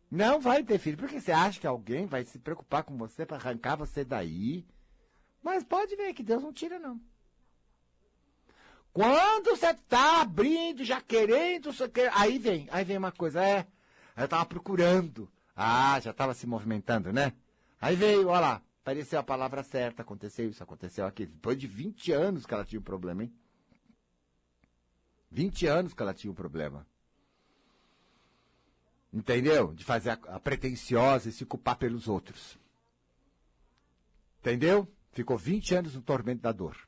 Não 0.08 0.40
vai 0.40 0.60
interferir. 0.60 0.96
Porque 0.96 1.20
você 1.20 1.32
acha 1.32 1.58
que 1.58 1.66
alguém 1.66 2.06
vai 2.06 2.24
se 2.24 2.38
preocupar 2.38 2.84
com 2.84 2.96
você 2.96 3.26
para 3.26 3.36
arrancar 3.36 3.74
você 3.74 4.04
daí? 4.04 4.64
Mas 5.42 5.64
pode 5.64 5.96
ver 5.96 6.14
que 6.14 6.22
Deus 6.22 6.40
não 6.40 6.52
tira, 6.52 6.78
não. 6.78 7.00
Quando 8.98 9.50
você 9.50 9.72
tá 9.72 10.22
abrindo, 10.22 10.82
já 10.82 11.00
querendo, 11.00 11.70
aí 12.14 12.36
vem, 12.36 12.66
aí 12.68 12.84
vem 12.84 12.98
uma 12.98 13.12
coisa, 13.12 13.40
é, 13.46 13.64
eu 14.16 14.26
tava 14.26 14.44
procurando. 14.44 15.30
Ah, 15.54 16.00
já 16.00 16.12
tava 16.12 16.34
se 16.34 16.48
movimentando, 16.48 17.12
né? 17.12 17.32
Aí 17.80 17.94
veio, 17.94 18.26
olha 18.26 18.40
lá, 18.40 18.62
apareceu 18.82 19.20
a 19.20 19.22
palavra 19.22 19.62
certa, 19.62 20.02
aconteceu 20.02 20.48
isso, 20.48 20.64
aconteceu 20.64 21.06
aquilo. 21.06 21.30
Depois 21.30 21.56
de 21.56 21.68
20 21.68 22.10
anos 22.10 22.44
que 22.44 22.52
ela 22.52 22.64
tinha 22.64 22.80
o 22.80 22.82
problema, 22.82 23.22
hein? 23.22 23.32
20 25.30 25.68
anos 25.68 25.94
que 25.94 26.02
ela 26.02 26.12
tinha 26.12 26.32
o 26.32 26.34
problema. 26.34 26.84
Entendeu? 29.12 29.72
De 29.74 29.84
fazer 29.84 30.10
a, 30.10 30.18
a 30.34 30.40
pretensiosa 30.40 31.28
e 31.28 31.32
se 31.32 31.46
culpar 31.46 31.76
pelos 31.76 32.08
outros. 32.08 32.58
Entendeu? 34.40 34.92
Ficou 35.12 35.38
20 35.38 35.76
anos 35.76 35.94
no 35.94 36.02
tormento 36.02 36.42
da 36.42 36.50
dor. 36.50 36.87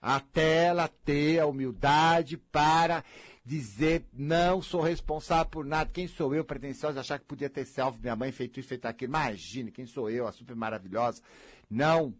Até 0.00 0.64
ela 0.64 0.88
ter 0.88 1.40
a 1.40 1.46
humildade 1.46 2.36
para 2.36 3.04
dizer, 3.44 4.04
não 4.12 4.62
sou 4.62 4.80
responsável 4.80 5.46
por 5.46 5.64
nada. 5.64 5.90
Quem 5.92 6.06
sou 6.06 6.34
eu, 6.34 6.44
pretensiosa, 6.44 7.00
achar 7.00 7.18
que 7.18 7.24
podia 7.24 7.50
ter 7.50 7.64
salvo 7.64 7.98
minha 8.00 8.16
mãe, 8.16 8.32
feito 8.32 8.60
isso, 8.60 8.68
feito 8.68 8.86
aquilo. 8.86 9.10
Imagine, 9.10 9.70
quem 9.70 9.86
sou 9.86 10.08
eu, 10.08 10.26
a 10.26 10.32
super 10.32 10.54
maravilhosa. 10.54 11.20
Não, 11.68 12.14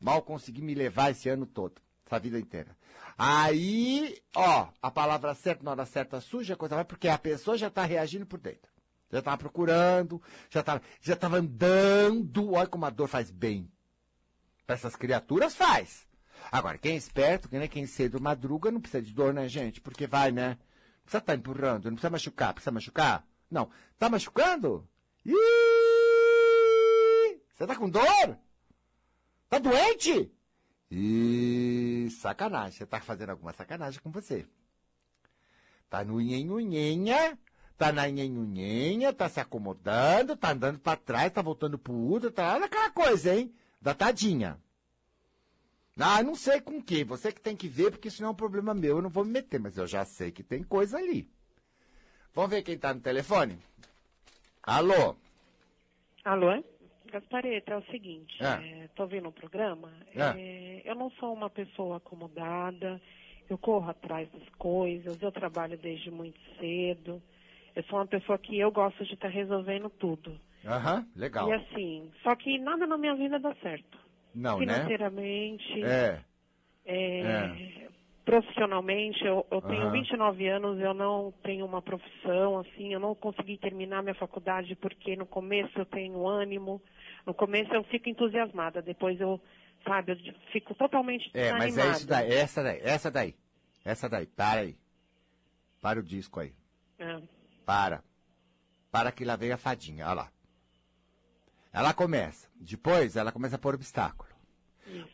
mal 0.00 0.22
consegui 0.22 0.62
me 0.62 0.74
levar 0.74 1.10
esse 1.10 1.28
ano 1.28 1.44
todo, 1.44 1.80
essa 2.06 2.18
vida 2.18 2.38
inteira. 2.38 2.76
Aí, 3.18 4.18
ó, 4.34 4.68
a 4.80 4.90
palavra 4.90 5.34
certa 5.34 5.64
na 5.64 5.72
hora 5.72 5.86
certa 5.86 6.20
suja, 6.20 6.54
a 6.54 6.56
coisa 6.56 6.74
vai, 6.74 6.84
porque 6.84 7.08
a 7.08 7.18
pessoa 7.18 7.56
já 7.58 7.68
está 7.68 7.84
reagindo 7.84 8.26
por 8.26 8.38
dentro. 8.38 8.70
Já 9.10 9.20
estava 9.20 9.38
procurando, 9.38 10.20
já 10.50 10.60
estava 10.60 10.82
já 11.00 11.16
tava 11.16 11.38
andando. 11.38 12.52
Olha 12.52 12.66
como 12.66 12.84
a 12.84 12.90
dor 12.90 13.08
faz 13.08 13.30
bem. 13.30 13.70
Para 14.66 14.74
essas 14.74 14.96
criaturas 14.96 15.54
faz. 15.54 16.06
Agora, 16.50 16.78
quem 16.78 16.92
é 16.92 16.96
esperto, 16.96 17.48
nem 17.50 17.68
quem 17.68 17.86
cedo 17.86 18.20
madruga, 18.20 18.70
não 18.70 18.80
precisa 18.80 19.02
de 19.02 19.12
dor, 19.12 19.34
né, 19.34 19.48
gente? 19.48 19.80
Porque 19.80 20.06
vai, 20.06 20.30
né? 20.30 20.50
Não 20.50 21.02
precisa 21.02 21.18
estar 21.18 21.34
empurrando, 21.34 21.86
não 21.86 21.92
precisa 21.92 22.10
machucar. 22.10 22.54
Precisa 22.54 22.70
machucar? 22.70 23.26
Não. 23.50 23.70
Tá 23.98 24.08
machucando? 24.08 24.88
Ih! 25.24 25.34
Você 27.54 27.66
tá 27.66 27.74
com 27.74 27.88
dor? 27.88 28.38
Tá 29.48 29.58
doente? 29.58 30.30
Ih, 30.90 32.08
sacanagem. 32.10 32.78
Você 32.78 32.86
tá 32.86 33.00
fazendo 33.00 33.30
alguma 33.30 33.52
sacanagem 33.52 34.00
com 34.00 34.10
você. 34.10 34.46
Tá 35.88 36.04
no 36.04 36.20
nhenhunhenha, 36.20 37.38
tá 37.78 37.92
na 37.92 38.08
nhenhunhenha, 38.08 39.12
tá 39.12 39.28
se 39.28 39.40
acomodando, 39.40 40.36
tá 40.36 40.50
andando 40.50 40.78
pra 40.78 40.96
trás, 40.96 41.32
tá 41.32 41.40
voltando 41.42 41.78
pro 41.78 41.94
útero, 41.94 42.32
tá 42.32 42.54
olha 42.54 42.66
aquela 42.66 42.90
coisa, 42.90 43.34
hein? 43.34 43.54
Da 43.80 43.94
tadinha. 43.94 44.60
Ah, 45.98 46.22
não 46.22 46.34
sei 46.34 46.60
com 46.60 46.80
quem, 46.82 47.04
você 47.04 47.32
que 47.32 47.40
tem 47.40 47.56
que 47.56 47.68
ver, 47.68 47.90
porque 47.90 48.08
isso 48.08 48.20
não 48.20 48.28
é 48.28 48.32
um 48.32 48.36
problema 48.36 48.74
meu, 48.74 48.96
eu 48.96 49.02
não 49.02 49.08
vou 49.08 49.24
me 49.24 49.32
meter, 49.32 49.58
mas 49.58 49.78
eu 49.78 49.86
já 49.86 50.04
sei 50.04 50.30
que 50.30 50.42
tem 50.42 50.62
coisa 50.62 50.98
ali. 50.98 51.26
Vamos 52.34 52.50
ver 52.50 52.62
quem 52.62 52.76
tá 52.78 52.92
no 52.92 53.00
telefone? 53.00 53.58
Alô? 54.62 55.16
Alô? 56.24 56.62
Gaspareta, 57.10 57.72
é 57.72 57.76
o 57.78 57.84
seguinte, 57.86 58.36
Ah. 58.40 58.60
é, 58.62 58.88
tô 58.94 59.04
ouvindo 59.04 59.28
o 59.28 59.32
programa, 59.32 59.90
Ah. 60.16 60.34
é, 60.36 60.82
eu 60.84 60.94
não 60.94 61.08
sou 61.12 61.32
uma 61.32 61.48
pessoa 61.48 61.96
acomodada, 61.96 63.00
eu 63.48 63.56
corro 63.56 63.88
atrás 63.88 64.28
das 64.32 64.46
coisas, 64.58 65.22
eu 65.22 65.32
trabalho 65.32 65.78
desde 65.78 66.10
muito 66.10 66.38
cedo, 66.58 67.22
eu 67.74 67.82
sou 67.84 68.00
uma 68.00 68.06
pessoa 68.06 68.36
que 68.38 68.58
eu 68.58 68.70
gosto 68.70 69.04
de 69.04 69.14
estar 69.14 69.28
resolvendo 69.28 69.88
tudo. 69.88 70.38
Aham, 70.64 71.06
legal. 71.14 71.48
E 71.48 71.52
assim, 71.52 72.10
só 72.22 72.34
que 72.34 72.58
nada 72.58 72.86
na 72.86 72.98
minha 72.98 73.14
vida 73.14 73.38
dá 73.38 73.54
certo. 73.62 73.96
Não, 74.36 74.58
né? 74.60 74.66
Financeiramente, 74.66 75.82
É, 75.82 76.20
é, 76.84 77.20
É. 77.22 77.88
profissionalmente, 78.22 79.24
eu, 79.24 79.46
eu 79.50 79.62
tenho 79.62 79.84
Aham. 79.84 79.92
29 79.92 80.46
anos, 80.46 80.78
eu 80.78 80.92
não 80.92 81.32
tenho 81.42 81.64
uma 81.64 81.80
profissão, 81.80 82.58
assim, 82.58 82.92
eu 82.92 83.00
não 83.00 83.14
consegui 83.14 83.56
terminar 83.56 84.02
minha 84.02 84.14
faculdade 84.14 84.76
porque 84.76 85.16
no 85.16 85.24
começo 85.24 85.78
eu 85.78 85.86
tenho 85.86 86.28
ânimo, 86.28 86.82
no 87.24 87.32
começo 87.32 87.72
eu 87.72 87.82
fico 87.84 88.10
entusiasmada, 88.10 88.82
depois 88.82 89.18
eu, 89.18 89.40
sabe, 89.86 90.12
eu 90.12 90.34
fico 90.52 90.74
totalmente 90.74 91.30
é, 91.32 91.52
mas 91.52 91.78
é 91.78 91.90
isso 91.92 92.06
daí, 92.06 92.30
essa 92.30 92.62
daí, 92.62 92.80
essa 92.82 93.10
daí. 93.10 93.34
Essa 93.84 94.08
daí, 94.08 94.26
para 94.26 94.60
aí. 94.60 94.76
Para 95.80 96.00
o 96.00 96.02
disco 96.02 96.40
aí. 96.40 96.52
É. 96.98 97.22
Para. 97.64 98.02
Para 98.90 99.12
que 99.12 99.24
lá 99.24 99.36
vem 99.36 99.52
a 99.52 99.56
fadinha, 99.56 100.04
olha 100.06 100.14
lá. 100.14 100.32
Ela 101.72 101.94
começa. 101.94 102.48
Depois 102.56 103.14
ela 103.14 103.30
começa 103.30 103.54
a 103.54 103.58
pôr 103.58 103.74
obstáculo. 103.74 104.25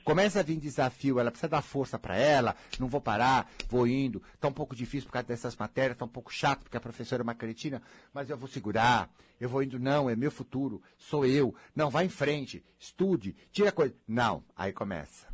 Começa 0.05 0.41
a 0.41 0.43
vir 0.43 0.59
desafio, 0.59 1.19
ela 1.19 1.31
precisa 1.31 1.49
dar 1.49 1.63
força 1.63 1.99
para 1.99 2.17
ela, 2.17 2.55
não 2.79 2.89
vou 2.89 3.01
parar, 3.01 3.51
vou 3.69 3.87
indo, 3.87 4.23
tá 4.41 4.49
um 4.49 4.53
pouco 4.53 4.77
difícil 4.77 5.07
por 5.07 5.13
causa 5.13 5.29
dessas 5.29 5.57
matérias, 5.57 5.97
tá 5.97 6.05
um 6.05 6.09
pouco 6.09 6.33
chato 6.33 6.61
porque 6.61 6.77
a 6.77 6.81
professora 6.81 7.23
é 7.23 7.25
uma 7.25 7.35
cretina, 7.35 7.81
mas 8.13 8.29
eu 8.29 8.37
vou 8.37 8.49
segurar, 8.49 9.09
eu 9.41 9.49
vou 9.49 9.63
indo, 9.63 9.79
não, 9.79 10.11
é 10.11 10.17
meu 10.17 10.31
futuro, 10.31 10.83
sou 10.99 11.25
eu, 11.25 11.55
não, 11.75 11.89
vai 11.91 12.05
em 12.05 12.11
frente, 12.11 12.65
estude, 12.79 13.35
tira 13.51 13.73
coisa. 13.73 13.95
Não, 14.07 14.45
aí 14.57 14.73
começa. 14.73 15.27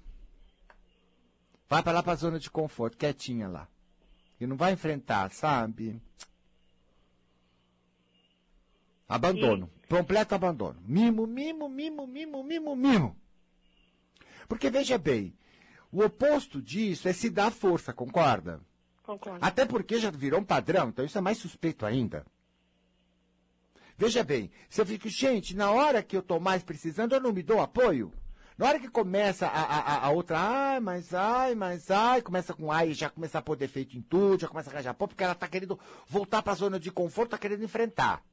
Vai 1.70 1.84
pra 1.84 1.92
lá 1.92 2.02
pra 2.02 2.16
zona 2.16 2.40
de 2.40 2.50
conforto, 2.50 2.98
quietinha 2.98 3.48
lá. 3.48 3.68
E 4.40 4.48
não 4.48 4.56
vai 4.56 4.74
enfrentar, 4.74 5.32
sabe? 5.32 6.02
Abandono. 9.08 9.70
Completo 9.90 10.36
abandono. 10.36 10.80
Mimo, 10.86 11.26
mimo, 11.26 11.70
mimo, 11.70 12.06
mimo, 12.08 12.44
mimo, 12.44 12.76
mimo. 12.76 13.16
Porque 14.48 14.70
veja 14.70 14.98
bem, 14.98 15.34
o 15.92 16.04
oposto 16.04 16.62
disso 16.62 17.08
é 17.08 17.14
se 17.14 17.30
dar 17.30 17.52
força, 17.52 17.94
concorda? 17.94 18.62
Concordo. 19.04 19.40
Até 19.46 19.66
porque 19.66 19.98
já 20.00 20.12
virou 20.12 20.42
um 20.42 20.44
padrão, 20.44 20.90
então 20.90 21.06
isso 21.06 21.18
é 21.18 21.22
mais 21.22 21.38
suspeito 21.38 21.86
ainda. 21.86 22.26
Veja 23.98 24.24
bem, 24.24 24.52
se 24.70 24.80
eu 24.80 24.86
fico, 24.86 25.10
gente, 25.10 25.56
na 25.56 25.72
hora 25.72 26.04
que 26.04 26.16
eu 26.16 26.20
estou 26.20 26.40
mais 26.40 26.62
precisando, 26.64 27.14
eu 27.14 27.20
não 27.22 27.34
me 27.34 27.42
dou 27.42 27.60
apoio. 27.62 28.14
Na 28.58 28.68
hora 28.68 28.80
que 28.80 28.90
começa 28.90 29.48
a, 29.48 29.62
a, 29.62 30.06
a- 30.06 30.10
outra, 30.10 30.38
ai, 30.40 30.80
mas 30.80 31.14
ai, 31.14 31.56
mas 31.56 31.90
ai, 31.92 32.22
começa 32.22 32.54
com 32.54 32.72
ai, 32.72 32.94
já 32.94 33.10
começa 33.10 33.38
a 33.38 33.42
pôr 33.42 33.56
defeito 33.56 33.96
em 33.98 34.02
tudo, 34.02 34.42
já 34.42 34.48
começa 34.48 34.70
a 34.70 34.74
arranjar 34.74 34.94
pô, 34.96 35.08
porque 35.08 35.24
ela 35.24 35.34
está 35.34 35.48
querendo 35.48 35.80
voltar 36.08 36.42
para 36.42 36.54
a 36.54 36.56
zona 36.56 36.80
de 36.80 36.92
conforto, 36.92 37.28
está 37.30 37.38
querendo 37.38 37.64
enfrentar. 37.64 38.24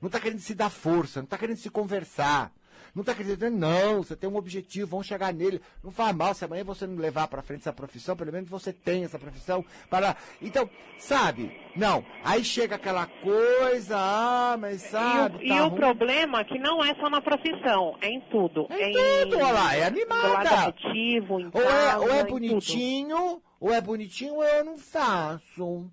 Não 0.00 0.06
está 0.06 0.18
querendo 0.20 0.40
se 0.40 0.54
dar 0.54 0.70
força, 0.70 1.20
não 1.20 1.24
está 1.24 1.36
querendo 1.36 1.58
se 1.58 1.70
conversar. 1.70 2.52
Não 2.94 3.02
está 3.02 3.14
querendo 3.14 3.34
dizer, 3.34 3.50
não, 3.50 4.02
você 4.02 4.16
tem 4.16 4.28
um 4.28 4.36
objetivo, 4.36 4.88
vamos 4.88 5.06
chegar 5.06 5.32
nele. 5.32 5.60
Não 5.82 5.92
faz 5.92 6.14
mal 6.14 6.34
se 6.34 6.44
amanhã 6.44 6.64
você 6.64 6.86
não 6.86 6.96
levar 6.96 7.28
para 7.28 7.42
frente 7.42 7.60
essa 7.60 7.72
profissão, 7.72 8.16
pelo 8.16 8.32
menos 8.32 8.48
você 8.48 8.72
tem 8.72 9.04
essa 9.04 9.18
profissão 9.18 9.64
para. 9.88 10.16
Então, 10.42 10.68
sabe? 10.98 11.56
Não. 11.76 12.04
Aí 12.24 12.44
chega 12.44 12.74
aquela 12.74 13.06
coisa, 13.06 13.96
ah, 13.96 14.56
mas 14.58 14.82
sabe. 14.82 15.38
e 15.44 15.46
o, 15.46 15.48
tá 15.48 15.54
e 15.54 15.60
o 15.60 15.70
problema 15.70 16.40
é 16.40 16.44
que 16.44 16.58
não 16.58 16.84
é 16.84 16.94
só 16.96 17.08
na 17.08 17.20
profissão, 17.20 17.96
é 18.00 18.08
em 18.08 18.20
tudo. 18.22 18.66
É 18.70 18.90
em 18.90 18.92
tudo, 18.92 19.36
olha 19.36 19.52
lá, 19.52 19.74
é 19.76 19.84
animada. 19.84 20.74
Em 20.82 21.20
Ou 21.52 21.62
é, 21.62 21.64
casa, 21.64 21.98
ou 22.00 22.10
é 22.10 22.20
em 22.20 22.24
tudo. 22.24 22.30
bonitinho, 22.30 23.42
ou 23.60 23.72
é 23.72 23.80
bonitinho, 23.80 24.34
ou 24.34 24.44
eu 24.44 24.64
não 24.64 24.78
faço. 24.78 25.90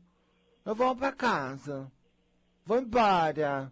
Eu 0.66 0.76
vou 0.76 0.96
pra 0.96 1.12
casa. 1.12 1.92
Vou 2.66 2.80
embora. 2.80 3.72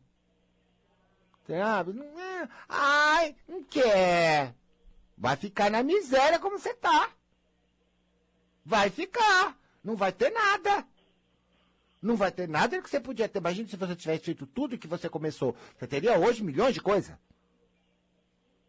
Sabe? 1.48 1.94
Não 1.94 2.20
é. 2.20 2.50
Ai, 2.68 3.36
não 3.48 3.64
quer. 3.64 4.56
Vai 5.18 5.36
ficar 5.36 5.70
na 5.70 5.84
miséria 5.84 6.40
como 6.40 6.58
você 6.58 6.74
tá. 6.74 7.10
Vai 8.66 8.90
ficar. 8.90 9.58
Não 9.84 9.96
vai 9.96 10.12
ter 10.12 10.32
nada. 10.32 10.86
Não 12.02 12.16
vai 12.16 12.32
ter 12.32 12.48
nada 12.48 12.82
que 12.82 12.90
você 12.90 13.00
podia 13.00 13.30
ter. 13.30 13.40
Imagina 13.40 13.68
se 13.68 13.76
você 13.76 13.96
tivesse 13.96 14.26
feito 14.26 14.46
tudo 14.46 14.78
que 14.78 14.88
você 14.88 15.08
começou. 15.08 15.56
Você 15.78 15.88
teria 15.88 16.18
hoje 16.20 16.44
milhões 16.44 16.74
de 16.74 16.82
coisas. 16.82 17.16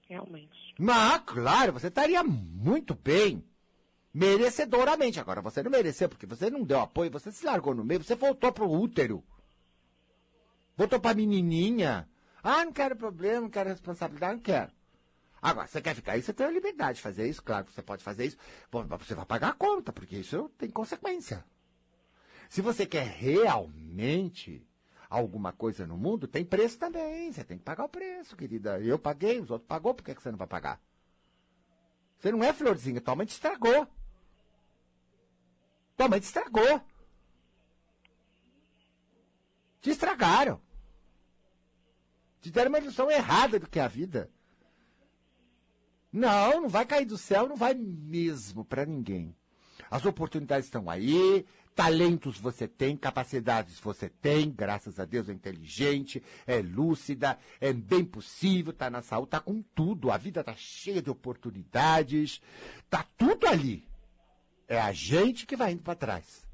realmente. 0.09 0.75
Mas, 0.79 1.23
claro, 1.27 1.73
você 1.73 1.89
estaria 1.89 2.23
muito 2.23 2.95
bem. 2.95 3.45
Merecedoramente. 4.13 5.21
Agora, 5.21 5.43
você 5.43 5.63
não 5.63 5.71
mereceu, 5.71 6.09
porque 6.09 6.27
você 6.27 6.49
não 6.49 6.63
deu 6.65 6.81
apoio, 6.81 7.11
você 7.11 7.31
se 7.33 7.45
largou 7.45 7.75
no 7.75 7.85
meio, 7.85 8.03
você 8.03 8.15
voltou 8.15 8.53
pro 8.53 8.71
útero. 8.71 9.23
Voltou 10.77 11.01
pra 11.01 11.15
menininha. 11.15 12.09
Ah, 12.49 12.65
não 12.65 12.73
quero 12.73 12.95
problema, 12.95 13.41
não 13.41 13.51
quero 13.51 13.71
responsabilidade, 13.71 14.35
não 14.35 14.41
quero. 14.41 14.71
Agora, 15.43 15.67
você 15.67 15.83
quer 15.83 15.97
ficar 15.97 16.13
aí, 16.13 16.23
você 16.23 16.33
tem 16.33 16.47
a 16.47 16.51
liberdade 16.51 16.99
de 16.99 17.03
fazer 17.03 17.29
isso, 17.29 17.43
claro 17.43 17.65
que 17.65 17.73
você 17.73 17.83
pode 17.83 18.05
fazer 18.05 18.25
isso. 18.25 18.37
Bom, 18.71 18.87
você 18.87 19.17
vai 19.17 19.27
pagar 19.27 19.49
a 19.49 19.53
conta, 19.53 19.93
porque 19.93 20.17
isso 20.17 20.49
tem 20.57 20.71
consequência. 20.71 21.45
Se 22.49 22.61
você 22.61 22.87
quer 22.87 23.05
realmente 23.05 24.65
alguma 25.11 25.53
coisa 25.53 25.89
no 25.89 25.97
mundo, 25.97 26.29
tem 26.29 26.45
preço 26.45 26.79
também. 26.79 27.33
Você 27.33 27.43
tem 27.43 27.59
que 27.59 27.65
pagar 27.65 27.85
o 27.85 27.89
preço, 27.89 28.37
querida. 28.37 28.79
Eu 28.79 28.97
paguei, 28.97 29.41
os 29.41 29.51
outros 29.51 29.67
pagou, 29.67 29.93
por 29.93 30.05
que 30.05 30.15
que 30.15 30.23
você 30.23 30.31
não 30.31 30.39
vai 30.39 30.47
pagar? 30.47 30.81
Você 32.21 32.31
não 32.31 32.45
é 32.45 32.53
florzinha, 32.53 33.01
tua 33.01 33.17
mãe 33.17 33.27
te 33.27 33.33
estragou. 33.33 33.89
Tua 35.97 36.09
mãe 36.09 36.21
te 36.21 36.27
estragou. 36.27 36.81
Te 39.81 39.91
estragaram. 39.91 40.65
Te 42.47 42.53
deram 42.53 42.69
uma 42.69 42.79
ilusão 42.79 43.11
errada 43.11 43.59
do 43.59 43.69
que 43.69 43.81
é 43.81 43.83
a 43.83 43.89
vida. 43.89 44.31
Não, 46.13 46.61
não 46.61 46.69
vai 46.69 46.87
cair 46.87 47.05
do 47.05 47.19
céu, 47.19 47.49
não 47.49 47.57
vai 47.57 47.75
mesmo 47.75 48.65
para 48.65 48.87
ninguém. 48.87 49.35
As 49.91 50.07
oportunidades 50.07 50.67
estão 50.67 50.89
aí, 50.89 51.45
talentos 51.75 52.39
você 52.39 52.69
tem, 52.69 52.97
capacidades 52.97 53.81
você 53.81 54.09
tem, 54.09 54.49
graças 54.49 55.01
a 55.01 55.05
Deus 55.05 55.29
é 55.29 55.33
inteligente, 55.33 56.23
é 56.47 56.63
lúcida, 56.63 57.37
é 57.61 57.73
bem 57.73 58.05
possível, 58.05 58.73
tá 58.73 58.89
na 58.89 59.03
saúde, 59.03 59.31
tá 59.31 59.41
com 59.41 59.61
tudo, 59.75 60.13
a 60.13 60.17
vida 60.17 60.45
tá 60.45 60.55
cheia 60.55 61.03
de 61.03 61.11
oportunidades, 61.11 62.41
tá 62.89 63.05
tudo 63.19 63.49
ali. 63.49 63.89
É 64.69 64.81
a 64.81 64.93
gente 64.93 65.47
que 65.47 65.57
vai 65.57 65.73
indo 65.73 65.83
para 65.83 65.97
trás. 65.97 66.47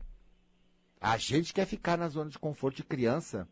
A 0.98 1.18
gente 1.18 1.52
quer 1.52 1.66
ficar 1.66 1.98
na 1.98 2.08
zona 2.08 2.30
de 2.30 2.38
conforto 2.38 2.76
de 2.76 2.84
criança 2.84 3.46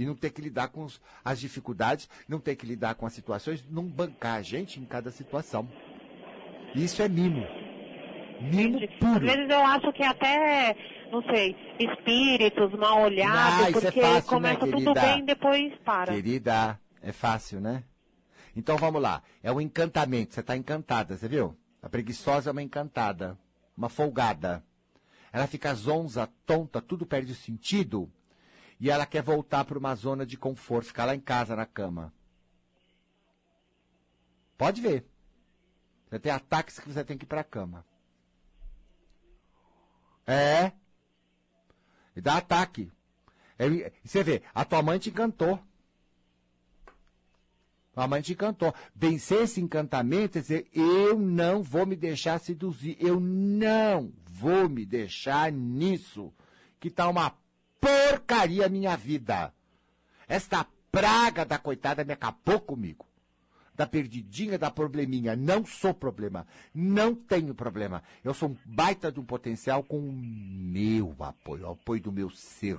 e 0.00 0.06
não 0.06 0.14
ter 0.14 0.30
que 0.30 0.40
lidar 0.40 0.68
com 0.68 0.86
as 1.22 1.38
dificuldades, 1.38 2.08
não 2.26 2.40
ter 2.40 2.56
que 2.56 2.64
lidar 2.64 2.94
com 2.94 3.04
as 3.04 3.12
situações, 3.12 3.62
não 3.68 3.84
bancar 3.84 4.36
a 4.36 4.42
gente 4.42 4.80
em 4.80 4.84
cada 4.86 5.10
situação. 5.10 5.68
Isso 6.74 7.02
é 7.02 7.08
mimo. 7.08 7.44
Mimo 8.40 8.78
Às 8.82 8.98
puro. 8.98 9.20
vezes 9.20 9.50
eu 9.50 9.60
acho 9.60 9.92
que 9.92 10.02
até, 10.02 10.74
não 11.12 11.22
sei, 11.24 11.54
espíritos 11.78 12.72
mal 12.78 13.02
olhados, 13.02 13.64
Ah, 13.66 13.68
é 13.68 13.72
porque 13.72 14.00
fácil, 14.00 14.14
né, 14.14 14.22
começa 14.22 14.60
tudo 14.60 14.70
querida? 14.94 15.00
bem 15.02 15.18
e 15.18 15.22
depois 15.26 15.72
para. 15.84 16.14
Querida, 16.14 16.80
é 17.02 17.12
fácil, 17.12 17.60
né? 17.60 17.84
Então 18.56 18.78
vamos 18.78 19.02
lá. 19.02 19.22
É 19.42 19.52
um 19.52 19.60
encantamento. 19.60 20.32
Você 20.32 20.40
está 20.40 20.56
encantada, 20.56 21.14
você 21.18 21.28
viu? 21.28 21.54
A 21.82 21.90
preguiçosa 21.90 22.48
é 22.48 22.52
uma 22.52 22.62
encantada. 22.62 23.38
Uma 23.76 23.90
folgada. 23.90 24.64
Ela 25.30 25.46
fica 25.46 25.74
zonza, 25.74 26.26
tonta, 26.46 26.80
tudo 26.80 27.04
perde 27.04 27.34
sentido. 27.34 28.10
E 28.80 28.90
ela 28.90 29.04
quer 29.04 29.22
voltar 29.22 29.64
para 29.66 29.78
uma 29.78 29.94
zona 29.94 30.24
de 30.24 30.38
conforto, 30.38 30.86
ficar 30.86 31.04
lá 31.04 31.14
em 31.14 31.20
casa, 31.20 31.54
na 31.54 31.66
cama. 31.66 32.12
Pode 34.56 34.80
ver. 34.80 35.06
Você 36.08 36.18
tem 36.18 36.32
ataques 36.32 36.78
que 36.78 36.88
você 36.88 37.04
tem 37.04 37.18
que 37.18 37.24
ir 37.24 37.28
para 37.28 37.42
a 37.42 37.44
cama. 37.44 37.84
É. 40.26 40.72
E 42.16 42.20
dá 42.20 42.38
ataque. 42.38 42.90
É, 43.58 43.92
você 44.02 44.22
vê, 44.22 44.42
a 44.54 44.64
tua 44.64 44.82
mãe 44.82 44.98
te 44.98 45.10
encantou. 45.10 45.62
A 47.94 48.06
mãe 48.06 48.22
te 48.22 48.32
encantou. 48.32 48.74
Vencer 48.94 49.42
esse 49.42 49.60
encantamento 49.60 50.38
é 50.38 50.40
dizer, 50.40 50.68
eu 50.72 51.18
não 51.18 51.62
vou 51.62 51.84
me 51.84 51.96
deixar 51.96 52.40
seduzir. 52.40 52.96
Eu 52.98 53.20
não 53.20 54.10
vou 54.24 54.70
me 54.70 54.86
deixar 54.86 55.52
nisso. 55.52 56.32
Que 56.78 56.90
tá 56.90 57.06
uma 57.08 57.34
porcaria 57.80 58.68
minha 58.68 58.96
vida. 58.96 59.52
Esta 60.28 60.66
praga 60.92 61.44
da 61.44 61.58
coitada 61.58 62.04
me 62.04 62.12
acabou 62.12 62.60
comigo. 62.60 63.06
Da 63.74 63.86
perdidinha, 63.86 64.58
da 64.58 64.70
probleminha. 64.70 65.34
Não 65.34 65.64
sou 65.64 65.94
problema. 65.94 66.46
Não 66.74 67.14
tenho 67.14 67.54
problema. 67.54 68.02
Eu 68.22 68.34
sou 68.34 68.50
um 68.50 68.56
baita 68.64 69.10
de 69.10 69.18
um 69.18 69.24
potencial 69.24 69.82
com 69.82 69.98
o 69.98 70.12
meu 70.12 71.16
apoio, 71.20 71.66
o 71.66 71.72
apoio 71.72 72.02
do 72.02 72.12
meu 72.12 72.28
ser. 72.30 72.78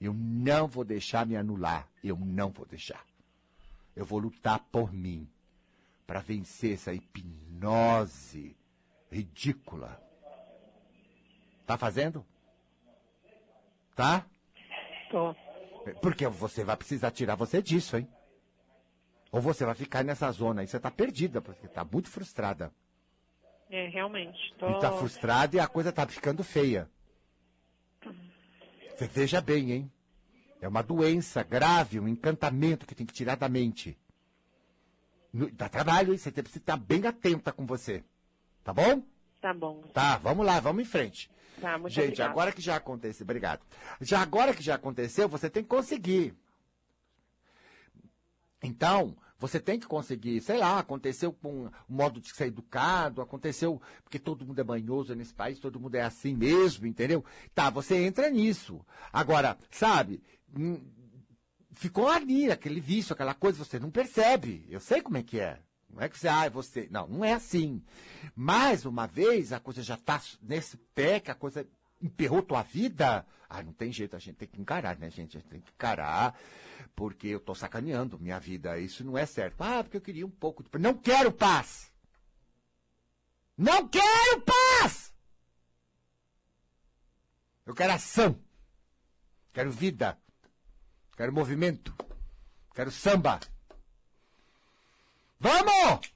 Eu 0.00 0.14
não 0.14 0.66
vou 0.66 0.84
deixar 0.84 1.26
me 1.26 1.36
anular. 1.36 1.86
Eu 2.02 2.16
não 2.16 2.50
vou 2.50 2.64
deixar. 2.64 3.04
Eu 3.94 4.06
vou 4.06 4.18
lutar 4.18 4.60
por 4.72 4.92
mim. 4.92 5.28
Para 6.06 6.20
vencer 6.20 6.74
essa 6.74 6.94
hipnose 6.94 8.56
ridícula. 9.10 10.00
Tá 11.66 11.76
fazendo? 11.76 12.24
Tá? 14.00 14.24
Tô. 15.10 15.34
Porque 16.00 16.26
você 16.26 16.64
vai 16.64 16.74
precisar 16.74 17.10
tirar 17.10 17.34
você 17.34 17.60
disso, 17.60 17.98
hein? 17.98 18.08
Ou 19.30 19.42
você 19.42 19.66
vai 19.66 19.74
ficar 19.74 20.02
nessa 20.02 20.32
zona 20.32 20.62
aí, 20.62 20.66
você 20.66 20.80
tá 20.80 20.90
perdida, 20.90 21.42
porque 21.42 21.68
tá 21.68 21.84
muito 21.84 22.08
frustrada. 22.08 22.72
É, 23.68 23.88
realmente. 23.88 24.54
Tô... 24.58 24.70
E 24.70 24.80
tá 24.80 24.90
frustrada 24.92 25.54
e 25.54 25.60
a 25.60 25.68
coisa 25.68 25.92
tá 25.92 26.06
ficando 26.06 26.42
feia. 26.42 26.90
Você 28.96 29.06
veja 29.06 29.38
bem, 29.42 29.70
hein? 29.70 29.92
É 30.62 30.68
uma 30.68 30.82
doença 30.82 31.42
grave, 31.42 32.00
um 32.00 32.08
encantamento 32.08 32.86
que 32.86 32.94
tem 32.94 33.04
que 33.04 33.12
tirar 33.12 33.36
da 33.36 33.50
mente. 33.50 33.98
No- 35.30 35.50
Dá 35.50 35.68
trabalho, 35.68 36.12
hein? 36.12 36.18
Você 36.18 36.32
tem 36.32 36.42
que 36.42 36.56
estar 36.56 36.78
bem 36.78 37.06
atenta 37.06 37.52
com 37.52 37.66
você. 37.66 38.02
Tá 38.64 38.72
bom? 38.72 39.02
Tá 39.42 39.52
bom. 39.52 39.82
Tá, 39.92 40.16
vamos 40.16 40.46
lá, 40.46 40.58
vamos 40.58 40.82
em 40.82 40.86
frente. 40.86 41.30
Tá, 41.60 41.78
muito 41.78 41.92
Gente, 41.92 42.04
obrigada. 42.04 42.30
agora 42.30 42.52
que 42.52 42.60
já 42.60 42.76
aconteceu, 42.76 43.24
obrigado. 43.24 43.60
Já 44.00 44.20
agora 44.20 44.54
que 44.54 44.62
já 44.62 44.74
aconteceu, 44.74 45.28
você 45.28 45.48
tem 45.48 45.62
que 45.62 45.68
conseguir. 45.68 46.34
Então, 48.62 49.16
você 49.38 49.58
tem 49.58 49.80
que 49.80 49.86
conseguir, 49.86 50.40
sei 50.42 50.58
lá, 50.58 50.78
aconteceu 50.78 51.32
com 51.32 51.66
o 51.66 51.72
modo 51.88 52.20
de 52.20 52.30
ser 52.34 52.48
educado, 52.48 53.22
aconteceu 53.22 53.80
porque 54.04 54.18
todo 54.18 54.44
mundo 54.46 54.60
é 54.60 54.64
manhoso 54.64 55.14
nesse 55.14 55.32
país, 55.32 55.58
todo 55.58 55.80
mundo 55.80 55.94
é 55.94 56.02
assim 56.02 56.34
mesmo, 56.34 56.86
entendeu? 56.86 57.24
Tá, 57.54 57.70
você 57.70 57.96
entra 57.96 58.28
nisso. 58.28 58.84
Agora, 59.10 59.56
sabe, 59.70 60.22
hum, 60.54 60.78
ficou 61.72 62.08
ali, 62.08 62.50
aquele 62.50 62.80
vício, 62.80 63.14
aquela 63.14 63.32
coisa, 63.32 63.64
você 63.64 63.78
não 63.78 63.90
percebe. 63.90 64.66
Eu 64.68 64.78
sei 64.78 65.00
como 65.00 65.16
é 65.16 65.22
que 65.22 65.40
é. 65.40 65.58
Não 65.92 66.02
é 66.02 66.08
que 66.08 66.18
você, 66.18 66.28
ah, 66.28 66.44
é 66.44 66.50
você. 66.50 66.88
Não, 66.90 67.06
não 67.06 67.24
é 67.24 67.32
assim. 67.32 67.82
Mas, 68.34 68.84
uma 68.84 69.06
vez, 69.06 69.52
a 69.52 69.60
coisa 69.60 69.82
já 69.82 69.94
está 69.94 70.20
nesse 70.42 70.76
pé, 70.94 71.20
que 71.20 71.30
a 71.30 71.34
coisa 71.34 71.66
emperrou 72.00 72.42
tua 72.42 72.62
vida. 72.62 73.26
Ah, 73.48 73.62
não 73.62 73.72
tem 73.72 73.92
jeito, 73.92 74.14
a 74.14 74.18
gente 74.18 74.36
tem 74.36 74.48
que 74.48 74.60
encarar, 74.60 74.96
né, 74.96 75.10
gente? 75.10 75.36
A 75.36 75.40
gente 75.40 75.50
tem 75.50 75.60
que 75.60 75.72
encarar, 75.72 76.38
porque 76.94 77.28
eu 77.28 77.40
tô 77.40 77.54
sacaneando 77.54 78.18
minha 78.18 78.38
vida. 78.38 78.78
Isso 78.78 79.04
não 79.04 79.18
é 79.18 79.26
certo. 79.26 79.60
Ah, 79.62 79.82
porque 79.82 79.96
eu 79.96 80.00
queria 80.00 80.26
um 80.26 80.30
pouco 80.30 80.62
de. 80.62 80.70
Não 80.78 80.94
quero 80.94 81.32
paz! 81.32 81.90
Não 83.56 83.86
quero 83.88 84.42
paz! 84.42 85.12
Eu 87.66 87.74
quero 87.74 87.92
ação. 87.92 88.40
Quero 89.52 89.70
vida. 89.70 90.18
Quero 91.16 91.32
movimento. 91.32 91.94
Quero 92.74 92.90
samba. 92.90 93.38
Vamos! 95.40 96.12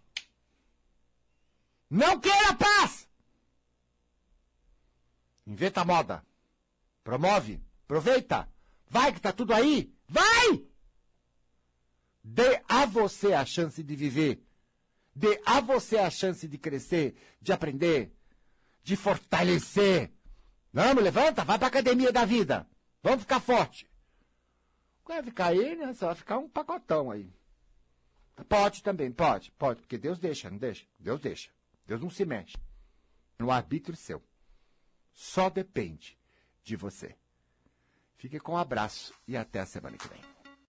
Não 1.88 2.20
queira 2.20 2.54
paz! 2.54 3.08
Inventa 5.46 5.84
moda. 5.84 6.24
Promove. 7.02 7.62
Aproveita. 7.84 8.48
Vai 8.88 9.12
que 9.12 9.20
tá 9.20 9.32
tudo 9.32 9.54
aí. 9.54 9.92
Vai! 10.08 10.64
Dê 12.22 12.62
a 12.68 12.86
você 12.86 13.32
a 13.32 13.44
chance 13.44 13.82
de 13.82 13.96
viver. 13.96 14.42
Dê 15.14 15.40
a 15.44 15.60
você 15.60 15.98
a 15.98 16.10
chance 16.10 16.48
de 16.48 16.58
crescer, 16.58 17.14
de 17.40 17.52
aprender, 17.52 18.12
de 18.82 18.96
fortalecer. 18.96 20.12
Vamos, 20.72 21.04
levanta, 21.04 21.44
vai 21.44 21.58
pra 21.58 21.68
academia 21.68 22.10
da 22.10 22.24
vida. 22.24 22.66
Vamos 23.02 23.20
ficar 23.20 23.40
forte. 23.40 23.88
Vai 25.04 25.22
ficar 25.22 25.46
aí, 25.48 25.76
né? 25.76 25.92
Só 25.92 26.06
vai 26.06 26.14
ficar 26.14 26.38
um 26.38 26.48
pacotão 26.48 27.10
aí. 27.10 27.30
Pode 28.48 28.82
também, 28.82 29.12
pode, 29.12 29.52
pode, 29.52 29.80
porque 29.80 29.96
Deus 29.96 30.18
deixa, 30.18 30.50
não 30.50 30.58
deixa? 30.58 30.84
Deus 30.98 31.20
deixa. 31.20 31.50
Deus 31.86 32.00
não 32.00 32.10
se 32.10 32.24
mexe. 32.24 32.56
No 33.38 33.50
arbítrio 33.50 33.96
seu. 33.96 34.22
Só 35.12 35.48
depende 35.48 36.18
de 36.62 36.76
você. 36.76 37.16
Fique 38.16 38.40
com 38.40 38.52
um 38.52 38.56
abraço 38.56 39.14
e 39.28 39.36
até 39.36 39.60
a 39.60 39.66
semana 39.66 39.96
que 39.96 40.08
vem. 40.08 40.33